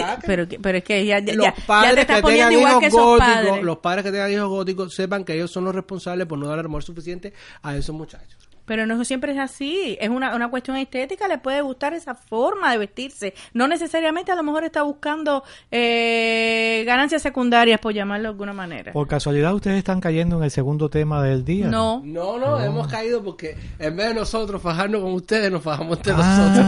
ataquen. 0.03 0.23
Pero, 0.27 0.47
pero 0.63 0.79
es 0.79 0.85
que 0.85 1.05
ya, 1.07 1.19
ya, 1.21 1.35
los 1.35 1.47
ya- 1.47 1.55
ya 1.57 1.67
padres 1.67 1.95
te 1.95 2.01
estás 2.03 2.17
que 2.17 2.23
poniendo 2.23 2.49
tengan 2.49 2.53
igual 2.61 2.71
hijos 2.73 2.81
que 2.81 2.87
esos 2.87 3.01
góticos, 3.01 3.35
padres. 3.47 3.63
los 3.65 3.79
padres 3.79 4.05
que 4.05 4.11
tengan 4.13 4.33
hijos 4.33 4.49
góticos 4.49 4.95
sepan 4.95 5.25
que 5.25 5.35
ellos 5.35 5.51
son 5.51 5.65
los 5.65 5.75
responsables 5.75 6.27
por 6.27 6.39
no 6.39 6.47
dar 6.49 6.59
amor 6.61 6.83
suficiente 6.83 7.33
a 7.63 7.77
esos 7.77 7.95
muchachos. 7.95 8.44
Pero 8.67 8.87
no 8.87 9.05
siempre 9.05 9.33
es 9.33 9.39
así. 9.39 9.97
Es 10.01 10.09
una, 10.09 10.35
una 10.35 10.49
cuestión 10.49 10.77
estética. 10.77 11.29
Le 11.29 11.39
puede 11.39 11.61
gustar 11.63 11.93
esa 11.95 12.15
forma 12.15 12.73
de 12.73 12.79
vestirse. 12.79 13.35
No 13.53 13.69
necesariamente 13.69 14.33
a 14.33 14.37
lo 14.37 14.43
mejor 14.43 14.65
está 14.65 14.83
buscando 14.83 15.45
eh, 15.71 16.83
ganancias 16.87 17.23
secundarias, 17.23 17.79
por 17.81 17.93
llamarlo 17.93 18.25
de 18.25 18.29
alguna 18.31 18.53
manera. 18.53 18.93
Por 18.93 19.07
casualidad, 19.07 19.55
ustedes 19.55 19.79
están 19.79 20.01
cayendo 20.01 20.39
en 20.39 20.45
el 20.45 20.51
segundo 20.51 20.89
tema 20.89 21.23
del 21.23 21.45
día. 21.45 21.67
No. 21.67 22.01
No, 22.05 22.39
no, 22.39 22.59
hemos 22.61 22.87
caído 22.89 23.23
porque 23.23 23.57
en 23.79 23.97
vez 23.97 24.09
de 24.09 24.15
nosotros 24.15 24.61
fajarnos 24.63 25.03
con 25.03 25.13
ustedes, 25.13 25.51
nos 25.53 25.63
fajamos 25.63 25.99
entre 25.99 26.13
Ah. 26.17 26.17
nosotros. 26.17 26.65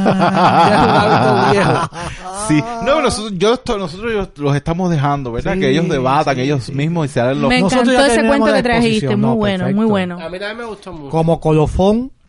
Sí, 2.49 2.63
no, 2.85 3.01
nosotros, 3.01 3.33
yo 3.39 3.55
esto- 3.55 3.79
nosotros 3.79 4.13
yo- 4.13 4.29
los 4.45 4.55
estamos 4.55 4.91
dejando, 4.91 5.33
¿verdad? 5.33 5.55
Sí, 5.55 5.61
que 5.61 5.71
ellos 5.71 5.89
debatan 5.89 6.35
sí, 6.37 6.43
ellos 6.43 6.71
mismos 6.71 7.07
y 7.07 7.09
se 7.09 7.21
hagan 7.21 7.41
los... 7.41 7.49
Me 7.49 7.61
Nosotros 7.61 7.89
encantó 7.89 8.01
ya 8.01 8.07
ese 8.07 8.17
tenemos 8.17 8.37
cuento 8.37 8.51
la 8.53 8.57
que 8.57 8.63
trajiste. 8.63 9.07
Muy 9.09 9.17
no, 9.17 9.35
bueno, 9.37 9.59
perfecto. 9.59 9.81
muy 9.81 9.87
bueno. 9.91 10.15
A 10.21 10.29
mí 10.29 10.39
también 10.39 10.59
me 10.59 10.65
gustó 10.67 10.93
mucho. 10.93 11.11
Como 11.11 11.41
colofón 11.41 11.86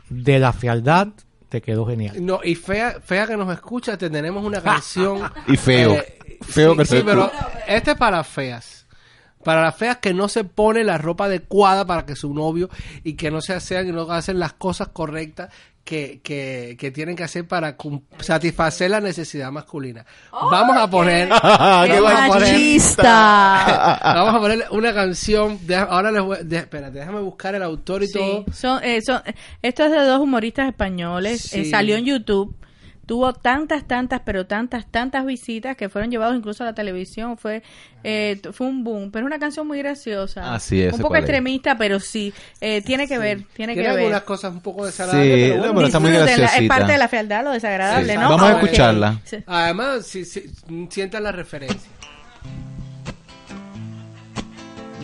de 0.09 0.39
la 0.39 0.53
fealdad, 0.53 1.09
te 1.49 1.61
quedó 1.61 1.85
genial. 1.85 2.25
No, 2.25 2.39
y 2.43 2.55
fea, 2.55 2.99
fea 3.01 3.27
que 3.27 3.37
nos 3.37 3.51
escucha, 3.53 3.97
te 3.97 4.09
tenemos 4.09 4.43
una 4.43 4.61
canción. 4.61 5.31
Y 5.47 5.57
feo. 5.57 5.93
Eh, 5.93 6.17
Feo 6.41 6.71
sí, 6.71 6.77
que 6.77 6.85
sí, 6.85 6.97
se 6.97 7.03
pero 7.03 7.31
este 7.67 7.91
es 7.91 7.97
para 7.97 8.17
las 8.17 8.27
feas. 8.27 8.85
Para 9.43 9.61
las 9.61 9.75
feas 9.75 9.97
que 9.97 10.13
no 10.13 10.27
se 10.27 10.43
pone 10.43 10.83
la 10.83 10.97
ropa 10.97 11.25
adecuada 11.25 11.85
para 11.85 12.05
que 12.05 12.15
su 12.15 12.33
novio 12.33 12.69
y 13.03 13.13
que 13.13 13.31
no 13.31 13.41
se 13.41 13.53
hacen 13.53 13.87
y 13.87 13.91
no 13.91 14.11
hacen 14.11 14.39
las 14.39 14.53
cosas 14.53 14.89
correctas 14.89 15.53
que, 15.87 16.19
que, 16.21 16.75
que 16.77 16.91
tienen 16.91 17.15
que 17.15 17.23
hacer 17.23 17.47
para 17.47 17.77
satisfacer 18.19 18.91
la 18.91 18.99
necesidad 18.99 19.49
masculina. 19.53 20.05
Vamos 20.33 20.75
a 20.75 20.89
poner... 20.89 21.29
¡Qué 21.85 22.01
machista! 22.01 23.99
Vamos 24.03 24.35
a 24.35 24.39
poner 24.39 24.65
una 24.71 24.93
canción. 24.93 25.57
de- 25.65 25.75
ahora 25.77 26.11
les 26.11 26.21
voy, 26.21 26.37
de- 26.43 26.57
espérate, 26.57 26.99
déjame 26.99 27.21
buscar 27.21 27.55
el 27.55 27.63
autor 27.63 28.03
y 28.03 28.11
todo. 28.11 28.43
Sí, 28.47 28.51
son, 28.53 28.83
eh, 28.83 29.01
son- 29.01 29.21
esto 29.61 29.85
es 29.85 29.91
de 29.91 30.01
dos 30.03 30.19
humoristas 30.19 30.67
españoles. 30.67 31.53
eh, 31.53 31.63
Sí. 31.63 31.69
salió 31.69 31.95
en 31.95 32.03
YouTube. 32.05 32.53
Tuvo 33.07 33.33
tantas, 33.33 33.87
tantas, 33.87 34.21
pero 34.25 34.45
tantas, 34.47 34.85
tantas 34.85 35.25
visitas 35.25 35.75
que 35.77 35.87
fueron 35.89 36.11
llevados 36.11 36.35
incluso 36.35 36.63
a 36.63 36.67
la 36.67 36.73
televisión. 36.75 37.37
Fue 37.37 37.63
eh, 38.03 38.39
fue 38.51 38.67
un 38.67 38.83
boom. 38.83 39.09
Pero 39.11 39.25
es 39.25 39.27
una 39.27 39.39
canción 39.39 39.65
muy 39.65 39.79
graciosa. 39.79 40.53
Así 40.53 40.81
es, 40.81 40.91
Un 40.93 40.99
poco 40.99 41.09
cuál 41.11 41.19
es. 41.19 41.23
extremista, 41.23 41.77
pero 41.77 41.99
sí. 42.01 42.33
eh, 42.61 42.81
tiene 42.81 43.07
que 43.07 43.17
ver, 43.17 43.43
tiene 43.55 43.73
que 43.75 43.79
ver. 43.81 43.91
algunas 43.91 44.23
cosas 44.23 44.51
un 44.51 44.59
poco 44.61 44.85
desagradables. 44.85 45.33
Sí, 45.45 45.51
pero 45.53 45.65
no, 45.67 45.73
bueno. 45.73 45.87
está 45.87 45.99
muy 45.99 46.09
Disfrútenla, 46.11 46.33
Es 46.45 46.51
graciosita. 46.51 46.75
parte 46.75 46.91
de 46.91 46.97
la 46.97 47.07
fealdad, 47.07 47.43
lo 47.45 47.51
desagradable, 47.51 48.13
Sí, 48.13 48.19
¿no? 48.19 48.29
vamos 48.29 48.41
a 48.43 48.51
escucharla. 48.61 49.21
Sí. 49.23 49.37
Además, 49.47 50.05
si, 50.05 50.25
si- 50.25 50.51
sientan 50.89 51.23
la 51.23 51.31
referencia. 51.31 51.89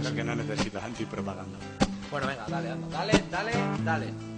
Creo 0.01 0.13
que 0.13 0.23
no 0.25 0.35
necesitas 0.35 0.83
antipropaganda. 0.83 1.57
Bueno, 2.11 2.27
venga, 2.27 2.45
dale, 2.49 2.69
anda, 2.69 2.87
dale, 2.97 3.13
dale, 3.31 3.51
dale. 3.85 4.32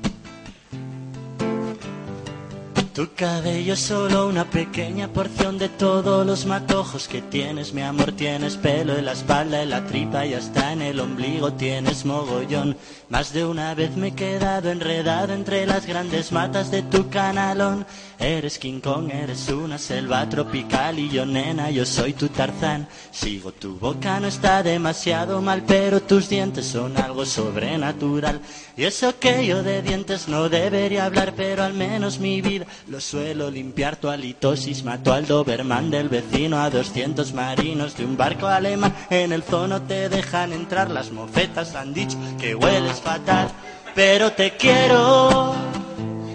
Tu 2.96 3.14
cabello 3.14 3.74
es 3.74 3.82
solo 3.82 4.26
una 4.26 4.50
pequeña 4.50 5.10
porción 5.10 5.58
de 5.58 5.68
todos 5.68 6.26
los 6.26 6.46
matojos 6.46 7.10
que 7.10 7.22
tienes, 7.22 7.74
mi 7.74 7.82
amor. 7.82 8.14
Tienes 8.14 8.56
pelo 8.56 8.96
en 8.96 9.04
la 9.04 9.12
espalda, 9.12 9.62
en 9.62 9.72
la 9.72 9.86
tripa 9.86 10.26
y 10.26 10.34
hasta 10.34 10.72
en 10.72 10.82
el 10.82 11.02
ombligo 11.02 11.52
tienes 11.52 12.06
mogollón. 12.06 12.78
Más 13.10 13.34
de 13.34 13.44
una 13.44 13.76
vez 13.76 13.98
me 13.98 14.08
he 14.08 14.16
quedado 14.16 14.72
enredado 14.72 15.34
entre 15.34 15.66
las 15.66 15.86
grandes 15.86 16.32
matas 16.32 16.72
de 16.72 16.84
tu 16.84 17.10
canalón. 17.10 17.86
Eres 18.18 18.58
King 18.58 18.80
Kong, 18.80 19.12
eres 19.12 19.50
una 19.50 19.78
selva 19.78 20.28
tropical 20.30 20.98
y 20.98 21.10
yo 21.10 21.26
nena, 21.26 21.70
yo 21.72 21.86
soy 21.86 22.14
tu 22.14 22.30
Tarzán. 22.30 22.88
Sigo 23.12 23.52
tu 23.52 23.78
boca, 23.78 24.22
no 24.22 24.28
está 24.28 24.64
demasiado 24.64 25.42
mal, 25.42 25.64
pero 25.68 26.02
tus 26.02 26.30
dientes 26.30 26.66
son 26.66 26.96
algo 26.98 27.26
sobrenatural. 27.26 28.40
Y 28.78 28.86
eso 28.86 29.20
que 29.20 29.46
yo 29.46 29.64
de 29.64 29.82
dientes 29.82 30.30
no 30.30 30.48
debería 30.48 31.06
hablar, 31.06 31.34
pero 31.36 31.64
al 31.64 31.74
menos 31.74 32.20
mi 32.20 32.42
vida 32.42 32.66
lo 32.88 33.02
suelo 33.02 33.50
limpiar. 33.50 33.96
Tu 33.96 34.10
halitosis 34.10 34.84
mató 34.84 35.14
al 35.14 35.26
Doberman 35.26 35.90
del 35.90 36.10
vecino 36.10 36.62
a 36.62 36.70
200 36.70 37.34
marinos 37.34 37.98
de 37.98 38.06
un 38.06 38.18
barco 38.18 38.48
alemán. 38.48 38.96
En 39.10 39.32
el 39.32 39.44
zono 39.44 39.82
te 39.82 40.10
dejan 40.10 40.54
entrar, 40.54 40.90
las 40.90 41.12
mofetas 41.12 41.76
han 41.76 41.94
dicho 41.94 42.18
que 42.40 42.56
hueles 42.56 43.02
fatal, 43.02 43.52
pero 43.94 44.32
te 44.32 44.56
quiero. 44.58 45.56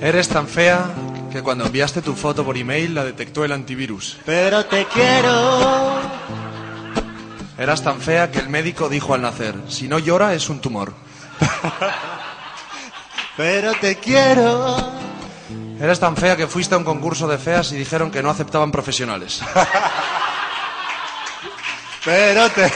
Eres 0.01 0.29
tan 0.29 0.49
fea 0.49 0.91
que 1.31 1.43
cuando 1.43 1.67
enviaste 1.67 2.03
tu 2.03 2.15
foto 2.15 2.45
por 2.45 2.57
email 2.57 2.95
la 2.95 3.05
detectó 3.05 3.45
el 3.45 3.53
antivirus. 3.53 4.19
Pero 4.25 4.65
te 4.67 4.87
quiero. 4.87 6.01
Eras 7.59 7.83
tan 7.83 8.01
fea 8.01 8.31
que 8.31 8.39
el 8.39 8.49
médico 8.49 8.89
dijo 8.89 9.13
al 9.15 9.23
nacer, 9.23 9.55
si 9.69 9.87
no 9.87 9.99
llora 9.99 10.33
es 10.33 10.49
un 10.49 10.61
tumor. 10.61 10.95
Pero 13.37 13.73
te 13.81 13.97
quiero. 13.97 15.10
Eres 15.81 15.99
tan 15.99 16.15
fea 16.15 16.37
que 16.37 16.47
fuiste 16.47 16.75
a 16.75 16.79
un 16.79 16.85
concurso 16.85 17.27
de 17.27 17.39
feas 17.39 17.73
y 17.73 17.77
dijeron 17.77 18.11
que 18.11 18.23
no 18.23 18.29
aceptaban 18.29 18.71
profesionales. 18.71 19.41
Pero 22.05 22.51
te. 22.51 22.71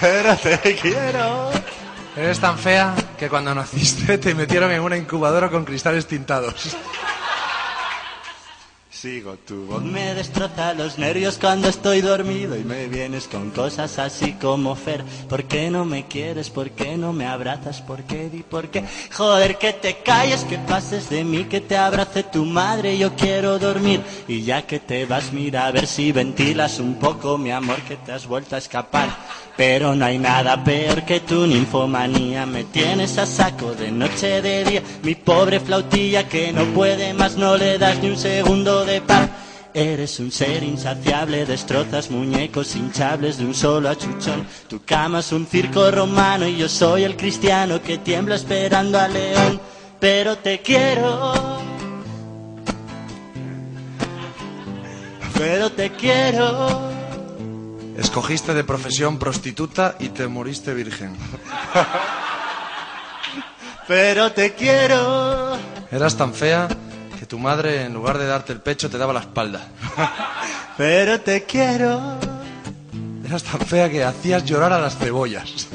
Pero 0.00 0.36
te 0.36 0.76
quiero. 0.76 1.50
Eres 2.14 2.38
tan 2.38 2.58
fea 2.58 2.94
que 3.18 3.30
cuando 3.30 3.54
naciste 3.54 4.18
te 4.18 4.34
metieron 4.34 4.70
en 4.72 4.82
una 4.82 4.98
incubadora 4.98 5.48
con 5.48 5.64
cristales 5.64 6.06
tintados. 6.06 6.76
Sigo 9.02 9.36
tu 9.48 9.66
voz 9.66 9.82
me 9.82 10.14
destroza 10.14 10.74
los 10.74 10.96
nervios 10.96 11.36
cuando 11.36 11.68
estoy 11.68 12.02
dormido 12.02 12.56
y 12.56 12.62
me 12.62 12.86
vienes 12.86 13.26
con 13.26 13.50
cosas 13.50 13.98
así 13.98 14.34
como 14.34 14.76
Fer. 14.76 15.02
¿Por 15.28 15.42
qué 15.42 15.70
no 15.70 15.84
me 15.84 16.06
quieres? 16.06 16.50
¿Por 16.50 16.70
qué 16.70 16.96
no 16.96 17.12
me 17.12 17.26
abrazas? 17.26 17.82
¿Por 17.82 18.04
qué? 18.04 18.30
¿Y 18.32 18.44
por 18.44 18.68
qué? 18.68 18.84
Joder, 19.12 19.58
que 19.58 19.72
te 19.72 19.96
calles, 20.04 20.44
que 20.44 20.56
pases 20.56 21.10
de 21.10 21.24
mí, 21.24 21.46
que 21.46 21.60
te 21.60 21.76
abrace 21.76 22.22
tu 22.22 22.44
madre. 22.44 22.96
Yo 22.96 23.16
quiero 23.16 23.58
dormir 23.58 24.02
y 24.28 24.42
ya 24.42 24.62
que 24.62 24.78
te 24.78 25.04
vas, 25.04 25.32
mira 25.32 25.66
a 25.66 25.72
ver 25.72 25.88
si 25.88 26.12
ventilas 26.12 26.78
un 26.78 26.94
poco, 26.94 27.38
mi 27.38 27.50
amor, 27.50 27.80
que 27.82 27.96
te 27.96 28.12
has 28.12 28.28
vuelto 28.28 28.54
a 28.54 28.58
escapar. 28.58 29.08
Pero 29.56 29.94
no 29.94 30.06
hay 30.06 30.18
nada 30.18 30.62
peor 30.64 31.02
que 31.04 31.20
tu 31.20 31.46
ninfomanía. 31.46 32.46
Me 32.46 32.64
tienes 32.64 33.18
a 33.18 33.26
saco 33.26 33.74
de 33.74 33.90
noche 33.90 34.40
de 34.40 34.64
día. 34.64 34.82
Mi 35.02 35.14
pobre 35.14 35.60
flautilla 35.60 36.28
que 36.28 36.52
no 36.52 36.64
puede 36.66 37.12
más, 37.12 37.36
no 37.36 37.56
le 37.56 37.78
das 37.78 37.98
ni 37.98 38.08
un 38.08 38.16
segundo 38.16 38.84
de 38.84 38.91
paz. 39.00 39.30
Eres 39.74 40.20
un 40.20 40.30
ser 40.30 40.62
insaciable, 40.62 41.46
destrozas 41.46 42.10
muñecos 42.10 42.76
hinchables 42.76 43.38
de 43.38 43.46
un 43.46 43.54
solo 43.54 43.88
achuchón. 43.88 44.46
Tu 44.68 44.84
cama 44.84 45.20
es 45.20 45.32
un 45.32 45.46
circo 45.46 45.90
romano 45.90 46.46
y 46.46 46.58
yo 46.58 46.68
soy 46.68 47.04
el 47.04 47.16
cristiano 47.16 47.80
que 47.80 47.96
tiembla 47.96 48.34
esperando 48.34 49.00
a 49.00 49.08
León. 49.08 49.60
Pero 49.98 50.36
te 50.36 50.60
quiero. 50.60 51.32
Pero 55.38 55.72
te 55.72 55.90
quiero. 55.92 56.90
Escogiste 57.96 58.52
de 58.52 58.64
profesión 58.64 59.18
prostituta 59.18 59.96
y 59.98 60.10
te 60.10 60.26
moriste 60.26 60.74
virgen. 60.74 61.16
Pero 63.88 64.32
te 64.32 64.52
quiero. 64.52 65.56
Eras 65.90 66.16
tan 66.16 66.34
fea 66.34 66.68
que 67.22 67.26
tu 67.26 67.38
madre 67.38 67.84
en 67.84 67.94
lugar 67.94 68.18
de 68.18 68.26
darte 68.26 68.52
el 68.52 68.58
pecho 68.58 68.90
te 68.90 68.98
daba 68.98 69.12
la 69.12 69.20
espalda. 69.20 69.68
Pero 70.76 71.20
te 71.20 71.44
quiero. 71.44 72.18
Eras 73.24 73.44
tan 73.44 73.60
fea 73.60 73.88
que 73.88 74.02
hacías 74.02 74.44
llorar 74.44 74.72
a 74.72 74.80
las 74.80 74.98
cebollas. 74.98 75.68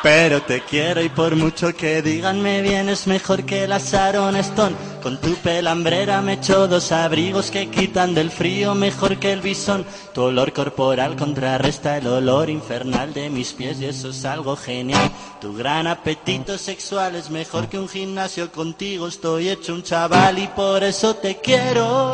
Pero 0.00 0.40
te 0.42 0.60
quiero 0.60 1.02
y 1.02 1.08
por 1.08 1.34
mucho 1.34 1.74
que 1.74 2.02
digan 2.02 2.40
me 2.40 2.62
vienes 2.62 3.08
mejor 3.08 3.44
que 3.44 3.66
la 3.66 3.78
Sharon 3.78 4.36
Stone. 4.36 4.76
Con 5.02 5.20
tu 5.20 5.34
pelambrera 5.34 6.22
me 6.22 6.34
echo 6.34 6.68
dos 6.68 6.92
abrigos 6.92 7.50
que 7.50 7.68
quitan 7.68 8.14
del 8.14 8.30
frío 8.30 8.76
mejor 8.76 9.18
que 9.18 9.32
el 9.32 9.40
bisón. 9.40 9.84
Tu 10.14 10.22
olor 10.22 10.52
corporal 10.52 11.16
contrarresta 11.16 11.98
el 11.98 12.06
olor 12.06 12.48
infernal 12.48 13.12
de 13.12 13.28
mis 13.28 13.52
pies 13.52 13.80
y 13.80 13.86
eso 13.86 14.10
es 14.10 14.24
algo 14.24 14.54
genial. 14.54 15.10
Tu 15.40 15.52
gran 15.56 15.88
apetito 15.88 16.58
sexual 16.58 17.16
es 17.16 17.28
mejor 17.30 17.68
que 17.68 17.78
un 17.78 17.88
gimnasio 17.88 18.52
contigo. 18.52 19.08
Estoy 19.08 19.48
hecho 19.48 19.74
un 19.74 19.82
chaval 19.82 20.38
y 20.38 20.46
por 20.46 20.84
eso 20.84 21.16
te 21.16 21.38
quiero. 21.38 22.12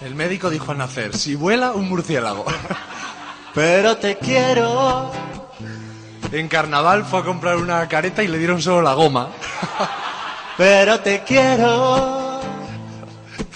El 0.00 0.14
médico 0.14 0.50
dijo 0.50 0.70
al 0.70 0.78
nacer, 0.78 1.16
si 1.16 1.34
vuela, 1.34 1.72
un 1.72 1.88
murciélago. 1.88 2.44
Pero 3.54 3.96
te 3.96 4.16
quiero. 4.18 5.10
En 6.32 6.48
carnaval 6.48 7.04
fue 7.04 7.20
a 7.20 7.24
comprar 7.24 7.56
una 7.56 7.86
careta 7.88 8.22
y 8.22 8.28
le 8.28 8.38
dieron 8.38 8.62
solo 8.62 8.80
la 8.80 8.94
goma. 8.94 9.28
Pero 10.56 10.98
te 11.00 11.22
quiero. 11.24 12.40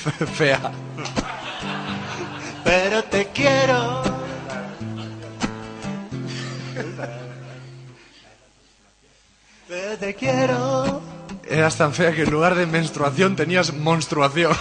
Fea. 0.35 0.61
Pero 2.63 3.03
te 3.05 3.29
quiero. 3.29 4.03
Pero 9.69 9.99
te 9.99 10.15
quiero. 10.15 11.01
Eras 11.49 11.77
tan 11.77 11.95
fea 11.95 12.13
que 12.13 12.25
en 12.25 12.31
lugar 12.31 12.55
de 12.55 12.67
menstruación 12.67 13.37
tenías 13.37 13.73
monstruación. 13.73 14.53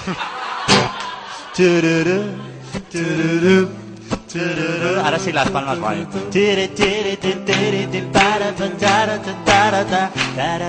Ahora 5.03 5.20
sí 5.20 5.32
las 5.32 5.49
palmas 5.49 5.78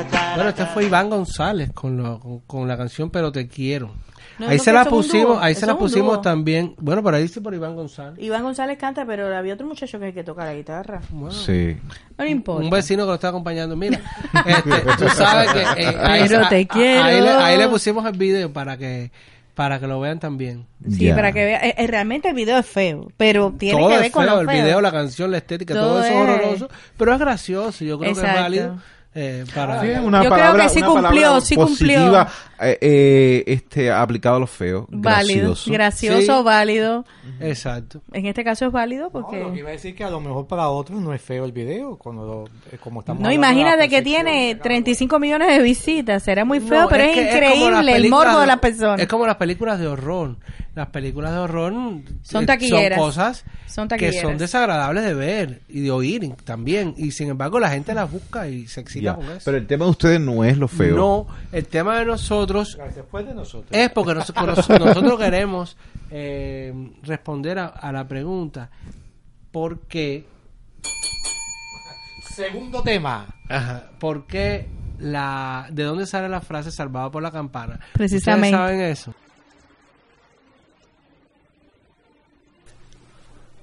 tara, 0.08 0.34
Bueno, 0.36 0.50
este 0.50 0.66
fue 0.66 0.84
Iván 0.84 1.10
González 1.10 1.72
con, 1.72 1.96
lo- 1.96 2.20
con, 2.20 2.40
con 2.40 2.68
la 2.68 2.76
canción 2.76 3.10
Pero 3.10 3.32
te 3.32 3.48
quiero. 3.48 3.92
No, 4.38 4.48
ahí 4.48 4.58
no, 4.58 4.62
se 4.64 4.72
la 4.72 4.84
pusimos, 4.84 5.42
ahí 5.42 5.54
se 5.54 5.64
la 5.64 5.78
pusimos 5.78 6.20
también. 6.20 6.74
Bueno, 6.78 7.02
por 7.02 7.14
ahí 7.14 7.22
dice 7.22 7.40
por 7.40 7.54
Iván 7.54 7.74
González. 7.74 8.22
Iván 8.22 8.42
González 8.42 8.76
canta, 8.76 9.06
pero 9.06 9.34
había 9.34 9.54
otro 9.54 9.66
muchacho 9.66 9.98
que, 9.98 10.12
que 10.12 10.24
toca 10.24 10.44
la 10.44 10.52
guitarra. 10.52 11.00
Sí. 11.30 11.74
No 12.18 12.24
le 12.24 12.30
importa. 12.30 12.64
Un 12.64 12.70
vecino 12.70 13.04
que 13.04 13.08
lo 13.08 13.14
está 13.14 13.28
acompañando. 13.28 13.76
Mira, 13.76 13.98
este, 14.44 14.70
tú 14.98 15.08
sabes 15.16 15.50
que 15.52 15.62
eh, 15.82 15.96
ahí, 16.02 16.28
Pero 16.28 16.48
te 16.50 16.66
quiero. 16.66 17.04
Ahí 17.04 17.20
le, 17.22 17.30
ahí 17.30 17.56
le 17.56 17.68
pusimos 17.68 18.04
el 18.04 18.18
video 18.18 18.52
para 18.52 18.76
que 18.76 19.10
para 19.56 19.80
que 19.80 19.86
lo 19.88 19.98
vean 19.98 20.20
también. 20.20 20.66
Sí, 20.88 21.10
para 21.10 21.32
que 21.32 21.44
vea. 21.44 21.58
eh, 21.66 21.74
eh, 21.78 21.86
realmente 21.88 22.28
el 22.28 22.34
video 22.34 22.58
es 22.58 22.66
feo, 22.66 23.08
pero 23.16 23.52
tiene 23.58 23.76
todo 23.80 23.88
que 23.88 23.96
ver 23.96 24.04
es 24.04 24.12
con 24.12 24.24
feo, 24.24 24.34
lo 24.34 24.40
el 24.42 24.46
feo. 24.46 24.62
video, 24.62 24.80
la 24.82 24.92
canción, 24.92 25.30
la 25.32 25.38
estética, 25.38 25.72
todo, 25.74 25.88
Todo 25.88 26.04
eso 26.04 26.08
es 26.08 26.14
es- 26.14 26.20
horroroso, 26.20 26.68
pero 26.98 27.12
es 27.14 27.18
gracioso, 27.18 27.84
yo 27.84 27.98
creo 27.98 28.12
que 28.14 28.20
es 28.20 28.22
válido. 28.34 28.76
Eh, 29.18 29.44
para 29.54 29.80
Sí, 29.80 29.88
una 30.02 30.22
Yo 30.22 30.28
creo 30.28 30.38
palabra, 30.38 30.62
que 30.64 30.68
sí 30.68 30.82
cumplió, 30.82 31.40
sí 31.40 31.54
cumplió. 31.56 31.96
positiva, 31.96 32.28
eh, 32.60 32.78
eh, 32.80 33.44
este, 33.46 33.90
aplicado 33.90 34.36
a 34.36 34.40
los 34.40 34.50
feos. 34.50 34.84
Válido, 34.90 35.48
Gracioso. 35.48 35.72
gracioso, 35.72 36.38
Sí. 36.38 36.44
válido. 36.44 37.04
Exacto. 37.40 38.02
En 38.12 38.26
este 38.26 38.44
caso 38.44 38.66
es 38.66 38.72
válido 38.72 39.10
porque... 39.10 39.36
No, 39.38 39.48
lo 39.48 39.52
que 39.54 39.58
iba 39.60 39.68
a 39.70 39.72
decir 39.72 39.94
que 39.94 40.04
a 40.04 40.10
lo 40.10 40.20
mejor 40.20 40.46
para 40.46 40.68
otros 40.68 41.00
no 41.00 41.12
es 41.14 41.20
feo 41.22 41.44
el 41.44 41.52
video, 41.52 41.96
cuando 41.96 42.26
lo- 42.26 42.78
como 42.80 43.00
estamos 43.00 43.22
No, 43.22 43.28
la 43.28 43.34
imagínate 43.34 43.88
que 43.88 44.02
tiene 44.02 44.54
35 44.54 45.18
millones 45.18 45.48
de 45.48 45.62
visitas. 45.62 46.22
Será 46.22 46.44
muy 46.44 46.60
feo, 46.60 46.82
No, 46.82 46.88
pero 46.88 47.04
es, 47.04 47.16
increíble 47.16 47.96
el 47.96 48.08
morbo 48.10 48.40
de 48.40 48.46
las 48.46 48.58
personas. 48.58 49.00
Es 49.00 49.08
como 49.08 49.26
las 49.26 49.36
películas 49.36 49.78
de 49.80 49.86
horror. 49.86 50.36
Las 50.74 50.88
películas 50.88 51.32
de 51.32 51.38
horror 51.38 51.72
Son 52.22 52.44
taquilleras. 52.44 52.98
Son 52.98 53.06
cosas 53.06 53.44
Son 53.66 53.88
que 53.88 54.12
son 54.12 54.36
desagradables 54.36 55.04
de 55.04 55.14
ver 55.14 55.62
y 55.68 55.80
de 55.80 55.90
oír 55.90 56.30
también. 56.44 56.92
Y 56.98 57.12
sin 57.12 57.30
embargo 57.30 57.58
la 57.58 57.70
gente 57.70 57.94
las 57.94 58.10
busca 58.12 58.46
y 58.48 58.66
se 58.66 58.80
excita 58.80 59.05
Ya, 59.06 59.14
con 59.14 59.24
eso. 59.30 59.40
Pero 59.44 59.56
el 59.56 59.66
tema 59.66 59.84
de 59.86 59.90
ustedes 59.90 60.20
no 60.20 60.44
es 60.44 60.58
lo 60.58 60.68
feo. 60.68 60.96
No, 60.96 61.26
el 61.52 61.66
tema 61.66 61.98
de 61.98 62.04
nosotros 62.04 62.78
Después 62.94 63.26
de 63.26 63.34
nosotros. 63.34 63.68
es 63.72 63.90
porque 63.90 64.14
nos- 64.14 64.34
nosotros 64.36 65.18
queremos 65.18 65.76
eh, 66.10 66.72
responder 67.02 67.58
a, 67.58 67.66
a 67.66 67.90
la 67.92 68.06
pregunta 68.06 68.70
¿por 69.52 69.80
qué? 69.80 70.24
Segundo 72.34 72.82
tema. 72.82 73.26
Ajá, 73.48 73.90
¿por 73.98 74.26
qué 74.26 74.68
la, 74.98 75.66
¿de 75.72 75.82
dónde 75.84 76.04
sale 76.06 76.28
la 76.28 76.40
frase 76.42 76.70
salvado 76.70 77.10
por 77.10 77.22
la 77.22 77.30
campana? 77.30 77.80
Precisamente. 77.94 78.54
¿Ustedes 78.54 78.68
saben 78.68 78.80
eso? 78.82 79.14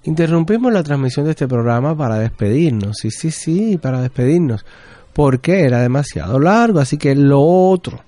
Interrumpimos 0.05 0.73
la 0.73 0.83
transmisión 0.83 1.25
de 1.25 1.31
este 1.31 1.47
programa 1.47 1.95
para 1.95 2.19
despedirnos. 2.19 2.97
Sí, 2.99 3.09
sí, 3.09 3.31
sí, 3.31 3.77
para 3.77 4.01
despedirnos. 4.01 4.65
Porque 5.13 5.61
era 5.61 5.81
demasiado 5.81 6.39
largo. 6.39 6.79
Así 6.79 6.97
que 6.97 7.15
lo 7.15 7.41
otro, 7.41 7.99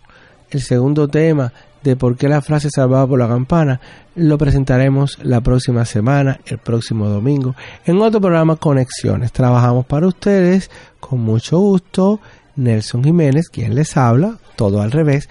el 0.49 0.61
segundo 0.61 1.07
tema 1.07 1.51
de 1.83 1.95
por 1.95 2.17
qué 2.17 2.27
la 2.27 2.41
frase 2.41 2.69
salvada 2.71 3.05
por 3.05 3.19
la 3.19 3.27
campana, 3.27 3.79
lo 4.15 4.39
presentaremos 4.39 5.19
la 5.21 5.41
próxima 5.41 5.85
semana, 5.85 6.39
el 6.47 6.57
próximo 6.57 7.07
domingo, 7.09 7.55
en 7.85 8.01
otro 8.01 8.19
programa 8.19 8.55
Conexiones. 8.55 9.31
Trabajamos 9.31 9.85
para 9.85 10.07
ustedes 10.07 10.71
con 10.99 11.21
mucho 11.21 11.59
gusto. 11.59 12.19
Nelson 12.55 13.03
Jiménez, 13.03 13.49
quien 13.49 13.75
les 13.75 13.97
habla, 13.97 14.37
todo 14.55 14.81
al 14.81 14.91
revés. 14.91 15.29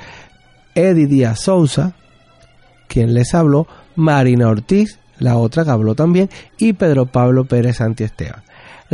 Eddie 0.74 1.06
Díaz 1.06 1.40
Sousa, 1.40 1.94
quien 2.86 3.14
les 3.14 3.34
habló, 3.34 3.66
Marina 3.96 4.48
Ortiz, 4.48 4.98
la 5.18 5.36
otra 5.36 5.64
que 5.64 5.70
habló 5.70 5.94
también, 5.94 6.28
y 6.58 6.74
Pedro 6.74 7.06
Pablo 7.06 7.46
Pérez 7.46 7.78
Santiesteban. 7.78 8.42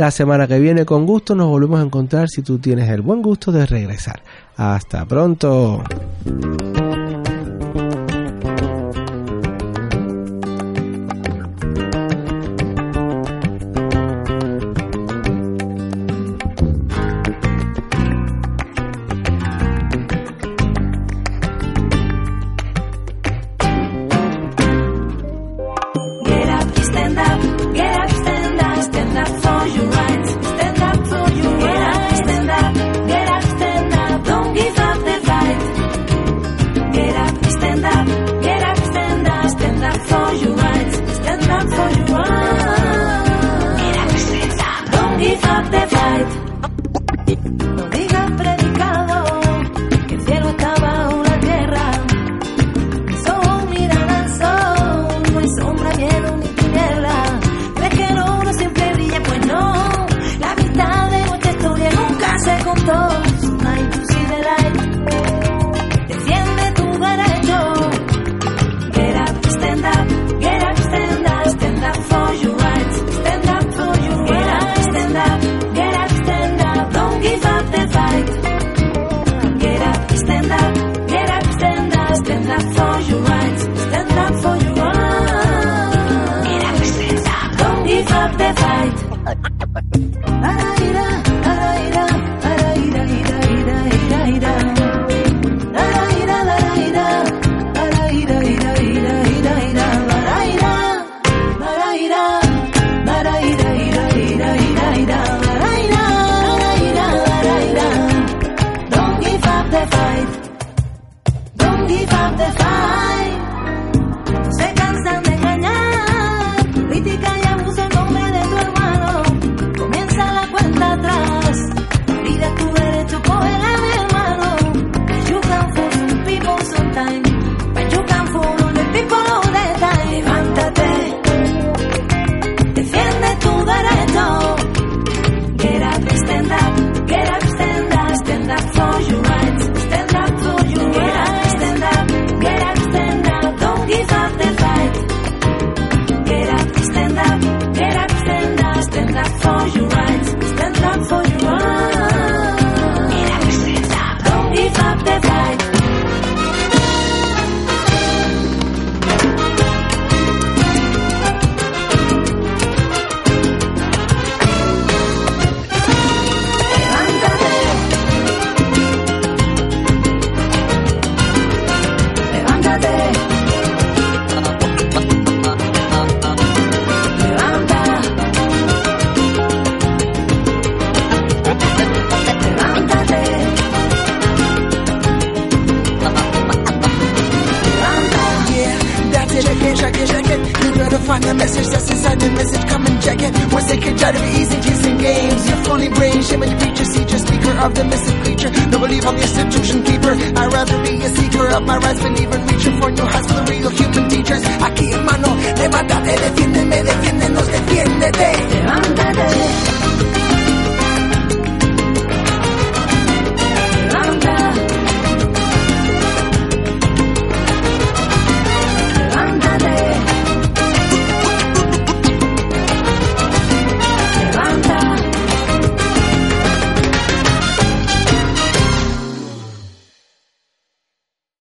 La 0.01 0.09
semana 0.09 0.47
que 0.47 0.57
viene 0.57 0.83
con 0.83 1.05
gusto 1.05 1.35
nos 1.35 1.47
volvemos 1.47 1.79
a 1.79 1.83
encontrar 1.83 2.27
si 2.27 2.41
tú 2.41 2.57
tienes 2.57 2.89
el 2.89 3.03
buen 3.03 3.21
gusto 3.21 3.51
de 3.51 3.67
regresar. 3.67 4.23
Hasta 4.57 5.05
pronto. 5.05 5.83